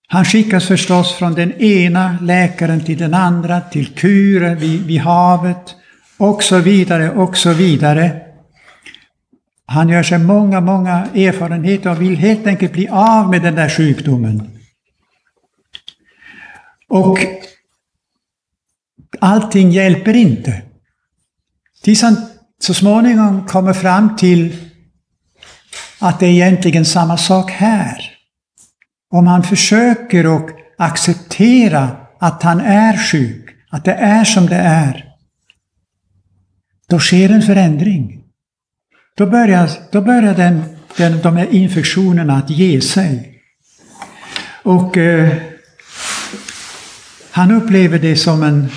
han 0.07 0.25
skickas 0.25 0.67
förstås 0.67 1.13
från 1.13 1.33
den 1.33 1.53
ena 1.61 2.17
läkaren 2.21 2.85
till 2.85 2.97
den 2.97 3.13
andra, 3.13 3.61
till 3.61 3.87
kurer 3.87 4.55
vid, 4.55 4.85
vid 4.85 4.99
havet 4.99 5.75
och 6.17 6.43
så 6.43 6.59
vidare 6.59 7.11
och 7.11 7.37
så 7.37 7.53
vidare. 7.53 8.21
Han 9.65 9.89
gör 9.89 10.03
sig 10.03 10.19
många, 10.19 10.61
många 10.61 11.07
erfarenheter 11.15 11.91
och 11.91 12.01
vill 12.01 12.15
helt 12.15 12.47
enkelt 12.47 12.73
bli 12.73 12.87
av 12.87 13.29
med 13.29 13.41
den 13.41 13.55
där 13.55 13.69
sjukdomen. 13.69 14.49
Och 16.87 17.19
allting 19.21 19.71
hjälper 19.71 20.15
inte. 20.15 20.61
Tills 21.83 22.01
han 22.01 22.15
så 22.59 22.73
småningom 22.73 23.47
kommer 23.47 23.73
fram 23.73 24.15
till 24.15 24.55
att 25.99 26.19
det 26.19 26.25
är 26.25 26.31
egentligen 26.31 26.85
samma 26.85 27.17
sak 27.17 27.51
här. 27.51 28.09
Om 29.09 29.27
han 29.27 29.43
försöker 29.43 30.35
att 30.35 30.49
acceptera 30.77 31.89
att 32.19 32.43
han 32.43 32.61
är 32.61 32.97
sjuk, 32.97 33.49
att 33.69 33.85
det 33.85 33.93
är 33.93 34.23
som 34.23 34.45
det 34.45 34.55
är, 34.55 35.05
då 36.87 36.99
sker 36.99 37.29
en 37.29 37.41
förändring. 37.41 38.23
Då 39.17 39.25
börjar, 39.25 39.69
då 39.91 40.01
börjar 40.01 40.35
den, 40.35 40.63
den, 40.97 41.21
de 41.21 41.37
här 41.37 41.53
infektionerna 41.53 42.37
att 42.37 42.49
ge 42.49 42.81
sig. 42.81 43.41
Och 44.63 44.97
eh, 44.97 45.33
han 47.31 47.51
upplever 47.51 47.99
det 47.99 48.15
som 48.15 48.43
en, 48.43 48.69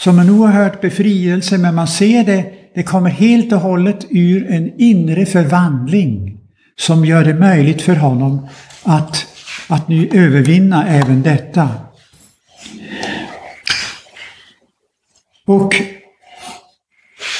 som 0.00 0.18
en 0.18 0.30
oerhörd 0.30 0.80
befrielse, 0.80 1.58
men 1.58 1.74
man 1.74 1.88
ser 1.88 2.24
det, 2.24 2.52
det 2.74 2.82
kommer 2.82 3.10
helt 3.10 3.52
och 3.52 3.60
hållet 3.60 4.06
ur 4.10 4.50
en 4.50 4.80
inre 4.80 5.26
förvandling 5.26 6.40
som 6.76 7.04
gör 7.04 7.24
det 7.24 7.34
möjligt 7.34 7.82
för 7.82 7.94
honom 7.94 8.48
att, 8.82 9.26
att 9.68 9.88
nu 9.88 10.08
övervinna 10.12 10.88
även 10.88 11.22
detta. 11.22 11.70
Och 15.46 15.74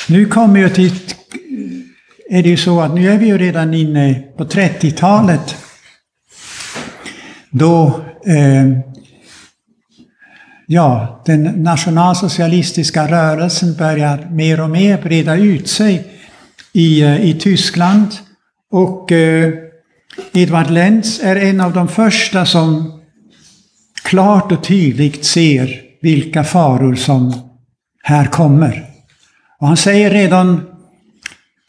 nu 0.09 0.27
kommer 0.27 0.61
jag 0.61 0.75
till 0.75 0.92
är 2.31 2.42
det 2.42 2.49
ju 2.49 2.57
så 2.57 2.81
att 2.81 2.94
nu 2.94 3.11
är 3.11 3.18
vi 3.18 3.27
ju 3.27 3.38
redan 3.38 3.75
inne 3.75 4.23
på 4.37 4.44
30-talet. 4.44 5.57
Då 7.51 8.01
eh, 8.27 8.66
ja, 10.72 11.22
den 11.26 11.42
nationalsocialistiska 11.42 13.09
rörelsen 13.09 13.74
börjar 13.74 14.28
mer 14.30 14.61
och 14.61 14.70
mer 14.70 15.02
breda 15.02 15.37
ut 15.37 15.68
sig 15.68 16.04
i, 16.72 17.02
eh, 17.02 17.24
i 17.24 17.35
Tyskland. 17.35 18.09
Och 18.70 19.12
eh, 19.12 19.52
Edvard 20.33 20.70
Lenz 20.70 21.20
är 21.22 21.37
en 21.37 21.61
av 21.61 21.72
de 21.72 21.88
första 21.88 22.46
som 22.46 23.00
klart 24.02 24.52
och 24.52 24.64
tydligt 24.64 25.24
ser 25.24 25.80
vilka 26.02 26.44
faror 26.44 26.94
som 26.94 27.50
här 28.02 28.26
kommer. 28.26 28.87
Och 29.59 29.66
han 29.66 29.76
säger 29.76 30.11
redan 30.11 30.66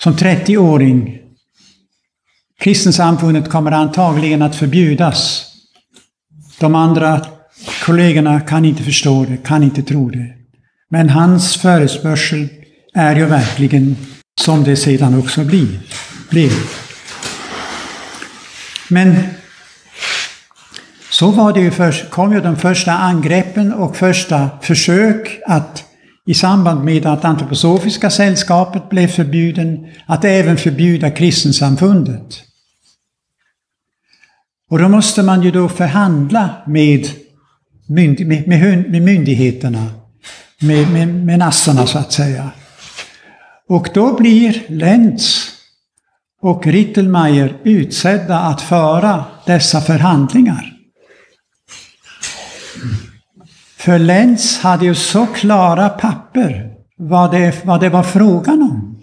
som 0.04 0.14
30-åring. 0.14 1.20
Kristensamfundet 2.60 3.50
kommer 3.50 3.72
antagligen 3.72 4.42
att 4.42 4.56
förbjudas. 4.56 5.46
De 6.60 6.76
andra 6.76 7.26
kollegorna 7.86 8.40
kan 8.40 8.66
inte 8.66 8.84
förstå 8.84 9.26
det, 9.30 9.38
kan 9.38 9.64
inte 9.64 9.84
tro 9.84 10.10
det. 10.10 10.28
Men 10.90 11.10
hans 11.10 11.58
förespörsel 11.58 12.48
är 12.94 13.16
ju 13.16 13.26
verkligen 13.26 13.96
som 14.42 14.64
det 14.64 14.76
sedan 14.76 15.20
också 15.20 15.44
blir, 15.44 15.80
blev. 16.30 16.52
Men 18.90 19.16
så 21.10 21.32
var 21.32 21.54
det 21.54 21.62
ju 21.62 21.72
först, 21.72 22.10
kom 22.10 22.34
ju 22.34 22.42
de 22.42 22.56
första 22.56 22.92
angreppen 22.92 23.74
och 23.74 23.96
första 23.96 24.50
försök 24.62 25.40
att 25.48 25.84
i 26.26 26.34
samband 26.34 26.84
med 26.84 27.06
att 27.06 27.26
Antroposofiska 27.26 28.10
sällskapet 28.10 28.90
blev 28.90 29.08
förbjuden, 29.08 29.88
att 30.06 30.26
även 30.26 30.58
förbjuda 30.58 31.12
kristensamfundet. 31.12 32.44
Och 34.70 34.80
då 34.80 34.90
måste 34.90 35.24
man 35.24 35.44
ju 35.44 35.52
då 35.52 35.70
förhandla 35.70 36.50
med, 36.68 37.10
med, 37.92 38.28
med, 38.48 38.88
med 38.92 39.02
myndigheterna, 39.02 39.88
med, 40.62 40.92
med, 40.92 41.08
med 41.08 41.40
nassarna 41.40 41.88
så 41.88 41.98
att 41.98 42.12
säga. 42.12 42.50
Och 43.70 43.90
då 43.94 44.18
blir 44.18 44.64
Lenz 44.68 45.48
och 46.42 46.68
Rittelmeier 46.68 47.58
utsedda 47.64 48.40
att 48.40 48.62
föra 48.62 49.26
dessa 49.46 49.82
förhandlingar. 49.82 50.74
För 53.78 54.00
Lenz 54.00 54.60
hade 54.60 54.86
ju 54.86 54.96
så 54.96 55.26
klara 55.26 55.90
papper 55.90 56.72
vad 56.98 57.32
det, 57.32 57.66
vad 57.66 57.82
det 57.82 57.90
var 57.90 58.04
frågan 58.04 58.62
om. 58.62 59.02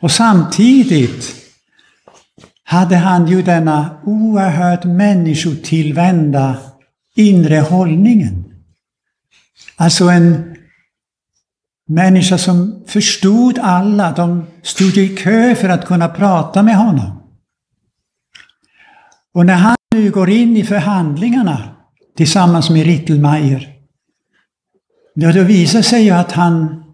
Och 0.00 0.10
samtidigt 0.10 1.34
hade 2.64 2.96
han 2.96 3.26
ju 3.26 3.42
denna 3.42 3.90
oerhört 4.04 4.84
människotillvända 4.84 6.56
inre 7.14 7.60
hållningen. 7.60 8.44
Alltså 9.76 10.08
en 10.08 10.56
människa 11.88 12.38
som 12.38 12.84
förstod 12.86 13.58
alla, 13.58 14.12
de 14.12 14.46
stod 14.62 14.96
i 14.96 15.16
kö 15.16 15.54
för 15.54 15.68
att 15.68 15.86
kunna 15.86 16.08
prata 16.08 16.62
med 16.62 16.76
honom. 16.76 17.22
Och 19.34 19.46
när 19.46 19.54
han 19.54 19.76
nu 19.94 20.10
går 20.10 20.30
in 20.30 20.56
i 20.56 20.64
förhandlingarna 20.64 21.76
tillsammans 22.16 22.70
med 22.70 22.86
Rittelmeier 22.86 23.72
Ja, 25.14 25.32
då 25.32 25.42
visar 25.42 25.82
sig 25.82 26.04
ju 26.04 26.10
att 26.10 26.32
han 26.32 26.84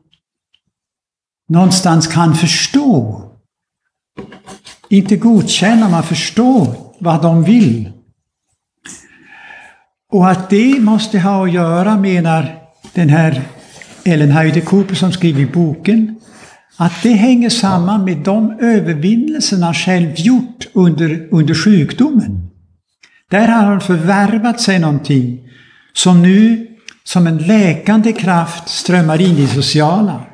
någonstans 1.48 2.06
kan 2.06 2.34
förstå. 2.34 3.22
Inte 4.88 5.16
godkänna, 5.16 5.88
men 5.88 6.02
förstå 6.02 6.74
vad 6.98 7.22
de 7.22 7.44
vill. 7.44 7.92
Och 10.12 10.30
att 10.30 10.50
det 10.50 10.80
måste 10.80 11.18
ha 11.18 11.44
att 11.44 11.52
göra, 11.52 11.96
menar 11.96 12.58
den 12.94 13.08
här 13.08 13.42
Ellen 14.04 14.30
Heide 14.30 14.60
Cooper 14.60 14.94
som 14.94 15.12
skriver 15.12 15.46
boken, 15.46 16.20
att 16.76 17.02
det 17.02 17.12
hänger 17.12 17.50
samman 17.50 18.04
med 18.04 18.16
de 18.18 18.58
övervinnelser 18.60 19.62
han 19.62 19.74
själv 19.74 20.12
gjort 20.16 20.66
under, 20.72 21.28
under 21.30 21.54
sjukdomen. 21.54 22.50
Där 23.30 23.48
har 23.48 23.64
han 23.64 23.80
förvärvat 23.80 24.60
sig 24.60 24.78
någonting 24.78 25.40
som 25.92 26.22
nu 26.22 26.66
som 27.04 27.26
en 27.26 27.38
läkande 27.38 28.12
kraft 28.12 28.68
strömmar 28.68 29.20
in 29.20 29.38
i 29.38 29.46
sociala. 29.46 30.24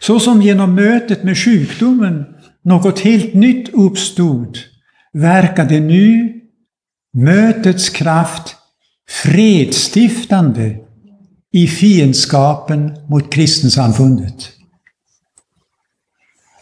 Så 0.00 0.20
som 0.20 0.42
genom 0.42 0.74
mötet 0.74 1.24
med 1.24 1.38
sjukdomen 1.38 2.24
något 2.64 3.00
helt 3.00 3.34
nytt 3.34 3.68
uppstod, 3.68 4.58
verkar 5.12 5.64
det 5.64 5.80
nu 5.80 6.41
mötets 7.12 7.90
kraft 7.90 8.56
fredsstiftande 9.08 10.76
i 11.52 11.66
fiendskapen 11.66 12.96
mot 13.08 13.32
kristensamfundet. 13.32 14.50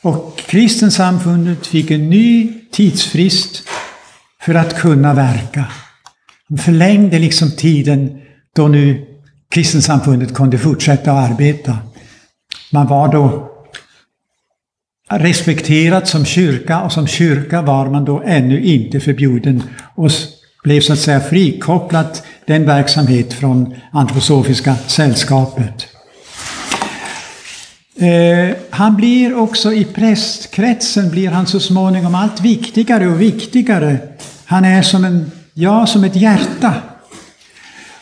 Och 0.03 0.38
kristensamfundet 0.38 1.66
fick 1.66 1.90
en 1.90 2.11
ny 2.11 2.53
tidsfrist 2.70 3.62
för 4.40 4.55
att 4.55 4.78
kunna 4.78 5.14
verka. 5.14 5.64
De 6.48 6.59
förlängde 6.59 7.18
liksom 7.18 7.51
tiden 7.51 8.20
då 8.57 8.68
nu 8.68 9.07
kristensamfundet 9.51 10.34
kunde 10.34 10.59
fortsätta 10.59 11.12
att 11.12 11.30
arbeta. 11.30 11.78
Man 12.72 12.86
var 12.86 13.12
då 13.12 13.51
respekterad 15.11 16.09
som 16.09 16.24
kyrka 16.24 16.80
och 16.80 16.92
som 16.92 17.07
kyrka 17.07 17.62
var 17.62 17.90
man 17.90 18.05
då 18.05 18.22
ännu 18.26 18.64
inte 18.64 19.01
förbjuden 19.01 19.62
att 19.96 20.39
blev 20.62 20.80
så 20.80 20.92
att 20.92 20.98
säga 20.98 21.20
frikopplat 21.20 22.22
den 22.46 22.66
verksamhet 22.66 23.32
från 23.32 23.74
Antroposofiska 23.92 24.76
sällskapet. 24.86 25.86
Eh, 27.96 28.56
han 28.70 28.96
blir 28.96 29.38
också 29.38 29.72
i 29.72 29.84
prästkretsen 29.84 31.11
blir 31.11 31.30
han 31.30 31.46
så 31.46 31.61
småningom 31.61 32.14
allt 32.14 32.40
viktigare 32.40 33.06
och 33.06 33.20
viktigare. 33.20 33.98
Han 34.44 34.64
är 34.64 34.82
som, 34.82 35.04
en, 35.04 35.30
ja, 35.54 35.86
som 35.86 36.04
ett 36.04 36.16
hjärta 36.16 36.74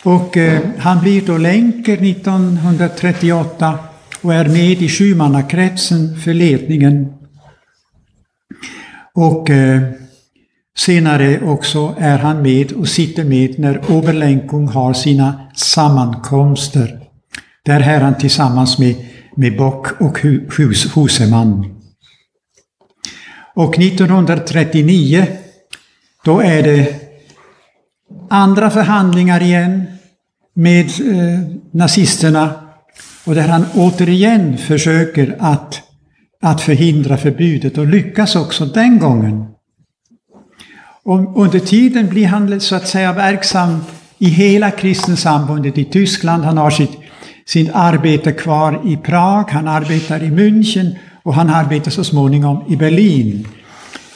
och 0.02 0.36
eh, 0.36 0.60
han 0.78 1.00
blir 1.00 1.26
då 1.26 1.38
länker 1.38 2.10
1938 2.10 3.78
och 4.22 4.34
är 4.34 4.48
med 4.48 4.82
i 4.82 4.88
sjumannakretsen 4.88 6.20
för 6.20 6.34
ledningen. 6.34 7.12
Och 9.14 9.50
eh, 9.50 9.82
Senare 10.78 11.40
också 11.40 11.94
är 11.98 12.18
han 12.18 12.42
med 12.42 12.72
och 12.72 12.88
sitter 12.88 13.24
med 13.24 13.58
när 13.58 13.90
Oberlenkung 13.90 14.68
har 14.68 14.92
sina 14.92 15.40
sammankomster. 15.54 17.00
Där 17.64 17.80
är 17.80 18.00
han 18.00 18.18
tillsammans 18.18 18.78
med, 18.78 18.94
med 19.36 19.56
Bock 19.56 20.00
och 20.00 20.20
Hus, 20.20 20.96
Huseman. 20.96 21.74
Och 23.54 23.78
1939, 23.78 25.26
då 26.24 26.40
är 26.40 26.62
det 26.62 26.94
andra 28.30 28.70
förhandlingar 28.70 29.42
igen 29.42 29.84
med 30.54 30.86
eh, 30.86 31.40
nazisterna 31.70 32.50
och 33.24 33.34
där 33.34 33.48
han 33.48 33.66
återigen 33.74 34.58
försöker 34.58 35.36
att, 35.38 35.80
att 36.42 36.60
förhindra 36.60 37.16
förbudet 37.16 37.78
och 37.78 37.86
lyckas 37.86 38.36
också 38.36 38.64
den 38.66 38.98
gången. 38.98 39.57
Och 41.08 41.42
under 41.42 41.58
tiden 41.58 42.08
blir 42.08 42.26
han 42.26 42.60
så 42.60 42.74
att 42.74 42.88
säga 42.88 43.12
verksam 43.12 43.84
i 44.18 44.28
hela 44.28 44.70
kristensamfundet 44.70 45.78
i 45.78 45.84
Tyskland. 45.84 46.44
Han 46.44 46.58
har 46.58 46.70
sitt, 46.70 46.90
sitt 47.46 47.70
arbete 47.74 48.32
kvar 48.32 48.80
i 48.84 48.96
Prag, 48.96 49.50
han 49.50 49.68
arbetar 49.68 50.22
i 50.22 50.30
München 50.30 50.96
och 51.22 51.34
han 51.34 51.50
arbetar 51.50 51.90
så 51.90 52.04
småningom 52.04 52.64
i 52.68 52.76
Berlin. 52.76 53.48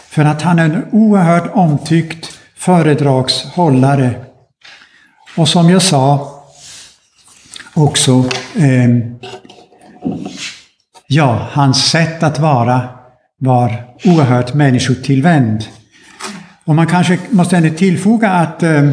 För 0.09 0.25
att 0.25 0.43
han 0.43 0.59
är 0.59 0.65
en 0.65 0.85
oerhört 0.93 1.51
omtyckt 1.55 2.39
föredragshållare. 2.57 4.15
Och 5.37 5.49
som 5.49 5.71
jag 5.71 5.83
sa 5.83 6.33
också, 7.75 8.25
eh, 8.57 8.89
ja, 11.07 11.49
hans 11.53 11.91
sätt 11.91 12.23
att 12.23 12.39
vara 12.39 12.89
var 13.39 13.85
oerhört 14.05 14.55
människotillvänd. 14.55 15.65
Och 16.65 16.75
man 16.75 16.87
kanske 16.87 17.19
måste 17.31 17.57
ändå 17.57 17.77
tillfoga 17.77 18.31
att 18.31 18.63
eh, 18.63 18.91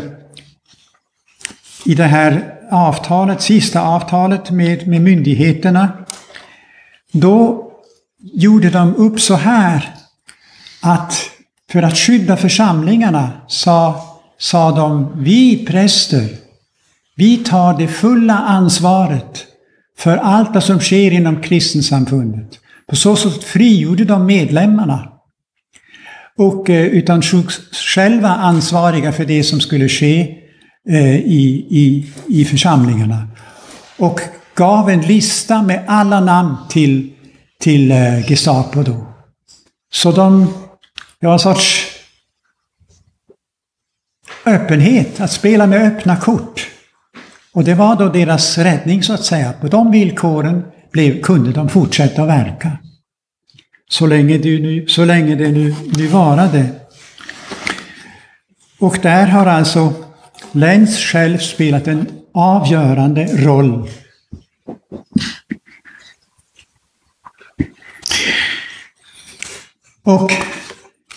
i 1.85 1.95
det 1.95 2.03
här 2.03 2.53
avtalet, 2.71 3.41
sista 3.41 3.81
avtalet 3.81 4.51
med, 4.51 4.87
med 4.87 5.01
myndigheterna, 5.01 5.91
då 7.11 7.65
gjorde 8.33 8.69
de 8.69 8.95
upp 8.95 9.21
så 9.21 9.35
här 9.35 9.95
att 10.81 11.29
för 11.71 11.83
att 11.83 11.97
skydda 11.97 12.37
församlingarna 12.37 13.31
sa, 13.47 14.05
sa 14.37 14.71
de, 14.71 15.11
vi 15.23 15.65
präster, 15.65 16.29
vi 17.15 17.37
tar 17.37 17.77
det 17.77 17.87
fulla 17.87 18.37
ansvaret 18.37 19.45
för 19.97 20.17
allt 20.17 20.53
det 20.53 20.61
som 20.61 20.79
sker 20.79 21.11
inom 21.11 21.41
kristensamfundet. 21.41 22.59
På 22.87 22.95
så 22.95 23.15
sätt 23.15 23.43
frigjorde 23.43 24.05
de 24.05 24.25
medlemmarna. 24.25 25.18
Och 26.39 26.69
eh, 26.69 26.85
utan 26.85 27.21
själva 27.71 28.27
ansvariga 28.27 29.11
för 29.11 29.25
det 29.25 29.43
som 29.43 29.61
skulle 29.61 29.89
ske 29.89 30.37
eh, 30.89 31.15
i, 31.15 31.65
i, 31.69 32.13
i 32.27 32.45
församlingarna. 32.45 33.27
Och 33.97 34.21
gav 34.55 34.89
en 34.89 35.01
lista 35.01 35.61
med 35.61 35.83
alla 35.87 36.19
namn 36.19 36.55
till, 36.69 37.09
till 37.59 37.91
eh, 37.91 38.27
Gestapo 38.27 38.83
då. 38.83 39.05
Så 39.91 40.11
de 40.11 40.53
det 41.19 41.27
var 41.27 41.33
en 41.33 41.39
sorts 41.39 41.85
öppenhet, 44.45 45.21
att 45.21 45.31
spela 45.31 45.67
med 45.67 45.81
öppna 45.81 46.15
kort. 46.15 46.67
Och 47.53 47.63
det 47.63 47.73
var 47.75 47.95
då 47.95 48.09
deras 48.09 48.57
räddning 48.57 49.03
så 49.03 49.13
att 49.13 49.23
säga. 49.23 49.53
På 49.53 49.67
de 49.67 49.91
villkoren 49.91 50.63
blev, 50.91 51.21
kunde 51.21 51.51
de 51.51 51.69
fortsätta 51.69 52.21
att 52.21 52.27
verka. 52.27 52.77
Så 53.89 54.07
länge 54.07 54.37
det 54.37 54.59
nu, 54.59 54.87
så 54.87 55.05
länge 55.05 55.35
det 55.35 55.51
nu, 55.51 55.75
nu 55.97 56.07
varade. 56.07 56.65
Och 58.79 58.97
där 59.01 59.27
har 59.27 59.45
alltså 59.45 59.93
Lenz 60.51 60.99
själv 60.99 61.37
spelat 61.37 61.87
en 61.87 62.07
avgörande 62.33 63.25
roll. 63.25 63.89
Och 70.03 70.31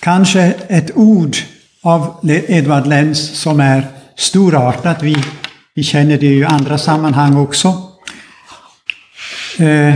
Kanske 0.03 0.55
ett 0.69 0.91
ord 0.95 1.37
av 1.83 2.31
Edvard 2.49 2.87
Lenz 2.87 3.39
som 3.41 3.61
är 3.61 3.87
storartat. 4.17 5.03
Vi, 5.03 5.17
vi 5.75 5.83
känner 5.83 6.19
det 6.19 6.27
i 6.27 6.45
andra 6.45 6.79
sammanhang 6.79 7.37
också. 7.37 7.69
Eh, 9.59 9.95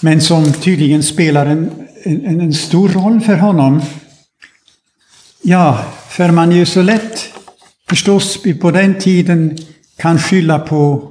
men 0.00 0.20
som 0.20 0.52
tydligen 0.52 1.02
spelar 1.02 1.46
en, 1.46 1.70
en, 2.02 2.40
en, 2.40 2.54
stor 2.54 2.88
roll 2.88 3.20
för 3.20 3.36
honom. 3.36 3.82
Ja, 5.42 5.84
för 6.08 6.30
man 6.30 6.52
ju 6.52 6.66
så 6.66 6.82
lätt 6.82 7.32
förstås 7.88 8.38
på 8.60 8.70
den 8.70 8.98
tiden 8.98 9.58
kan 9.96 10.18
skylla 10.18 10.58
på, 10.58 11.10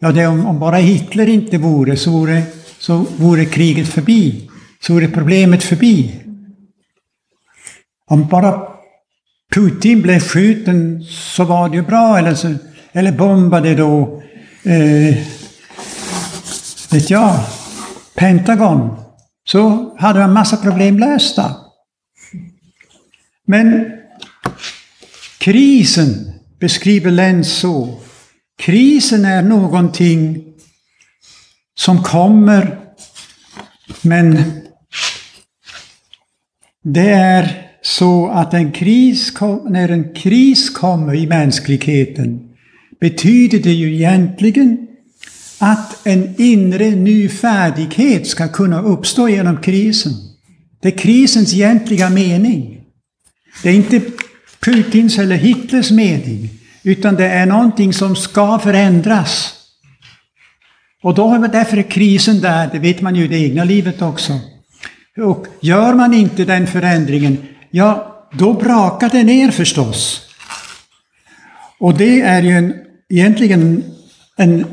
ja 0.00 0.12
det 0.12 0.26
om, 0.26 0.46
om 0.46 0.58
bara 0.58 0.76
Hitler 0.76 1.28
inte 1.28 1.58
vore 1.58 1.96
så, 1.96 2.10
vore 2.10 2.42
så 2.78 3.06
vore 3.16 3.44
kriget 3.44 3.88
förbi. 3.88 4.50
Så 4.82 4.92
vore 4.92 5.08
problemet 5.08 5.62
förbi. 5.62 6.20
Om 8.06 8.28
bara 8.28 8.62
Putin 9.54 10.02
blev 10.02 10.20
skjuten 10.20 11.04
så 11.10 11.44
var 11.44 11.68
det 11.68 11.76
ju 11.76 11.82
bra, 11.82 12.18
eller, 12.18 12.34
så, 12.34 12.54
eller 12.92 13.12
bombade 13.12 13.74
då, 13.74 14.22
eh, 14.62 15.16
vet 16.90 17.10
jag, 17.10 17.40
Pentagon, 18.20 18.96
så 19.44 19.94
hade 19.98 20.20
man 20.20 20.32
massa 20.32 20.56
problem 20.56 20.98
lösta. 20.98 21.56
Men 23.46 23.92
krisen 25.38 26.32
beskriver 26.58 27.10
Lenz 27.10 27.48
så. 27.48 28.00
Krisen 28.58 29.24
är 29.24 29.42
någonting 29.42 30.44
som 31.74 32.02
kommer, 32.02 32.78
men 34.02 34.42
det 36.82 37.10
är 37.10 37.68
så 37.82 38.28
att 38.28 38.54
en 38.54 38.72
kris, 38.72 39.32
när 39.68 39.88
en 39.88 40.14
kris 40.14 40.70
kommer 40.70 41.14
i 41.14 41.26
mänskligheten 41.26 42.48
betyder 43.00 43.58
det 43.58 43.72
ju 43.72 43.94
egentligen 43.94 44.89
att 45.62 46.06
en 46.06 46.34
inre 46.38 46.90
ny 46.90 47.28
färdighet 47.28 48.26
ska 48.26 48.48
kunna 48.48 48.82
uppstå 48.82 49.28
genom 49.28 49.56
krisen. 49.56 50.12
Det 50.82 50.88
är 50.88 50.98
krisens 50.98 51.54
egentliga 51.54 52.10
mening. 52.10 52.80
Det 53.62 53.68
är 53.68 53.74
inte 53.74 54.00
Putins 54.60 55.18
eller 55.18 55.36
Hitlers 55.36 55.90
mening, 55.90 56.50
utan 56.82 57.14
det 57.14 57.26
är 57.26 57.46
någonting 57.46 57.92
som 57.92 58.16
ska 58.16 58.58
förändras. 58.58 59.54
Och 61.02 61.14
då 61.14 61.34
är 61.34 61.48
därför 61.48 61.90
krisen 61.90 62.40
där, 62.40 62.68
det 62.72 62.78
vet 62.78 63.00
man 63.00 63.16
ju 63.16 63.24
i 63.24 63.28
det 63.28 63.38
egna 63.38 63.64
livet 63.64 64.02
också. 64.02 64.40
Och 65.18 65.46
gör 65.60 65.94
man 65.94 66.14
inte 66.14 66.44
den 66.44 66.66
förändringen, 66.66 67.38
ja, 67.70 68.26
då 68.32 68.52
brakar 68.52 69.10
det 69.10 69.22
ner 69.22 69.50
förstås. 69.50 70.26
Och 71.78 71.94
det 71.94 72.20
är 72.20 72.42
ju 72.42 72.50
en, 72.50 72.74
egentligen 73.08 73.84
en, 74.36 74.66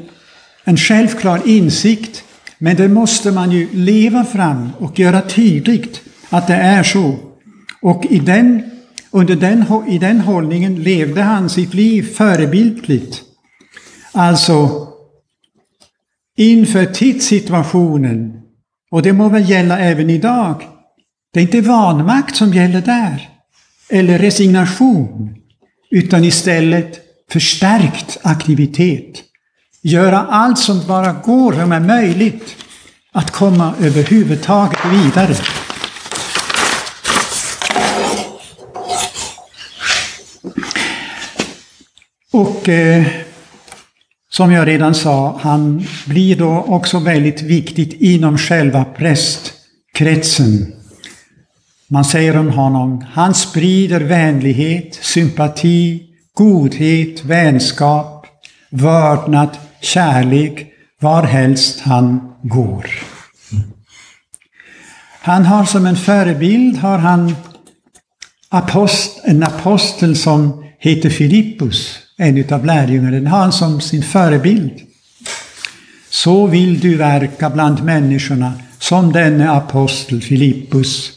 en 0.68 0.78
självklar 0.78 1.48
insikt, 1.48 2.24
men 2.58 2.76
det 2.76 2.88
måste 2.88 3.32
man 3.32 3.52
ju 3.52 3.68
leva 3.74 4.26
fram 4.26 4.70
och 4.80 5.00
göra 5.00 5.22
tydligt 5.22 6.02
att 6.30 6.48
det 6.48 6.56
är 6.56 6.84
så. 6.84 7.16
Och 7.82 8.06
i 8.10 8.20
den, 8.20 8.64
under 9.12 9.36
den, 9.36 9.66
i 9.88 9.98
den 9.98 10.20
hållningen 10.20 10.84
levde 10.84 11.22
han 11.22 11.50
sitt 11.50 11.74
liv 11.74 12.04
förebildligt. 12.04 13.22
Alltså, 14.12 14.88
inför 16.38 16.86
tidssituationen, 16.86 18.42
och 18.92 19.02
det 19.02 19.14
må 19.14 19.30
väl 19.30 19.50
gälla 19.50 19.80
även 19.80 20.10
idag, 20.10 20.64
det 21.34 21.40
är 21.40 21.44
inte 21.44 21.62
vanmakt 21.62 22.36
som 22.36 22.54
gäller 22.54 22.82
där, 22.82 23.30
eller 23.90 24.20
resignation, 24.20 25.36
utan 25.92 26.24
istället 26.24 27.00
förstärkt 27.32 28.18
aktivitet. 28.22 29.24
Göra 29.88 30.20
allt 30.30 30.60
som 30.60 30.88
bara 30.88 31.14
går, 31.14 31.54
som 31.54 31.72
är 31.72 31.80
möjligt, 31.80 32.56
att 33.12 33.32
komma 33.32 33.74
överhuvudtaget 33.82 34.80
vidare. 34.86 35.36
Och 42.34 42.70
eh, 42.70 43.06
som 44.30 44.52
jag 44.52 44.68
redan 44.68 44.96
sa, 44.96 45.40
han 45.42 45.88
blir 46.06 46.36
då 46.36 46.66
också 46.68 47.00
väldigt 47.00 47.42
viktigt 47.42 47.94
inom 47.94 48.38
själva 48.38 48.86
prästkretsen. 48.86 50.74
Man 51.88 52.06
säger 52.06 52.38
om 52.38 52.50
honom, 52.50 53.06
han 53.12 53.34
sprider 53.34 54.02
vänlighet, 54.02 55.00
sympati, 55.02 56.04
godhet, 56.34 57.24
vänskap, 57.26 58.26
vördnad, 58.70 59.50
kärlek 59.82 60.68
varhelst 61.02 61.82
han 61.82 62.34
går. 62.42 62.86
Han 65.22 65.46
har 65.46 65.66
som 65.66 65.86
en 65.86 65.96
förebild 65.96 66.78
har 66.78 66.98
han 66.98 67.36
apost, 68.50 69.22
en 69.24 69.44
apostel 69.44 70.16
som 70.16 70.64
heter 70.80 71.10
Filippus, 71.10 72.00
en 72.18 72.54
av 72.54 72.66
lärjungarna, 72.66 73.12
den 73.12 73.28
har 73.28 73.40
han 73.40 73.52
som 73.52 73.82
sin 73.82 74.04
förebild. 74.04 74.72
Så 76.10 76.48
vill 76.48 76.80
du 76.80 76.96
verka 76.96 77.50
bland 77.50 77.84
människorna 77.84 78.54
som 78.80 79.14
denne 79.14 79.52
apostel 79.52 80.22
Filippus 80.22 81.12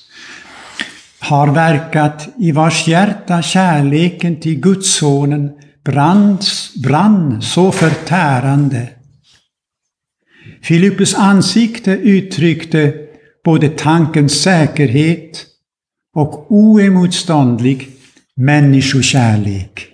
har 1.18 1.46
verkat 1.46 2.28
i 2.38 2.52
vars 2.52 2.88
hjärta 2.88 3.42
kärleken 3.42 4.40
till 4.40 4.60
Gudssonen 4.60 5.50
brann, 5.84 6.38
brann 6.82 7.42
så 7.42 7.72
förtärande. 7.72 8.88
Filippus 10.62 11.14
ansikte 11.14 11.90
uttryckte 11.90 12.94
både 13.44 13.68
tankens 13.68 14.42
säkerhet 14.42 15.46
och 16.14 16.52
oemotståndlig 16.52 17.88
människokärlek. 18.36 19.86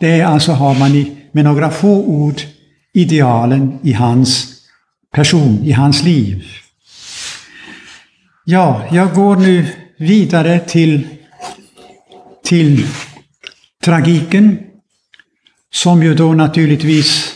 Det 0.00 0.22
alltså 0.22 0.52
har 0.52 0.78
man 0.78 0.94
i, 0.94 1.16
med 1.32 1.44
några 1.44 1.70
få 1.70 2.04
ord 2.04 2.40
idealen 2.94 3.78
i 3.82 3.92
hans 3.92 4.54
person, 5.14 5.58
i 5.64 5.72
hans 5.72 6.02
liv. 6.02 6.44
Ja, 8.44 8.82
jag 8.92 9.14
går 9.14 9.36
nu 9.36 9.66
vidare 9.98 10.58
till, 10.58 11.08
till 12.44 12.86
tragiken, 13.84 14.58
som 15.72 16.02
ju 16.02 16.14
då 16.14 16.32
naturligtvis 16.32 17.34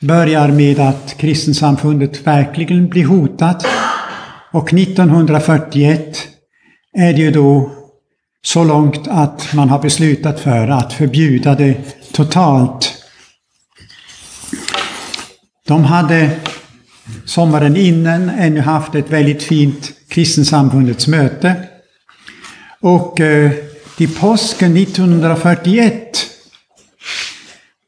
börjar 0.00 0.48
med 0.48 0.80
att 0.80 1.14
kristensamfundet 1.18 2.26
verkligen 2.26 2.88
blir 2.88 3.04
hotat. 3.04 3.66
Och 4.52 4.72
1941 4.72 6.28
är 6.92 7.12
det 7.12 7.20
ju 7.20 7.30
då 7.30 7.70
så 8.42 8.64
långt 8.64 9.08
att 9.08 9.52
man 9.54 9.68
har 9.68 9.82
beslutat 9.82 10.40
för 10.40 10.68
att 10.68 10.92
förbjuda 10.92 11.54
det 11.54 11.74
totalt. 12.12 12.92
De 15.66 15.84
hade 15.84 16.30
sommaren 17.24 17.76
innan 17.76 18.30
ännu 18.30 18.60
haft 18.60 18.94
ett 18.94 19.10
väldigt 19.10 19.42
fint 19.42 19.92
kristensamfundets 20.08 21.06
möte. 21.06 21.54
Och 22.80 23.20
eh, 23.20 23.50
till 23.96 24.14
påsken 24.14 24.76
1941 24.76 26.26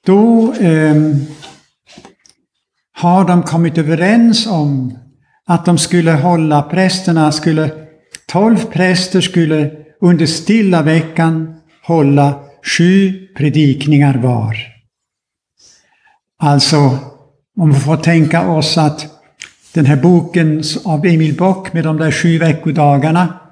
då 0.06 0.54
eh, 0.60 0.96
har 2.92 3.24
de 3.24 3.42
kommit 3.42 3.78
överens 3.78 4.46
om 4.46 4.98
att 5.46 5.64
de 5.64 5.78
skulle 5.78 6.12
hålla, 6.12 6.62
prästerna 6.62 7.32
skulle, 7.32 7.70
tolv 8.26 8.56
präster 8.56 9.20
skulle 9.20 9.70
under 10.00 10.26
stilla 10.26 10.82
veckan 10.82 11.60
hålla 11.82 12.40
sju 12.62 13.26
predikningar 13.36 14.18
var. 14.18 14.56
Alltså, 16.38 16.98
om 17.56 17.72
vi 17.72 17.80
får 17.80 17.96
tänka 17.96 18.48
oss 18.48 18.78
att 18.78 19.06
den 19.72 19.86
här 19.86 19.96
boken 19.96 20.62
av 20.84 21.06
Emil 21.06 21.36
Bock 21.36 21.72
med 21.72 21.84
de 21.84 21.96
där 21.96 22.12
sju 22.12 22.38
veckodagarna 22.38 23.47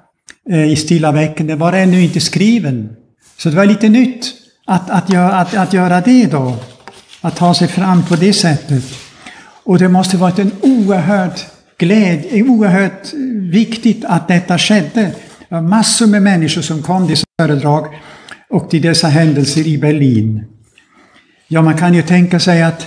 Eh, 0.49 0.71
i 0.71 0.75
stilla 0.75 1.11
veckan, 1.11 1.47
den 1.47 1.59
var 1.59 1.73
ännu 1.73 2.01
inte 2.01 2.19
skriven. 2.19 2.89
Så 3.37 3.49
det 3.49 3.55
var 3.55 3.65
lite 3.65 3.89
nytt 3.89 4.33
att, 4.65 4.89
att, 4.89 5.09
göra, 5.09 5.33
att, 5.33 5.53
att 5.53 5.73
göra 5.73 6.01
det 6.01 6.25
då. 6.25 6.57
Att 7.21 7.35
ta 7.35 7.53
sig 7.53 7.67
fram 7.67 8.05
på 8.05 8.15
det 8.15 8.33
sättet. 8.33 8.83
Och 9.63 9.79
det 9.79 9.89
måste 9.89 10.17
varit 10.17 10.39
en 10.39 10.51
oerhörd 10.61 11.39
glädje, 11.77 12.43
oerhört 12.43 13.13
viktigt 13.51 14.05
att 14.05 14.27
detta 14.27 14.57
skedde. 14.57 15.01
Det 15.49 15.55
var 15.55 15.61
massor 15.61 16.07
med 16.07 16.23
människor 16.23 16.61
som 16.61 16.83
kom 16.83 17.07
till 17.07 17.17
föredrag 17.39 17.87
och 18.49 18.69
till 18.69 18.81
dessa 18.81 19.07
händelser 19.07 19.67
i 19.67 19.77
Berlin. 19.77 20.43
Ja, 21.47 21.61
man 21.61 21.77
kan 21.77 21.93
ju 21.93 22.01
tänka 22.01 22.39
sig 22.39 22.63
att 22.63 22.85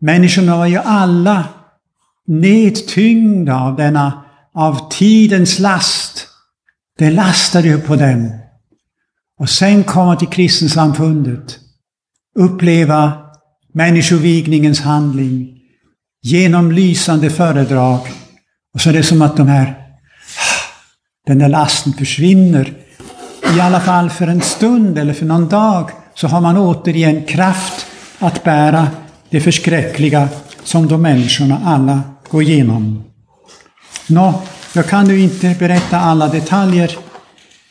människorna 0.00 0.56
var 0.56 0.66
ju 0.66 0.78
alla 0.78 1.44
nedtyngda 2.26 3.60
av 3.60 3.76
denna, 3.76 4.24
av 4.54 4.90
tidens 4.90 5.58
last. 5.58 6.28
Det 7.02 7.10
lastade 7.10 7.68
ju 7.68 7.80
på 7.80 7.96
dem. 7.96 8.32
Och 9.40 9.50
sen 9.50 9.84
komma 9.84 10.16
till 10.16 10.28
kristensamfundet, 10.28 11.58
uppleva 12.38 13.12
människovigningens 13.74 14.80
handling, 14.80 15.58
genomlysande 16.22 17.30
föredrag. 17.30 18.00
Och 18.74 18.80
så 18.80 18.88
är 18.88 18.92
det 18.92 19.02
som 19.02 19.22
att 19.22 19.36
de 19.36 19.48
här, 19.48 19.74
den 21.26 21.38
där 21.38 21.48
lasten 21.48 21.92
försvinner. 21.92 22.72
I 23.56 23.60
alla 23.60 23.80
fall 23.80 24.10
för 24.10 24.26
en 24.26 24.40
stund 24.40 24.98
eller 24.98 25.12
för 25.12 25.26
någon 25.26 25.48
dag 25.48 25.90
så 26.14 26.28
har 26.28 26.40
man 26.40 26.56
återigen 26.56 27.24
kraft 27.24 27.86
att 28.18 28.44
bära 28.44 28.88
det 29.30 29.40
förskräckliga 29.40 30.28
som 30.64 30.88
de 30.88 31.02
människorna 31.02 31.60
alla 31.64 32.02
går 32.30 32.42
igenom. 32.42 33.04
Nå, 34.08 34.42
jag 34.74 34.86
kan 34.86 35.06
nu 35.06 35.20
inte 35.20 35.56
berätta 35.58 36.00
alla 36.00 36.28
detaljer. 36.28 36.98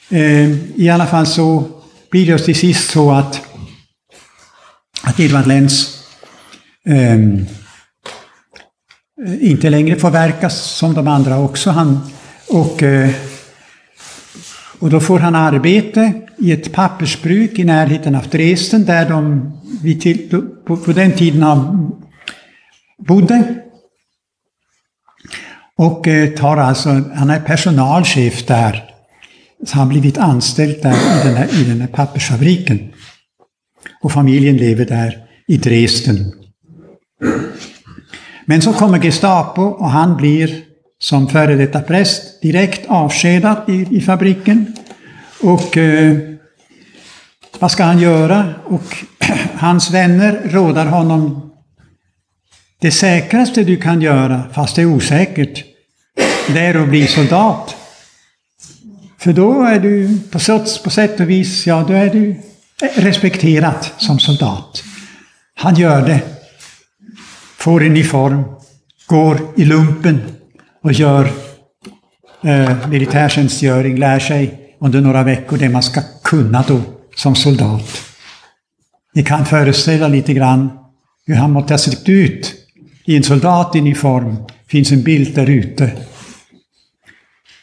Ehm, 0.10 0.60
I 0.76 0.90
alla 0.90 1.06
fall 1.06 1.26
så 1.26 1.64
blir 2.12 2.28
det 2.28 2.40
till 2.40 2.56
sist 2.56 2.90
så 2.90 3.12
att, 3.12 3.42
att 5.04 5.20
Edvard 5.20 5.48
Lenz 5.48 6.04
um, 6.86 7.46
inte 9.42 9.70
längre 9.70 9.96
får 9.96 10.12
verka 10.12 10.50
som 10.50 10.94
de 10.94 11.08
andra 11.08 11.40
också. 11.40 11.70
Han, 11.70 12.00
och, 12.50 12.84
eh, 12.84 13.10
och 14.80 14.90
då 14.90 15.00
får 15.00 15.20
han 15.20 15.36
arbete 15.36 16.14
i 16.38 16.52
ett 16.52 16.72
pappersbruk 16.72 17.60
i 17.60 17.64
närheten 17.64 18.16
av 18.16 18.28
Dresden 18.28 18.86
där 18.86 19.10
de 19.10 19.52
till, 20.02 20.46
på, 20.66 20.78
på 20.78 20.92
den 20.92 21.12
tiden 21.12 21.46
bodde. 23.08 23.62
Och 25.82 26.08
eh, 26.08 26.30
tar 26.30 26.58
alltså, 26.58 26.90
han 27.16 27.30
är 27.30 27.40
personalchef 27.40 28.46
där. 28.46 28.84
Så 29.66 29.78
han 29.78 29.88
har 29.88 29.92
blivit 29.92 30.18
anställd 30.18 30.76
där 30.82 30.92
i 30.92 31.28
den, 31.28 31.36
här, 31.36 31.62
i 31.62 31.64
den 31.64 31.82
här 31.82 31.88
pappersfabriken. 31.88 32.94
Och 34.02 34.12
familjen 34.12 34.58
lever 34.58 34.86
där 34.86 35.18
i 35.48 35.58
Dresden. 35.58 36.34
Men 38.46 38.62
så 38.62 38.74
kommer 38.74 39.00
Gestapo 39.00 39.62
och 39.62 39.90
han 39.90 40.18
blir 40.18 40.62
som 41.00 41.28
före 41.28 41.56
detta 41.56 41.82
präst 41.82 42.42
direkt 42.42 42.86
avskedad 42.88 43.58
i, 43.68 43.98
i 43.98 44.02
fabriken. 44.02 44.74
Och 45.42 45.78
eh, 45.78 46.18
vad 47.60 47.72
ska 47.72 47.84
han 47.84 48.00
göra? 48.00 48.54
Och 48.64 48.96
hans 49.54 49.92
vänner 49.92 50.42
rådar 50.46 50.86
honom 50.86 51.52
det 52.82 52.92
säkraste 52.92 53.64
du 53.64 53.78
kan 53.78 54.02
göra, 54.02 54.44
fast 54.54 54.76
det 54.76 54.82
är 54.82 54.86
osäkert, 54.86 55.71
det 56.52 56.60
är 56.60 56.76
att 56.76 56.90
bli 56.90 57.08
soldat. 57.08 57.76
För 59.18 59.34
då 59.34 59.64
är 59.64 59.80
du 59.80 60.20
på 60.32 60.40
sätt, 60.40 60.84
på 60.84 60.90
sätt 60.90 61.20
och 61.20 61.30
vis, 61.30 61.68
ja, 61.68 61.86
då 61.88 61.94
är 61.94 62.10
du 62.10 62.36
respekterad 62.96 63.86
som 63.98 64.20
soldat. 64.20 64.84
Han 65.56 65.76
gör 65.76 66.08
det. 66.08 66.22
Får 67.58 67.84
uniform, 67.84 68.44
går 69.08 69.40
i 69.56 69.66
lumpen 69.66 70.22
och 70.84 70.94
gör 70.94 71.32
eh, 72.44 72.88
militärtjänstgöring, 72.88 73.98
lär 73.98 74.20
sig 74.20 74.76
under 74.80 75.02
några 75.02 75.24
veckor 75.24 75.58
det 75.58 75.70
man 75.70 75.84
ska 75.84 76.02
kunna 76.24 76.64
då 76.68 76.82
som 77.16 77.36
soldat. 77.36 78.02
Ni 79.14 79.24
kan 79.24 79.46
föreställa 79.46 80.08
lite 80.08 80.34
grann 80.34 80.70
hur 81.26 81.36
han 81.36 81.52
måste 81.52 81.74
ha 81.74 81.78
sett 81.78 82.10
ut 82.10 82.54
i 83.06 83.18
en 83.18 83.24
soldatuniform. 83.24 84.36
finns 84.68 84.92
en 84.92 85.04
bild 85.04 85.36
där 85.36 85.50
ute. 85.50 85.92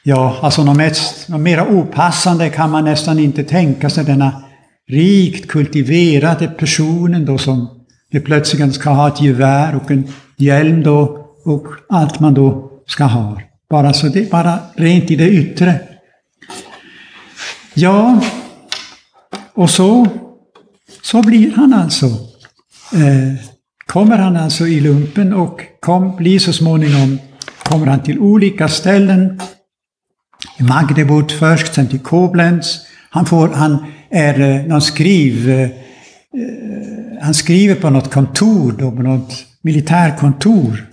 Ja, 0.09 0.37
alltså 0.43 0.65
något, 0.65 0.77
mest, 0.77 1.29
något 1.29 1.41
mera 1.41 1.69
opassande 1.69 2.51
kan 2.51 2.71
man 2.71 2.85
nästan 2.85 3.19
inte 3.19 3.45
tänka 3.45 3.91
sig. 3.91 4.05
Denna 4.05 4.43
rikt 4.91 5.49
kultiverade 5.49 6.49
personen 6.49 7.25
då 7.25 7.39
som 7.39 7.69
plötsligt 8.25 8.75
ska 8.75 8.91
ha 8.91 9.09
ett 9.09 9.23
gevär 9.23 9.77
och 9.77 9.91
en 9.91 10.13
hjälm 10.37 10.83
då 10.83 11.27
och 11.45 11.67
allt 11.89 12.21
man 12.21 12.35
då 12.35 12.71
ska 12.87 13.05
ha. 13.05 13.41
Bara, 13.71 13.93
så 13.93 14.07
det, 14.07 14.31
bara 14.31 14.59
rent 14.75 15.11
i 15.11 15.17
det 15.17 15.31
yttre. 15.31 15.81
Ja, 17.75 18.21
och 19.55 19.71
så, 19.71 20.07
så 21.03 21.23
blir 21.23 21.53
han 21.57 21.73
alltså. 21.73 22.07
Eh, 22.93 23.45
kommer 23.87 24.17
han 24.19 24.37
alltså 24.37 24.67
i 24.67 24.81
lumpen 24.81 25.35
och 25.35 25.61
kom, 25.81 26.17
blir 26.17 26.39
så 26.39 26.53
småningom 26.53 27.19
kommer 27.69 27.87
han 27.87 28.03
till 28.03 28.19
olika 28.19 28.69
ställen. 28.69 29.41
I 30.61 30.63
Magdeburg 30.63 31.31
först, 31.31 31.75
sen 31.75 31.89
till 31.89 31.99
Koblenz. 31.99 32.87
Han, 33.11 33.27
får, 33.27 33.49
han 33.49 33.85
är 34.11 34.41
eh, 34.41 34.67
någon 34.67 34.81
skriv... 34.81 35.51
Eh, 35.51 35.61
eh, 35.61 35.71
han 37.21 37.35
skriver 37.35 37.75
på 37.75 37.91
något 37.91 38.13
kontor, 38.13 38.75
då, 38.79 38.91
på 38.91 39.03
något 39.03 39.45
militärkontor. 39.63 40.87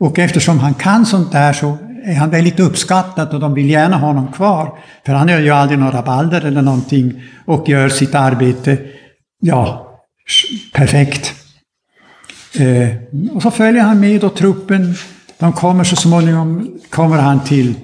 Och 0.00 0.18
eftersom 0.18 0.58
han 0.58 0.74
kan 0.74 1.06
sånt 1.06 1.32
där 1.32 1.52
så 1.52 1.78
är 2.04 2.14
han 2.14 2.30
väldigt 2.30 2.60
uppskattad 2.60 3.34
och 3.34 3.40
de 3.40 3.54
vill 3.54 3.70
gärna 3.70 3.96
ha 3.96 4.06
honom 4.06 4.32
kvar. 4.32 4.78
För 5.06 5.12
han 5.12 5.28
gör 5.28 5.40
ju 5.40 5.50
aldrig 5.50 5.78
några 5.78 5.98
rabalder 5.98 6.44
eller 6.44 6.62
någonting 6.62 7.22
och 7.46 7.68
gör 7.68 7.88
sitt 7.88 8.14
arbete, 8.14 8.78
ja, 9.40 9.96
perfekt. 10.72 11.34
Eh, 12.58 12.88
och 13.32 13.42
så 13.42 13.50
följer 13.50 13.82
han 13.82 14.00
med 14.00 14.24
och 14.24 14.34
truppen, 14.34 14.94
de 15.38 15.52
kommer 15.52 15.84
så 15.84 15.96
småningom, 15.96 16.78
kommer 16.90 17.16
han 17.16 17.44
till, 17.44 17.74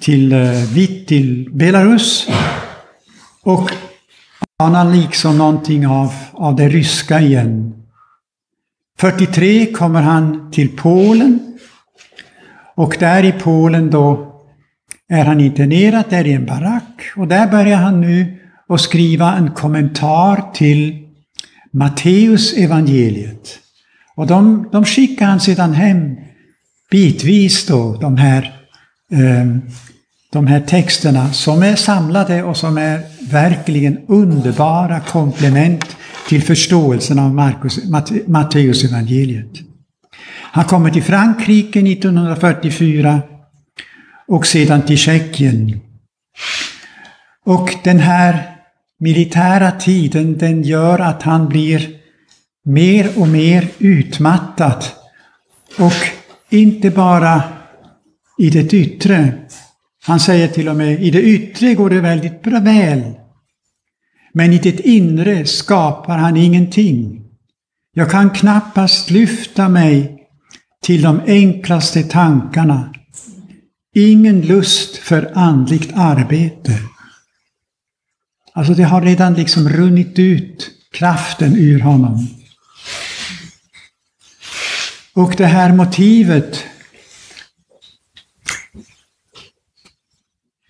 till, 0.00 0.32
eh, 0.32 0.72
vitt 0.74 1.08
till 1.08 1.50
Belarus. 1.52 2.26
Och 3.42 3.70
anar 4.56 4.94
liksom 4.94 5.38
någonting 5.38 5.86
av, 5.86 6.12
av 6.32 6.56
det 6.56 6.68
ryska 6.68 7.20
igen. 7.20 7.74
43 8.98 9.72
kommer 9.72 10.02
han 10.02 10.50
till 10.50 10.76
Polen. 10.76 11.58
Och 12.74 12.96
där 13.00 13.24
i 13.24 13.32
Polen 13.32 13.90
då 13.90 14.34
är 15.08 15.24
han 15.24 15.40
internerad 15.40 16.04
där 16.10 16.26
i 16.26 16.32
en 16.32 16.46
barack. 16.46 17.12
Och 17.16 17.28
där 17.28 17.50
börjar 17.50 17.76
han 17.76 18.00
nu 18.00 18.38
att 18.68 18.80
skriva 18.80 19.36
en 19.36 19.50
kommentar 19.50 20.52
till 20.54 21.06
Matteus 21.72 22.52
evangeliet. 22.52 23.58
Och 24.16 24.26
de, 24.26 24.68
de 24.72 24.84
skickar 24.84 25.26
han 25.26 25.40
sedan 25.40 25.72
hem 25.72 26.16
bitvis 26.90 27.66
då, 27.66 27.96
de 28.00 28.16
här, 28.16 28.42
eh, 29.12 29.56
de 30.32 30.46
här 30.46 30.60
texterna 30.60 31.32
som 31.32 31.62
är 31.62 31.76
samlade 31.76 32.42
och 32.42 32.56
som 32.56 32.78
är 32.78 33.00
verkligen 33.30 33.98
underbara 34.08 35.00
komplement 35.00 35.96
till 36.28 36.42
förståelsen 36.42 37.18
av 37.18 37.34
Markus, 37.34 37.80
Matteus 38.26 38.84
evangeliet. 38.84 39.60
Han 40.52 40.64
kommer 40.64 40.90
till 40.90 41.02
Frankrike 41.02 41.80
1944 41.80 43.20
och 44.28 44.46
sedan 44.46 44.82
till 44.82 44.98
Tjeckien. 44.98 45.80
Och 47.44 47.74
den 47.84 47.98
här 47.98 48.56
militära 49.00 49.70
tiden 49.70 50.38
den 50.38 50.62
gör 50.62 50.98
att 50.98 51.22
han 51.22 51.48
blir 51.48 51.88
mer 52.64 53.18
och 53.18 53.28
mer 53.28 53.68
utmattad. 53.78 54.84
Och 55.78 55.92
inte 56.50 56.90
bara 56.90 57.42
i 58.38 58.50
det 58.50 58.74
yttre. 58.74 59.32
Han 60.02 60.20
säger 60.20 60.48
till 60.48 60.68
och 60.68 60.76
med, 60.76 61.02
i 61.02 61.10
det 61.10 61.22
yttre 61.22 61.74
går 61.74 61.90
det 61.90 62.00
väldigt 62.00 62.42
bra 62.42 62.60
väl. 62.60 63.02
Men 64.32 64.52
i 64.52 64.58
det 64.58 64.80
inre 64.80 65.46
skapar 65.46 66.18
han 66.18 66.36
ingenting. 66.36 67.24
Jag 67.92 68.10
kan 68.10 68.30
knappast 68.30 69.10
lyfta 69.10 69.68
mig 69.68 70.16
till 70.82 71.02
de 71.02 71.20
enklaste 71.26 72.02
tankarna. 72.02 72.94
Ingen 73.94 74.40
lust 74.40 74.96
för 74.96 75.32
andligt 75.34 75.92
arbete. 75.94 76.78
Alltså 78.52 78.74
det 78.74 78.82
har 78.82 79.02
redan 79.02 79.34
liksom 79.34 79.68
runnit 79.68 80.18
ut 80.18 80.70
kraften 80.92 81.56
ur 81.56 81.80
honom. 81.80 82.28
Och 85.14 85.34
det 85.36 85.46
här 85.46 85.72
motivet 85.72 86.64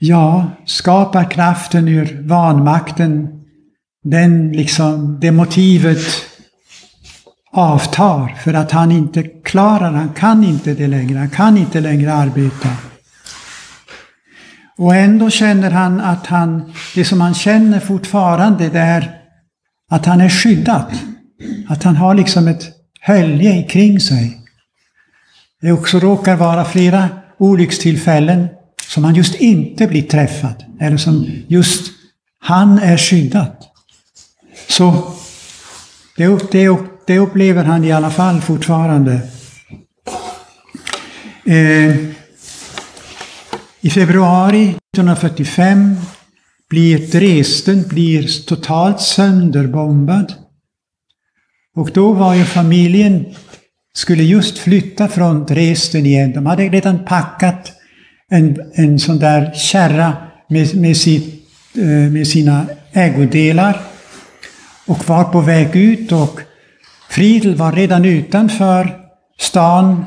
Ja, 0.02 0.50
skapar 0.66 1.30
kraften 1.30 1.88
ur 1.88 2.22
vanmakten 2.22 3.28
den 4.04 4.52
liksom, 4.52 5.20
det 5.20 5.32
motivet 5.32 5.98
avtar 7.52 8.36
för 8.44 8.54
att 8.54 8.70
han 8.70 8.92
inte 8.92 9.22
klarar, 9.22 9.92
han 9.92 10.08
kan 10.08 10.44
inte 10.44 10.74
det 10.74 10.86
längre, 10.86 11.18
han 11.18 11.30
kan 11.30 11.56
inte 11.56 11.80
längre 11.80 12.12
arbeta. 12.12 12.68
Och 14.78 14.94
ändå 14.94 15.30
känner 15.30 15.70
han 15.70 16.00
att 16.00 16.26
han, 16.26 16.72
det 16.94 17.04
som 17.04 17.20
han 17.20 17.34
känner 17.34 17.80
fortfarande 17.80 18.68
det 18.68 18.80
är 18.80 19.10
att 19.90 20.06
han 20.06 20.20
är 20.20 20.28
skyddad. 20.28 20.92
Att 21.68 21.82
han 21.82 21.96
har 21.96 22.14
liksom 22.14 22.48
ett 22.48 22.68
hölje 23.00 23.62
kring 23.62 24.00
sig. 24.00 24.40
Det 25.60 25.72
också 25.72 25.98
råkar 25.98 26.36
vara 26.36 26.64
flera 26.64 27.08
olyckstillfällen 27.38 28.48
som 28.90 29.04
han 29.04 29.14
just 29.14 29.34
inte 29.34 29.86
blir 29.86 30.02
träffad. 30.02 30.64
Eller 30.80 30.96
som 30.96 31.26
just 31.48 31.92
han 32.40 32.78
är 32.78 32.96
skyddad. 32.96 33.56
Så 34.68 35.12
det, 36.16 36.52
det, 36.52 36.78
det 37.06 37.18
upplever 37.18 37.64
han 37.64 37.84
i 37.84 37.92
alla 37.92 38.10
fall 38.10 38.40
fortfarande. 38.40 39.20
Eh, 41.46 41.96
I 43.80 43.90
februari 43.90 44.68
1945 44.68 45.96
blir 46.70 46.98
Dresden 46.98 47.82
blir 47.88 48.46
totalt 48.46 49.00
sönderbombad. 49.00 50.34
Och 51.76 51.90
då 51.94 52.12
var 52.12 52.34
ju 52.34 52.44
familjen, 52.44 53.34
skulle 53.94 54.22
just 54.22 54.58
flytta 54.58 55.08
från 55.08 55.46
Dresden 55.46 56.06
igen. 56.06 56.32
De 56.32 56.46
hade 56.46 56.68
redan 56.68 57.04
packat 57.04 57.79
en, 58.30 58.72
en 58.74 58.98
sån 58.98 59.18
där 59.18 59.52
kärra 59.54 60.16
med, 60.48 60.76
med, 60.76 60.96
sitt, 60.96 61.48
eh, 61.74 62.12
med 62.12 62.26
sina 62.26 62.66
ägodelar 62.92 63.80
och 64.86 65.08
var 65.08 65.24
på 65.24 65.40
väg 65.40 65.76
ut 65.76 66.12
och 66.12 66.40
Friedel 67.08 67.54
var 67.54 67.72
redan 67.72 68.04
utanför 68.04 68.96
stan 69.38 70.04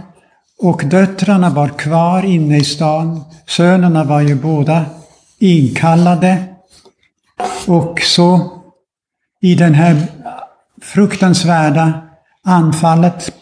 och 0.60 0.82
döttrarna 0.86 1.50
var 1.50 1.70
kvar 1.70 2.26
inne 2.26 2.58
i 2.58 2.64
stan. 2.64 3.24
Sönerna 3.48 4.04
var 4.04 4.22
ju 4.22 4.36
båda 4.36 4.86
inkallade. 5.40 6.44
Och 7.68 8.00
så 8.02 8.52
i 9.42 9.56
den 9.56 9.74
här 9.74 9.98
fruktansvärda 10.82 12.02
anfallet, 12.44 13.34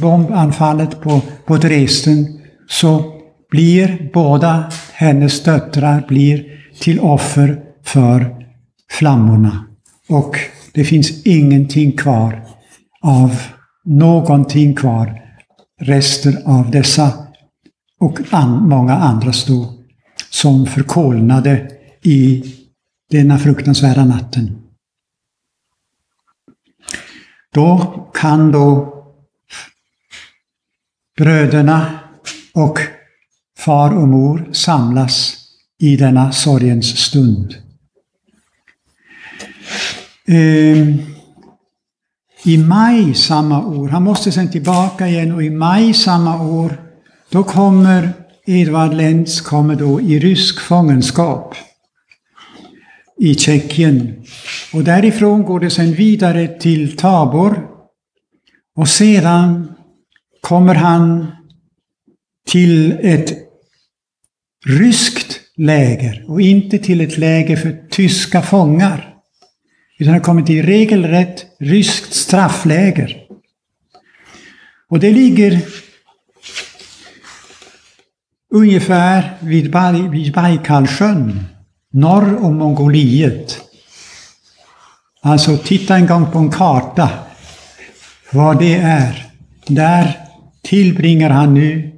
bombanfallet 0.00 1.00
på, 1.00 1.20
på 1.46 1.56
Dresden, 1.56 2.40
så 2.68 3.13
blir 3.54 4.10
båda 4.12 4.72
hennes 4.92 5.42
döttrar 5.42 6.04
blir 6.08 6.60
till 6.80 7.00
offer 7.00 7.62
för 7.82 8.46
flammorna. 8.90 9.66
Och 10.08 10.36
det 10.72 10.84
finns 10.84 11.26
ingenting 11.26 11.96
kvar 11.96 12.46
av 13.00 13.42
någonting 13.84 14.74
kvar. 14.74 15.20
Rester 15.80 16.42
av 16.44 16.70
dessa 16.70 17.26
och 18.00 18.20
an, 18.30 18.68
många 18.68 18.94
andra 18.94 19.32
stå 19.32 19.74
som 20.30 20.66
förkolnade 20.66 21.70
i 22.02 22.44
denna 23.10 23.38
fruktansvärda 23.38 24.04
natten. 24.04 24.62
Då 27.52 27.78
kan 28.14 28.52
då 28.52 28.94
bröderna 31.16 31.98
och 32.54 32.78
far 33.64 33.96
och 33.96 34.08
mor 34.08 34.48
samlas 34.52 35.36
i 35.78 35.96
denna 35.96 36.32
sorgens 36.32 36.98
stund. 36.98 37.54
Ehm, 40.26 40.98
I 42.44 42.58
maj 42.58 43.14
samma 43.14 43.66
år, 43.66 43.88
han 43.88 44.02
måste 44.02 44.32
sen 44.32 44.50
tillbaka 44.50 45.08
igen 45.08 45.32
och 45.32 45.42
i 45.42 45.50
maj 45.50 45.94
samma 45.94 46.42
år, 46.42 46.80
då 47.30 47.44
kommer 47.44 48.12
Edvard 48.46 48.94
Lenz 48.94 49.40
kommer 49.40 49.74
då 49.74 50.00
i 50.00 50.18
rysk 50.18 50.60
fångenskap 50.60 51.54
i 53.20 53.34
Tjeckien. 53.34 54.24
Och 54.72 54.84
därifrån 54.84 55.42
går 55.42 55.60
det 55.60 55.70
sen 55.70 55.92
vidare 55.92 56.48
till 56.48 56.96
Tabor. 56.96 57.66
Och 58.76 58.88
sedan 58.88 59.72
kommer 60.40 60.74
han 60.74 61.26
till 62.46 62.98
ett 63.02 63.43
ryskt 64.64 65.40
läger 65.56 66.24
och 66.28 66.40
inte 66.40 66.78
till 66.78 67.00
ett 67.00 67.18
läger 67.18 67.56
för 67.56 67.88
tyska 67.90 68.42
fångar. 68.42 69.14
Utan 69.98 70.12
har 70.12 70.20
kommit 70.20 70.46
till 70.46 70.66
regelrätt 70.66 71.46
ryskt 71.58 72.14
straffläger. 72.14 73.16
Och 74.88 75.00
det 75.00 75.10
ligger 75.10 75.60
ungefär 78.50 79.32
vid, 79.40 79.70
Baj, 79.70 80.08
vid 80.08 80.32
Bajkalsjön, 80.32 81.44
norr 81.90 82.36
om 82.44 82.56
Mongoliet. 82.56 83.60
Alltså 85.20 85.56
titta 85.56 85.96
en 85.96 86.06
gång 86.06 86.30
på 86.30 86.38
en 86.38 86.50
karta 86.50 87.10
vad 88.32 88.58
det 88.58 88.74
är. 88.74 89.26
Där 89.66 90.16
tillbringar 90.62 91.30
han 91.30 91.54
nu 91.54 91.93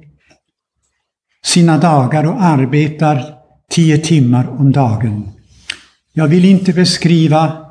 sina 1.47 1.77
dagar 1.77 2.23
och 2.23 2.41
arbetar 2.41 3.23
tio 3.71 3.97
timmar 3.97 4.47
om 4.47 4.71
dagen. 4.71 5.31
Jag 6.13 6.27
vill 6.27 6.45
inte 6.45 6.73
beskriva 6.73 7.65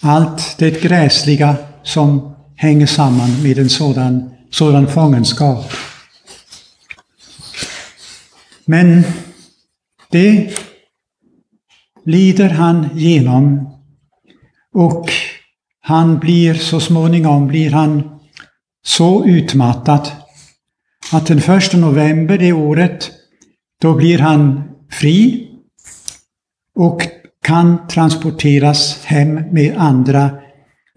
allt 0.00 0.58
det 0.58 0.82
gräsliga 0.82 1.56
som 1.82 2.34
hänger 2.56 2.86
samman 2.86 3.42
med 3.42 3.58
en 3.58 3.68
sådan, 3.68 4.30
sådan 4.50 4.86
fångenskap. 4.86 5.72
Men 8.64 9.04
det 10.10 10.58
lider 12.04 12.48
han 12.48 12.88
genom 12.94 13.70
och 14.74 15.10
han 15.80 16.18
blir 16.18 16.54
så 16.54 16.80
småningom 16.80 17.46
blir 17.46 17.70
han 17.70 18.20
så 18.84 19.24
utmattad 19.24 20.10
att 21.12 21.26
den 21.26 21.38
1 21.38 21.72
november 21.72 22.38
det 22.38 22.52
året, 22.52 23.10
då 23.80 23.94
blir 23.94 24.18
han 24.18 24.62
fri 24.90 25.48
och 26.74 27.02
kan 27.42 27.88
transporteras 27.88 29.04
hem 29.04 29.34
med 29.34 29.74
andra 29.76 30.24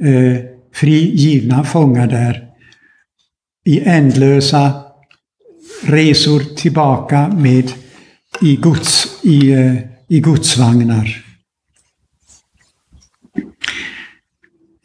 eh, 0.03 0.39
frigivna 0.73 1.63
fångar 1.63 2.07
där 2.07 2.49
i 3.65 3.79
ändlösa 3.79 4.83
resor 5.83 6.39
tillbaka 6.55 7.27
med 7.27 7.71
i, 8.41 8.55
gods, 8.55 9.19
i, 9.23 9.51
eh, 9.51 9.75
i 10.07 10.19
godsvagnar. 10.19 11.25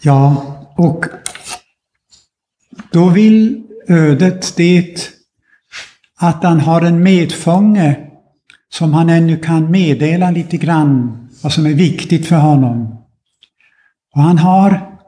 Ja, 0.03 0.51
och 0.77 1.07
då 2.93 3.09
vill 3.09 3.64
ödet 3.89 4.57
det 4.57 5.11
att 6.17 6.45
han 6.45 6.61
har 6.61 6.83
en 6.83 7.03
medfånge 7.03 7.97
som 8.69 8.93
han 8.93 9.09
ännu 9.09 9.37
kan 9.37 9.71
meddela 9.71 10.31
lite 10.31 10.57
grann 10.57 11.29
vad 11.43 11.53
som 11.53 11.67
är 11.67 11.75
viktigt 11.75 12.27
för 12.27 12.37
honom. 12.37 13.05
Och 14.15 14.23
han 14.23 14.39
har, 14.39 14.99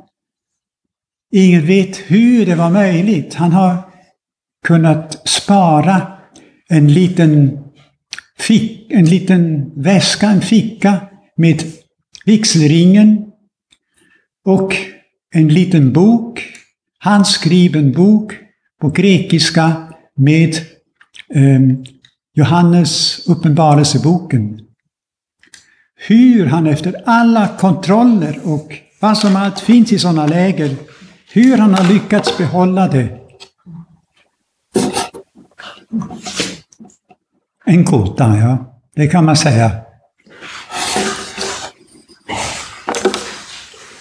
ingen 1.33 1.67
vet 1.67 1.97
hur 1.97 2.47
det 2.47 2.55
var 2.55 2.71
möjligt, 2.71 3.35
han 3.35 3.53
har 3.53 3.77
kunnat 4.67 5.29
spara 5.29 6.19
en 6.69 6.93
liten, 6.93 7.59
fick, 8.39 8.91
en 8.91 9.05
liten 9.05 9.73
väska, 9.77 10.29
en 10.29 10.41
ficka 10.41 11.01
med 11.37 11.63
vigselringen 12.25 13.33
och 14.45 14.77
en 15.35 15.49
liten 15.49 15.93
bok, 15.93 16.43
handskriven 16.99 17.93
bok 17.93 18.46
på 18.81 18.89
grekiska 18.89 19.73
med 20.17 20.57
eh, 21.35 21.61
Johannes 22.35 23.23
uppenbarelseboken. 23.29 24.61
Hur 26.09 26.47
han 26.47 26.67
efter 26.67 27.03
alla 27.07 27.49
kontroller 27.49 28.41
och 28.45 28.73
vad 29.01 29.19
som 29.19 29.37
allt 29.37 29.61
finns 29.61 29.93
i 29.93 29.99
sådana 29.99 30.27
läger, 30.27 30.77
hur 31.33 31.59
han 31.59 31.75
har 31.75 31.93
lyckats 31.93 32.39
behålla 32.39 32.89
det. 32.89 33.19
En 37.65 37.85
gåta, 37.85 38.37
ja. 38.37 38.81
Det 38.95 39.07
kan 39.07 39.25
man 39.25 39.37
säga. 39.37 39.71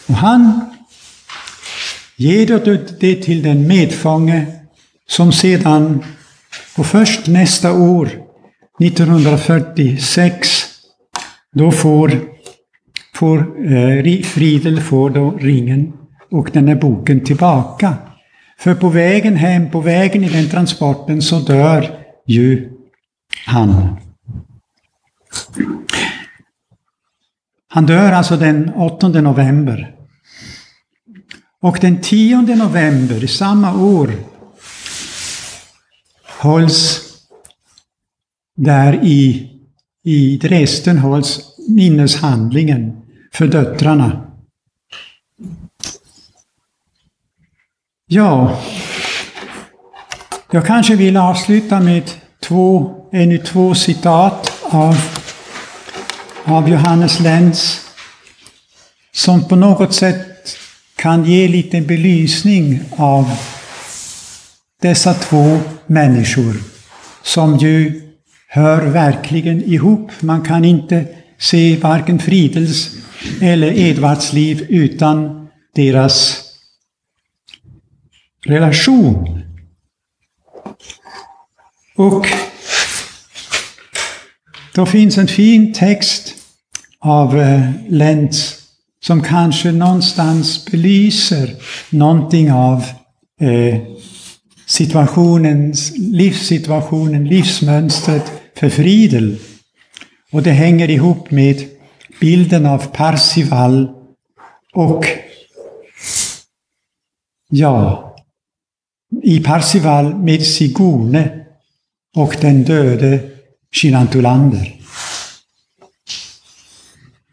Och 0.07 0.15
han 0.15 0.65
ger 2.15 2.47
det 2.99 3.15
till 3.15 3.43
den 3.43 3.67
medfånge 3.67 4.64
som 5.07 5.31
sedan, 5.31 6.03
och 6.77 6.85
först 6.85 7.27
nästa 7.27 7.73
år, 7.73 8.09
1946, 8.83 10.65
då 11.53 11.71
får, 11.71 12.11
får 13.13 13.37
eh, 13.73 14.21
Friedel 14.23 14.81
får 14.81 15.09
då 15.09 15.31
ringen 15.31 15.93
och 16.31 16.49
den 16.53 16.67
här 16.67 16.75
boken 16.75 17.19
tillbaka. 17.19 17.93
För 18.59 18.75
på 18.75 18.89
vägen 18.89 19.35
hem, 19.35 19.71
på 19.71 19.81
vägen 19.81 20.23
i 20.23 20.29
den 20.29 20.49
transporten, 20.49 21.21
så 21.21 21.39
dör 21.39 21.99
ju 22.25 22.71
han. 23.45 23.97
Han 27.67 27.85
dör 27.85 28.11
alltså 28.11 28.37
den 28.37 28.73
8 28.73 29.07
november. 29.07 29.95
Och 31.61 31.77
den 31.81 32.01
10 32.01 32.41
november 32.41 33.27
samma 33.27 33.83
år 33.83 34.11
hålls 36.45 37.01
där 38.55 38.99
i, 39.03 39.51
i 40.03 40.37
Dresden 40.37 40.97
hålls 40.97 41.41
minneshandlingen 41.67 43.01
för 43.33 43.47
döttrarna. 43.47 44.21
Ja, 48.07 48.59
jag 50.51 50.65
kanske 50.65 50.95
vill 50.95 51.17
avsluta 51.17 51.79
med 51.79 52.11
två, 52.39 52.95
ännu 53.11 53.37
två 53.37 53.75
citat 53.75 54.51
av, 54.63 54.95
av 56.43 56.69
Johannes 56.69 57.19
Lenz 57.19 57.81
som 59.11 59.47
på 59.47 59.55
något 59.55 59.93
sätt 59.93 60.57
kan 60.95 61.25
ge 61.25 61.47
lite 61.47 61.81
belysning 61.81 62.81
av 62.97 63.31
dessa 64.85 65.13
två 65.13 65.59
människor 65.87 66.55
som 67.23 67.57
ju 67.57 68.01
hör 68.47 68.85
verkligen 68.85 69.63
ihop. 69.63 70.11
Man 70.19 70.41
kan 70.41 70.65
inte 70.65 71.07
se 71.37 71.77
varken 71.77 72.19
Fridels 72.19 72.91
eller 73.41 73.71
Edvards 73.71 74.33
liv 74.33 74.65
utan 74.69 75.47
deras 75.75 76.43
relation. 78.45 79.41
Och 81.95 82.27
då 84.75 84.85
finns 84.85 85.17
en 85.17 85.27
fin 85.27 85.73
text 85.73 86.33
av 86.99 87.39
eh, 87.39 87.71
Lenz 87.89 88.61
som 89.01 89.23
kanske 89.23 89.71
någonstans 89.71 90.65
belyser 90.65 91.55
någonting 91.89 92.51
av 92.51 92.83
eh, 93.41 93.94
situationens, 94.65 95.93
livssituationen, 95.97 97.27
livsmönstret 97.27 98.31
för 98.55 98.69
Friedel. 98.69 99.37
Och 100.31 100.43
det 100.43 100.51
hänger 100.51 100.89
ihop 100.89 101.31
med 101.31 101.63
bilden 102.19 102.65
av 102.65 102.87
Parsival 102.87 103.89
och 104.73 105.05
ja, 107.49 108.15
i 109.23 109.39
Parsival 109.39 110.15
med 110.15 110.45
Sigone 110.45 111.45
och 112.15 112.37
den 112.41 112.63
döde 112.63 113.19
Kinantulander. 113.71 114.75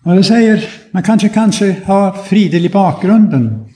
Och 0.04 0.14
det 0.14 0.24
säger, 0.24 0.68
man 0.90 1.02
kanske, 1.02 1.28
kanske 1.28 1.76
har 1.84 2.22
Friedel 2.22 2.66
i 2.66 2.68
bakgrunden. 2.68 3.71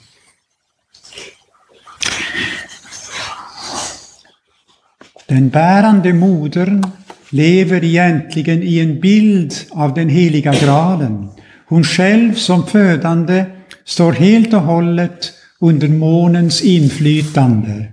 Den 5.29 5.49
bärande 5.49 6.13
modern 6.13 6.85
lever 7.31 7.85
egentligen 7.85 8.63
i 8.63 8.79
en 8.79 9.01
bild 9.01 9.55
av 9.71 9.95
den 9.95 10.09
heliga 10.09 10.55
graalen. 10.55 11.29
Hon 11.69 11.85
själv 11.85 12.35
som 12.35 12.67
födande 12.67 13.45
står 13.85 14.13
helt 14.13 14.55
och 14.55 14.61
hållet 14.61 15.33
under 15.61 15.89
månens 15.89 16.63
inflytande. 16.63 17.93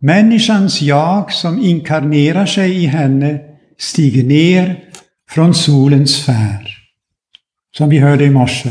Människans 0.00 0.82
jag 0.82 1.32
som 1.32 1.62
inkarnerar 1.62 2.46
sig 2.46 2.84
i 2.84 2.86
henne 2.86 3.40
stiger 3.78 4.24
ner 4.24 4.84
från 5.30 5.54
solens 5.54 6.16
sfär. 6.16 6.78
Som 7.76 7.88
vi 7.88 7.98
hörde 7.98 8.24
i 8.24 8.30
morse. 8.30 8.70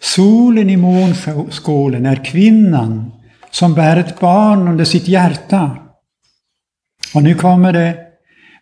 Solen 0.00 0.70
i 0.70 0.76
månskålen 0.76 2.06
är 2.06 2.24
kvinnan 2.24 3.12
som 3.50 3.74
bär 3.74 3.96
ett 3.96 4.20
barn 4.20 4.68
under 4.68 4.84
sitt 4.84 5.08
hjärta. 5.08 5.81
Och 7.14 7.22
nu 7.22 7.34
kommer 7.34 7.72
det, 7.72 7.96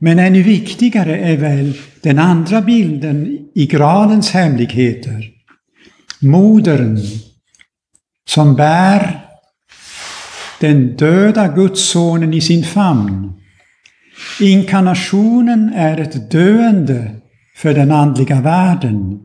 men 0.00 0.18
ännu 0.18 0.42
viktigare 0.42 1.18
är 1.18 1.36
väl 1.36 1.72
den 2.02 2.18
andra 2.18 2.60
bilden 2.60 3.38
i 3.54 3.66
gradens 3.66 4.30
hemligheter. 4.30 5.30
Modern 6.20 6.98
som 8.28 8.56
bär 8.56 9.26
den 10.60 10.96
döda 10.96 11.48
Gudssonen 11.48 12.34
i 12.34 12.40
sin 12.40 12.64
famn. 12.64 13.32
Inkarnationen 14.40 15.72
är 15.74 16.00
ett 16.00 16.30
döende 16.30 17.10
för 17.56 17.74
den 17.74 17.90
andliga 17.90 18.40
världen. 18.40 19.20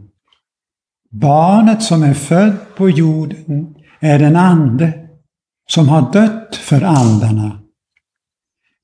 Barnet 1.12 1.84
som 1.84 2.04
är 2.04 2.14
född 2.14 2.58
på 2.78 2.90
jorden 2.90 3.76
är 4.00 4.20
en 4.20 4.36
ande 4.36 4.94
som 5.70 5.90
har 5.90 6.14
dött 6.14 6.56
för 6.56 6.82
andarna. 6.82 7.65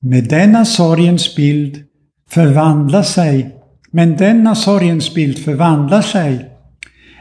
Med 0.02 0.28
denna 0.28 0.64
sorgens 0.64 1.36
bild 1.36 1.84
förvandlar 2.30 3.02
sig, 3.02 3.56
men 3.90 4.16
denna 4.16 4.54
sorgens 4.54 5.14
bild 5.14 5.38
förvandlar 5.38 6.02
sig 6.02 6.48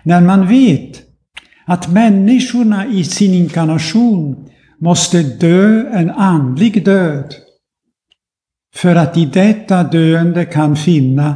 när 0.03 0.21
man 0.21 0.47
vet 0.47 1.01
att 1.65 1.91
människorna 1.91 2.87
i 2.87 3.03
sin 3.03 3.33
inkarnation 3.33 4.49
måste 4.79 5.23
dö 5.23 5.89
en 5.89 6.09
andlig 6.09 6.85
död. 6.85 7.35
för 8.75 8.95
att 8.95 9.17
i 9.17 9.25
detta 9.25 9.83
döende 9.83 10.45
kan 10.45 10.75
finna 10.75 11.35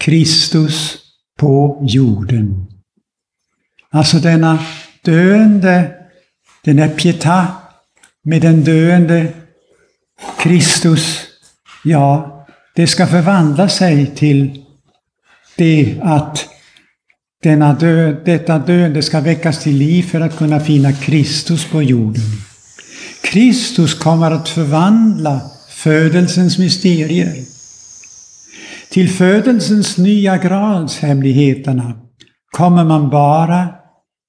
Kristus 0.00 0.98
på 1.38 1.84
jorden. 1.88 2.66
Alltså 3.90 4.18
denna 4.18 4.58
döende, 5.04 5.94
den 6.64 6.78
är 6.78 6.88
pietà 6.88 7.46
med 8.24 8.42
den 8.42 8.64
döende 8.64 9.32
Kristus, 10.38 11.18
ja, 11.84 12.32
det 12.74 12.86
ska 12.86 13.06
förvandla 13.06 13.68
sig 13.68 14.06
till 14.06 14.64
det 15.56 15.96
att 16.02 16.48
denna 17.42 17.74
död, 17.74 18.16
detta 18.24 18.58
döende 18.58 19.02
ska 19.02 19.20
väckas 19.20 19.62
till 19.62 19.76
liv 19.76 20.02
för 20.02 20.20
att 20.20 20.38
kunna 20.38 20.60
finna 20.60 20.92
Kristus 20.92 21.64
på 21.64 21.82
jorden. 21.82 22.22
Kristus 23.22 23.94
kommer 23.94 24.30
att 24.30 24.48
förvandla 24.48 25.40
födelsens 25.68 26.58
mysterier 26.58 27.46
till 28.90 29.10
födelsens 29.10 29.98
nya 29.98 30.36
gradshemligheterna 30.36 31.92
kommer 32.50 32.84
man 32.84 33.10
bara 33.10 33.68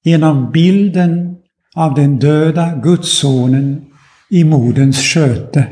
genom 0.04 0.52
bilden 0.52 1.36
av 1.76 1.94
den 1.94 2.20
döda 2.20 2.76
Gudssonen 2.84 3.86
i 4.30 4.44
moderns 4.44 5.02
sköte. 5.02 5.68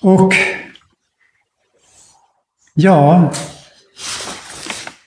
Och 0.00 0.34
ja, 2.74 3.32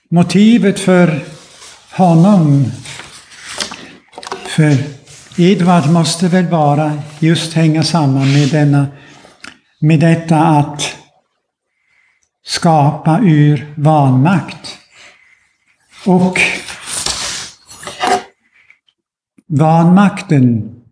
motivet 0.09 0.80
för 0.80 1.26
honom, 1.91 2.72
för 4.45 4.78
Edvard 5.38 5.89
måste 5.89 6.28
väl 6.28 6.47
vara 6.47 7.01
just 7.20 7.53
hänga 7.53 7.84
samman 7.84 8.34
med, 8.34 8.49
denna, 8.49 8.88
med 9.80 9.99
detta 9.99 10.38
att 10.38 10.95
skapa 12.45 13.20
ur 13.22 13.74
vanmakt. 13.78 14.78
Och 16.05 16.39
vanmakten 19.47 20.82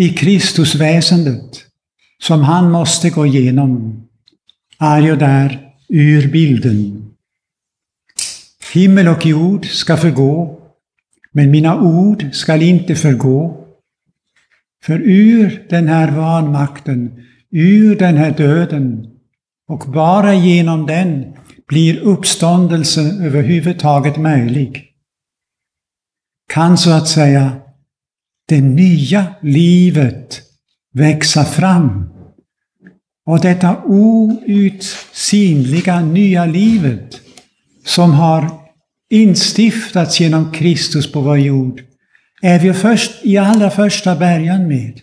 i 0.00 0.08
Kristusväsendet 0.08 1.66
som 2.22 2.42
han 2.42 2.70
måste 2.70 3.10
gå 3.10 3.26
igenom 3.26 4.02
är 4.78 5.00
ju 5.02 5.16
där 5.16 5.74
ur 5.88 6.32
bilden. 6.32 7.10
Himmel 8.72 9.08
och 9.08 9.26
jord 9.26 9.66
ska 9.66 9.96
förgå, 9.96 10.60
men 11.32 11.50
mina 11.50 11.80
ord 11.80 12.26
skall 12.32 12.62
inte 12.62 12.94
förgå. 12.94 13.66
För 14.84 15.00
ur 15.04 15.66
den 15.70 15.88
här 15.88 16.10
vanmakten, 16.10 17.24
ur 17.50 17.96
den 17.96 18.16
här 18.16 18.30
döden, 18.30 19.06
och 19.68 19.84
bara 19.92 20.34
genom 20.34 20.86
den 20.86 21.24
blir 21.68 22.00
uppståndelse 22.00 23.00
överhuvudtaget 23.00 24.16
möjlig. 24.16 24.86
Kan 26.52 26.78
så 26.78 26.90
att 26.90 27.08
säga 27.08 27.60
det 28.50 28.60
nya 28.60 29.34
livet 29.40 30.42
växa 30.92 31.44
fram. 31.44 32.10
Och 33.26 33.40
detta 33.40 33.76
outsinliga 33.84 34.80
nya 36.00 36.46
livet 36.46 37.20
som 37.84 38.12
har 38.12 38.50
instiftats 39.10 40.20
genom 40.20 40.52
Kristus 40.52 41.12
på 41.12 41.20
vår 41.20 41.38
jord 41.38 41.82
är 42.42 42.58
vi 42.58 42.74
först 42.74 43.24
i 43.24 43.36
allra 43.38 43.70
första 43.70 44.16
början 44.16 44.68
med. 44.68 45.00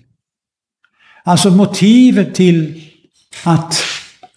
Alltså 1.24 1.52
motivet 1.52 2.36
till 2.36 2.82
att 3.44 3.84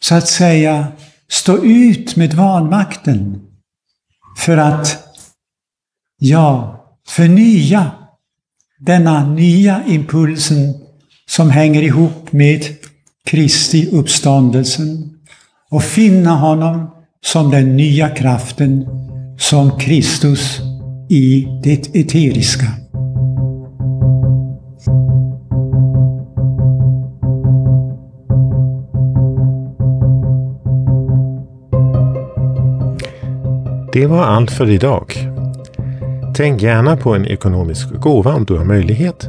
så 0.00 0.14
att 0.14 0.28
säga 0.28 0.86
stå 1.28 1.64
ut 1.64 2.16
med 2.16 2.34
vanmakten 2.34 3.40
för 4.38 4.56
att, 4.56 4.98
ja, 6.18 6.76
förnya 7.08 7.99
denna 8.80 9.26
nya 9.26 9.82
impulsen 9.86 10.74
som 11.28 11.50
hänger 11.50 11.82
ihop 11.82 12.32
med 12.32 12.64
Kristi 13.26 13.88
uppståndelsen 13.92 15.10
och 15.70 15.82
finna 15.82 16.30
honom 16.30 16.90
som 17.24 17.50
den 17.50 17.76
nya 17.76 18.08
kraften, 18.08 18.86
som 19.38 19.78
Kristus 19.78 20.60
i 21.08 21.46
det 21.62 21.94
eteriska. 21.94 22.66
Det 33.92 34.06
var 34.06 34.24
allt 34.24 34.50
för 34.50 34.70
idag. 34.70 35.29
Tänk 36.40 36.62
gärna 36.62 36.96
på 36.96 37.14
en 37.14 37.26
ekonomisk 37.26 37.88
gåva 37.90 38.34
om 38.34 38.44
du 38.44 38.56
har 38.56 38.64
möjlighet. 38.64 39.28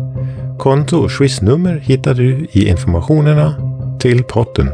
Konto 0.60 0.98
och 0.98 1.12
swishnummer 1.12 1.78
hittar 1.78 2.14
du 2.14 2.48
i 2.52 2.70
informationerna 2.70 3.56
till 4.00 4.24
potten. 4.24 4.70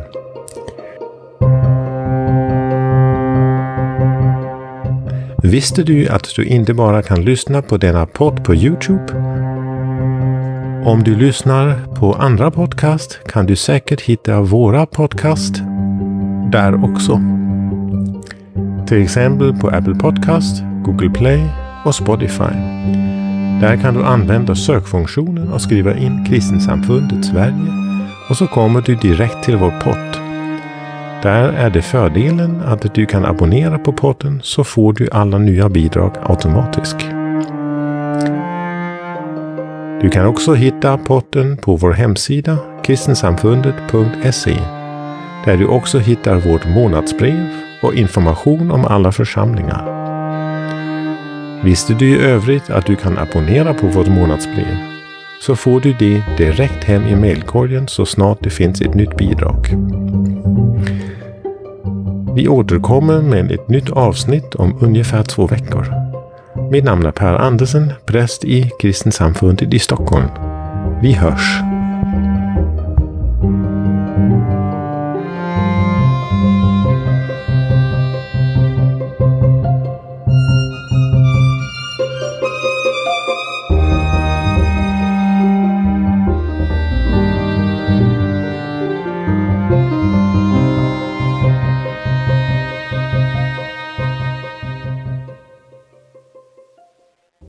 Visste 5.43 5.83
du 5.83 6.07
att 6.07 6.35
du 6.35 6.45
inte 6.45 6.73
bara 6.73 7.01
kan 7.01 7.25
lyssna 7.25 7.61
på 7.61 7.77
denna 7.77 8.05
podd 8.05 8.43
på 8.43 8.55
Youtube? 8.55 9.13
Om 10.85 11.03
du 11.05 11.15
lyssnar 11.15 11.95
på 11.95 12.13
andra 12.13 12.51
podcast 12.51 13.19
kan 13.27 13.45
du 13.45 13.55
säkert 13.55 14.01
hitta 14.01 14.41
våra 14.41 14.85
podcast 14.85 15.55
där 16.51 16.83
också. 16.83 17.21
Till 18.88 19.03
exempel 19.03 19.53
på 19.53 19.67
Apple 19.69 19.95
Podcast, 19.95 20.63
Google 20.85 21.09
Play 21.09 21.66
och 21.88 21.95
Spotify. 21.95 22.53
Där 23.61 23.81
kan 23.81 23.93
du 23.93 24.03
använda 24.03 24.55
sökfunktionen 24.55 25.53
och 25.53 25.61
skriva 25.61 25.97
in 25.97 26.25
Kristensamfundet 26.25 27.25
Sverige 27.25 27.73
och 28.29 28.38
så 28.38 28.47
kommer 28.47 28.81
du 28.81 28.95
direkt 28.95 29.43
till 29.43 29.57
vår 29.57 29.71
podd. 29.81 30.21
Där 31.23 31.49
är 31.49 31.69
det 31.69 31.81
fördelen 31.81 32.61
att 32.65 32.95
du 32.95 33.05
kan 33.05 33.25
abonnera 33.25 33.79
på 33.79 33.93
podden 33.93 34.39
så 34.43 34.63
får 34.63 34.93
du 34.93 35.09
alla 35.11 35.38
nya 35.38 35.69
bidrag 35.69 36.11
automatiskt. 36.23 36.99
Du 40.01 40.09
kan 40.09 40.25
också 40.25 40.53
hitta 40.53 40.97
podden 40.97 41.57
på 41.57 41.75
vår 41.75 41.91
hemsida 41.91 42.57
kristensamfundet.se 42.83 44.57
där 45.45 45.57
du 45.57 45.67
också 45.67 45.99
hittar 45.99 46.35
vårt 46.35 46.67
månadsbrev 46.67 47.47
och 47.83 47.93
information 47.93 48.71
om 48.71 48.85
alla 48.85 49.11
församlingar. 49.11 50.07
Visste 51.64 51.93
du 51.93 52.10
i 52.10 52.22
övrigt 52.22 52.70
att 52.70 52.86
du 52.86 52.95
kan 52.95 53.18
abonnera 53.18 53.74
på 53.74 53.88
vårt 53.88 54.08
månadsbrev? 54.08 54.78
Så 55.41 55.55
får 55.55 55.80
du 55.80 55.93
det 55.93 56.24
direkt 56.38 56.84
hem 56.84 57.08
i 57.08 57.16
mailkorgen 57.16 57.88
så 57.88 58.05
snart 58.05 58.38
det 58.41 58.49
finns 58.49 58.82
ett 58.82 58.93
nytt 58.93 59.18
bidrag. 59.18 59.68
Vi 62.36 62.47
återkommer 62.47 63.22
med 63.22 63.51
ett 63.51 63.70
nytt 63.70 63.89
avsnitt 63.89 64.55
om 64.55 64.78
ungefär 64.82 65.24
två 65.24 65.47
veckor. 65.47 65.88
Mitt 66.72 66.84
namn 66.84 67.05
är 67.05 67.12
Per 67.12 67.34
Andersen, 67.34 67.93
präst 68.05 68.43
i 68.43 68.72
Kristensamfundet 68.80 69.74
i 69.74 69.80
Stockholm. 69.80 70.30
Vi 71.01 71.14
hörs! 71.14 71.76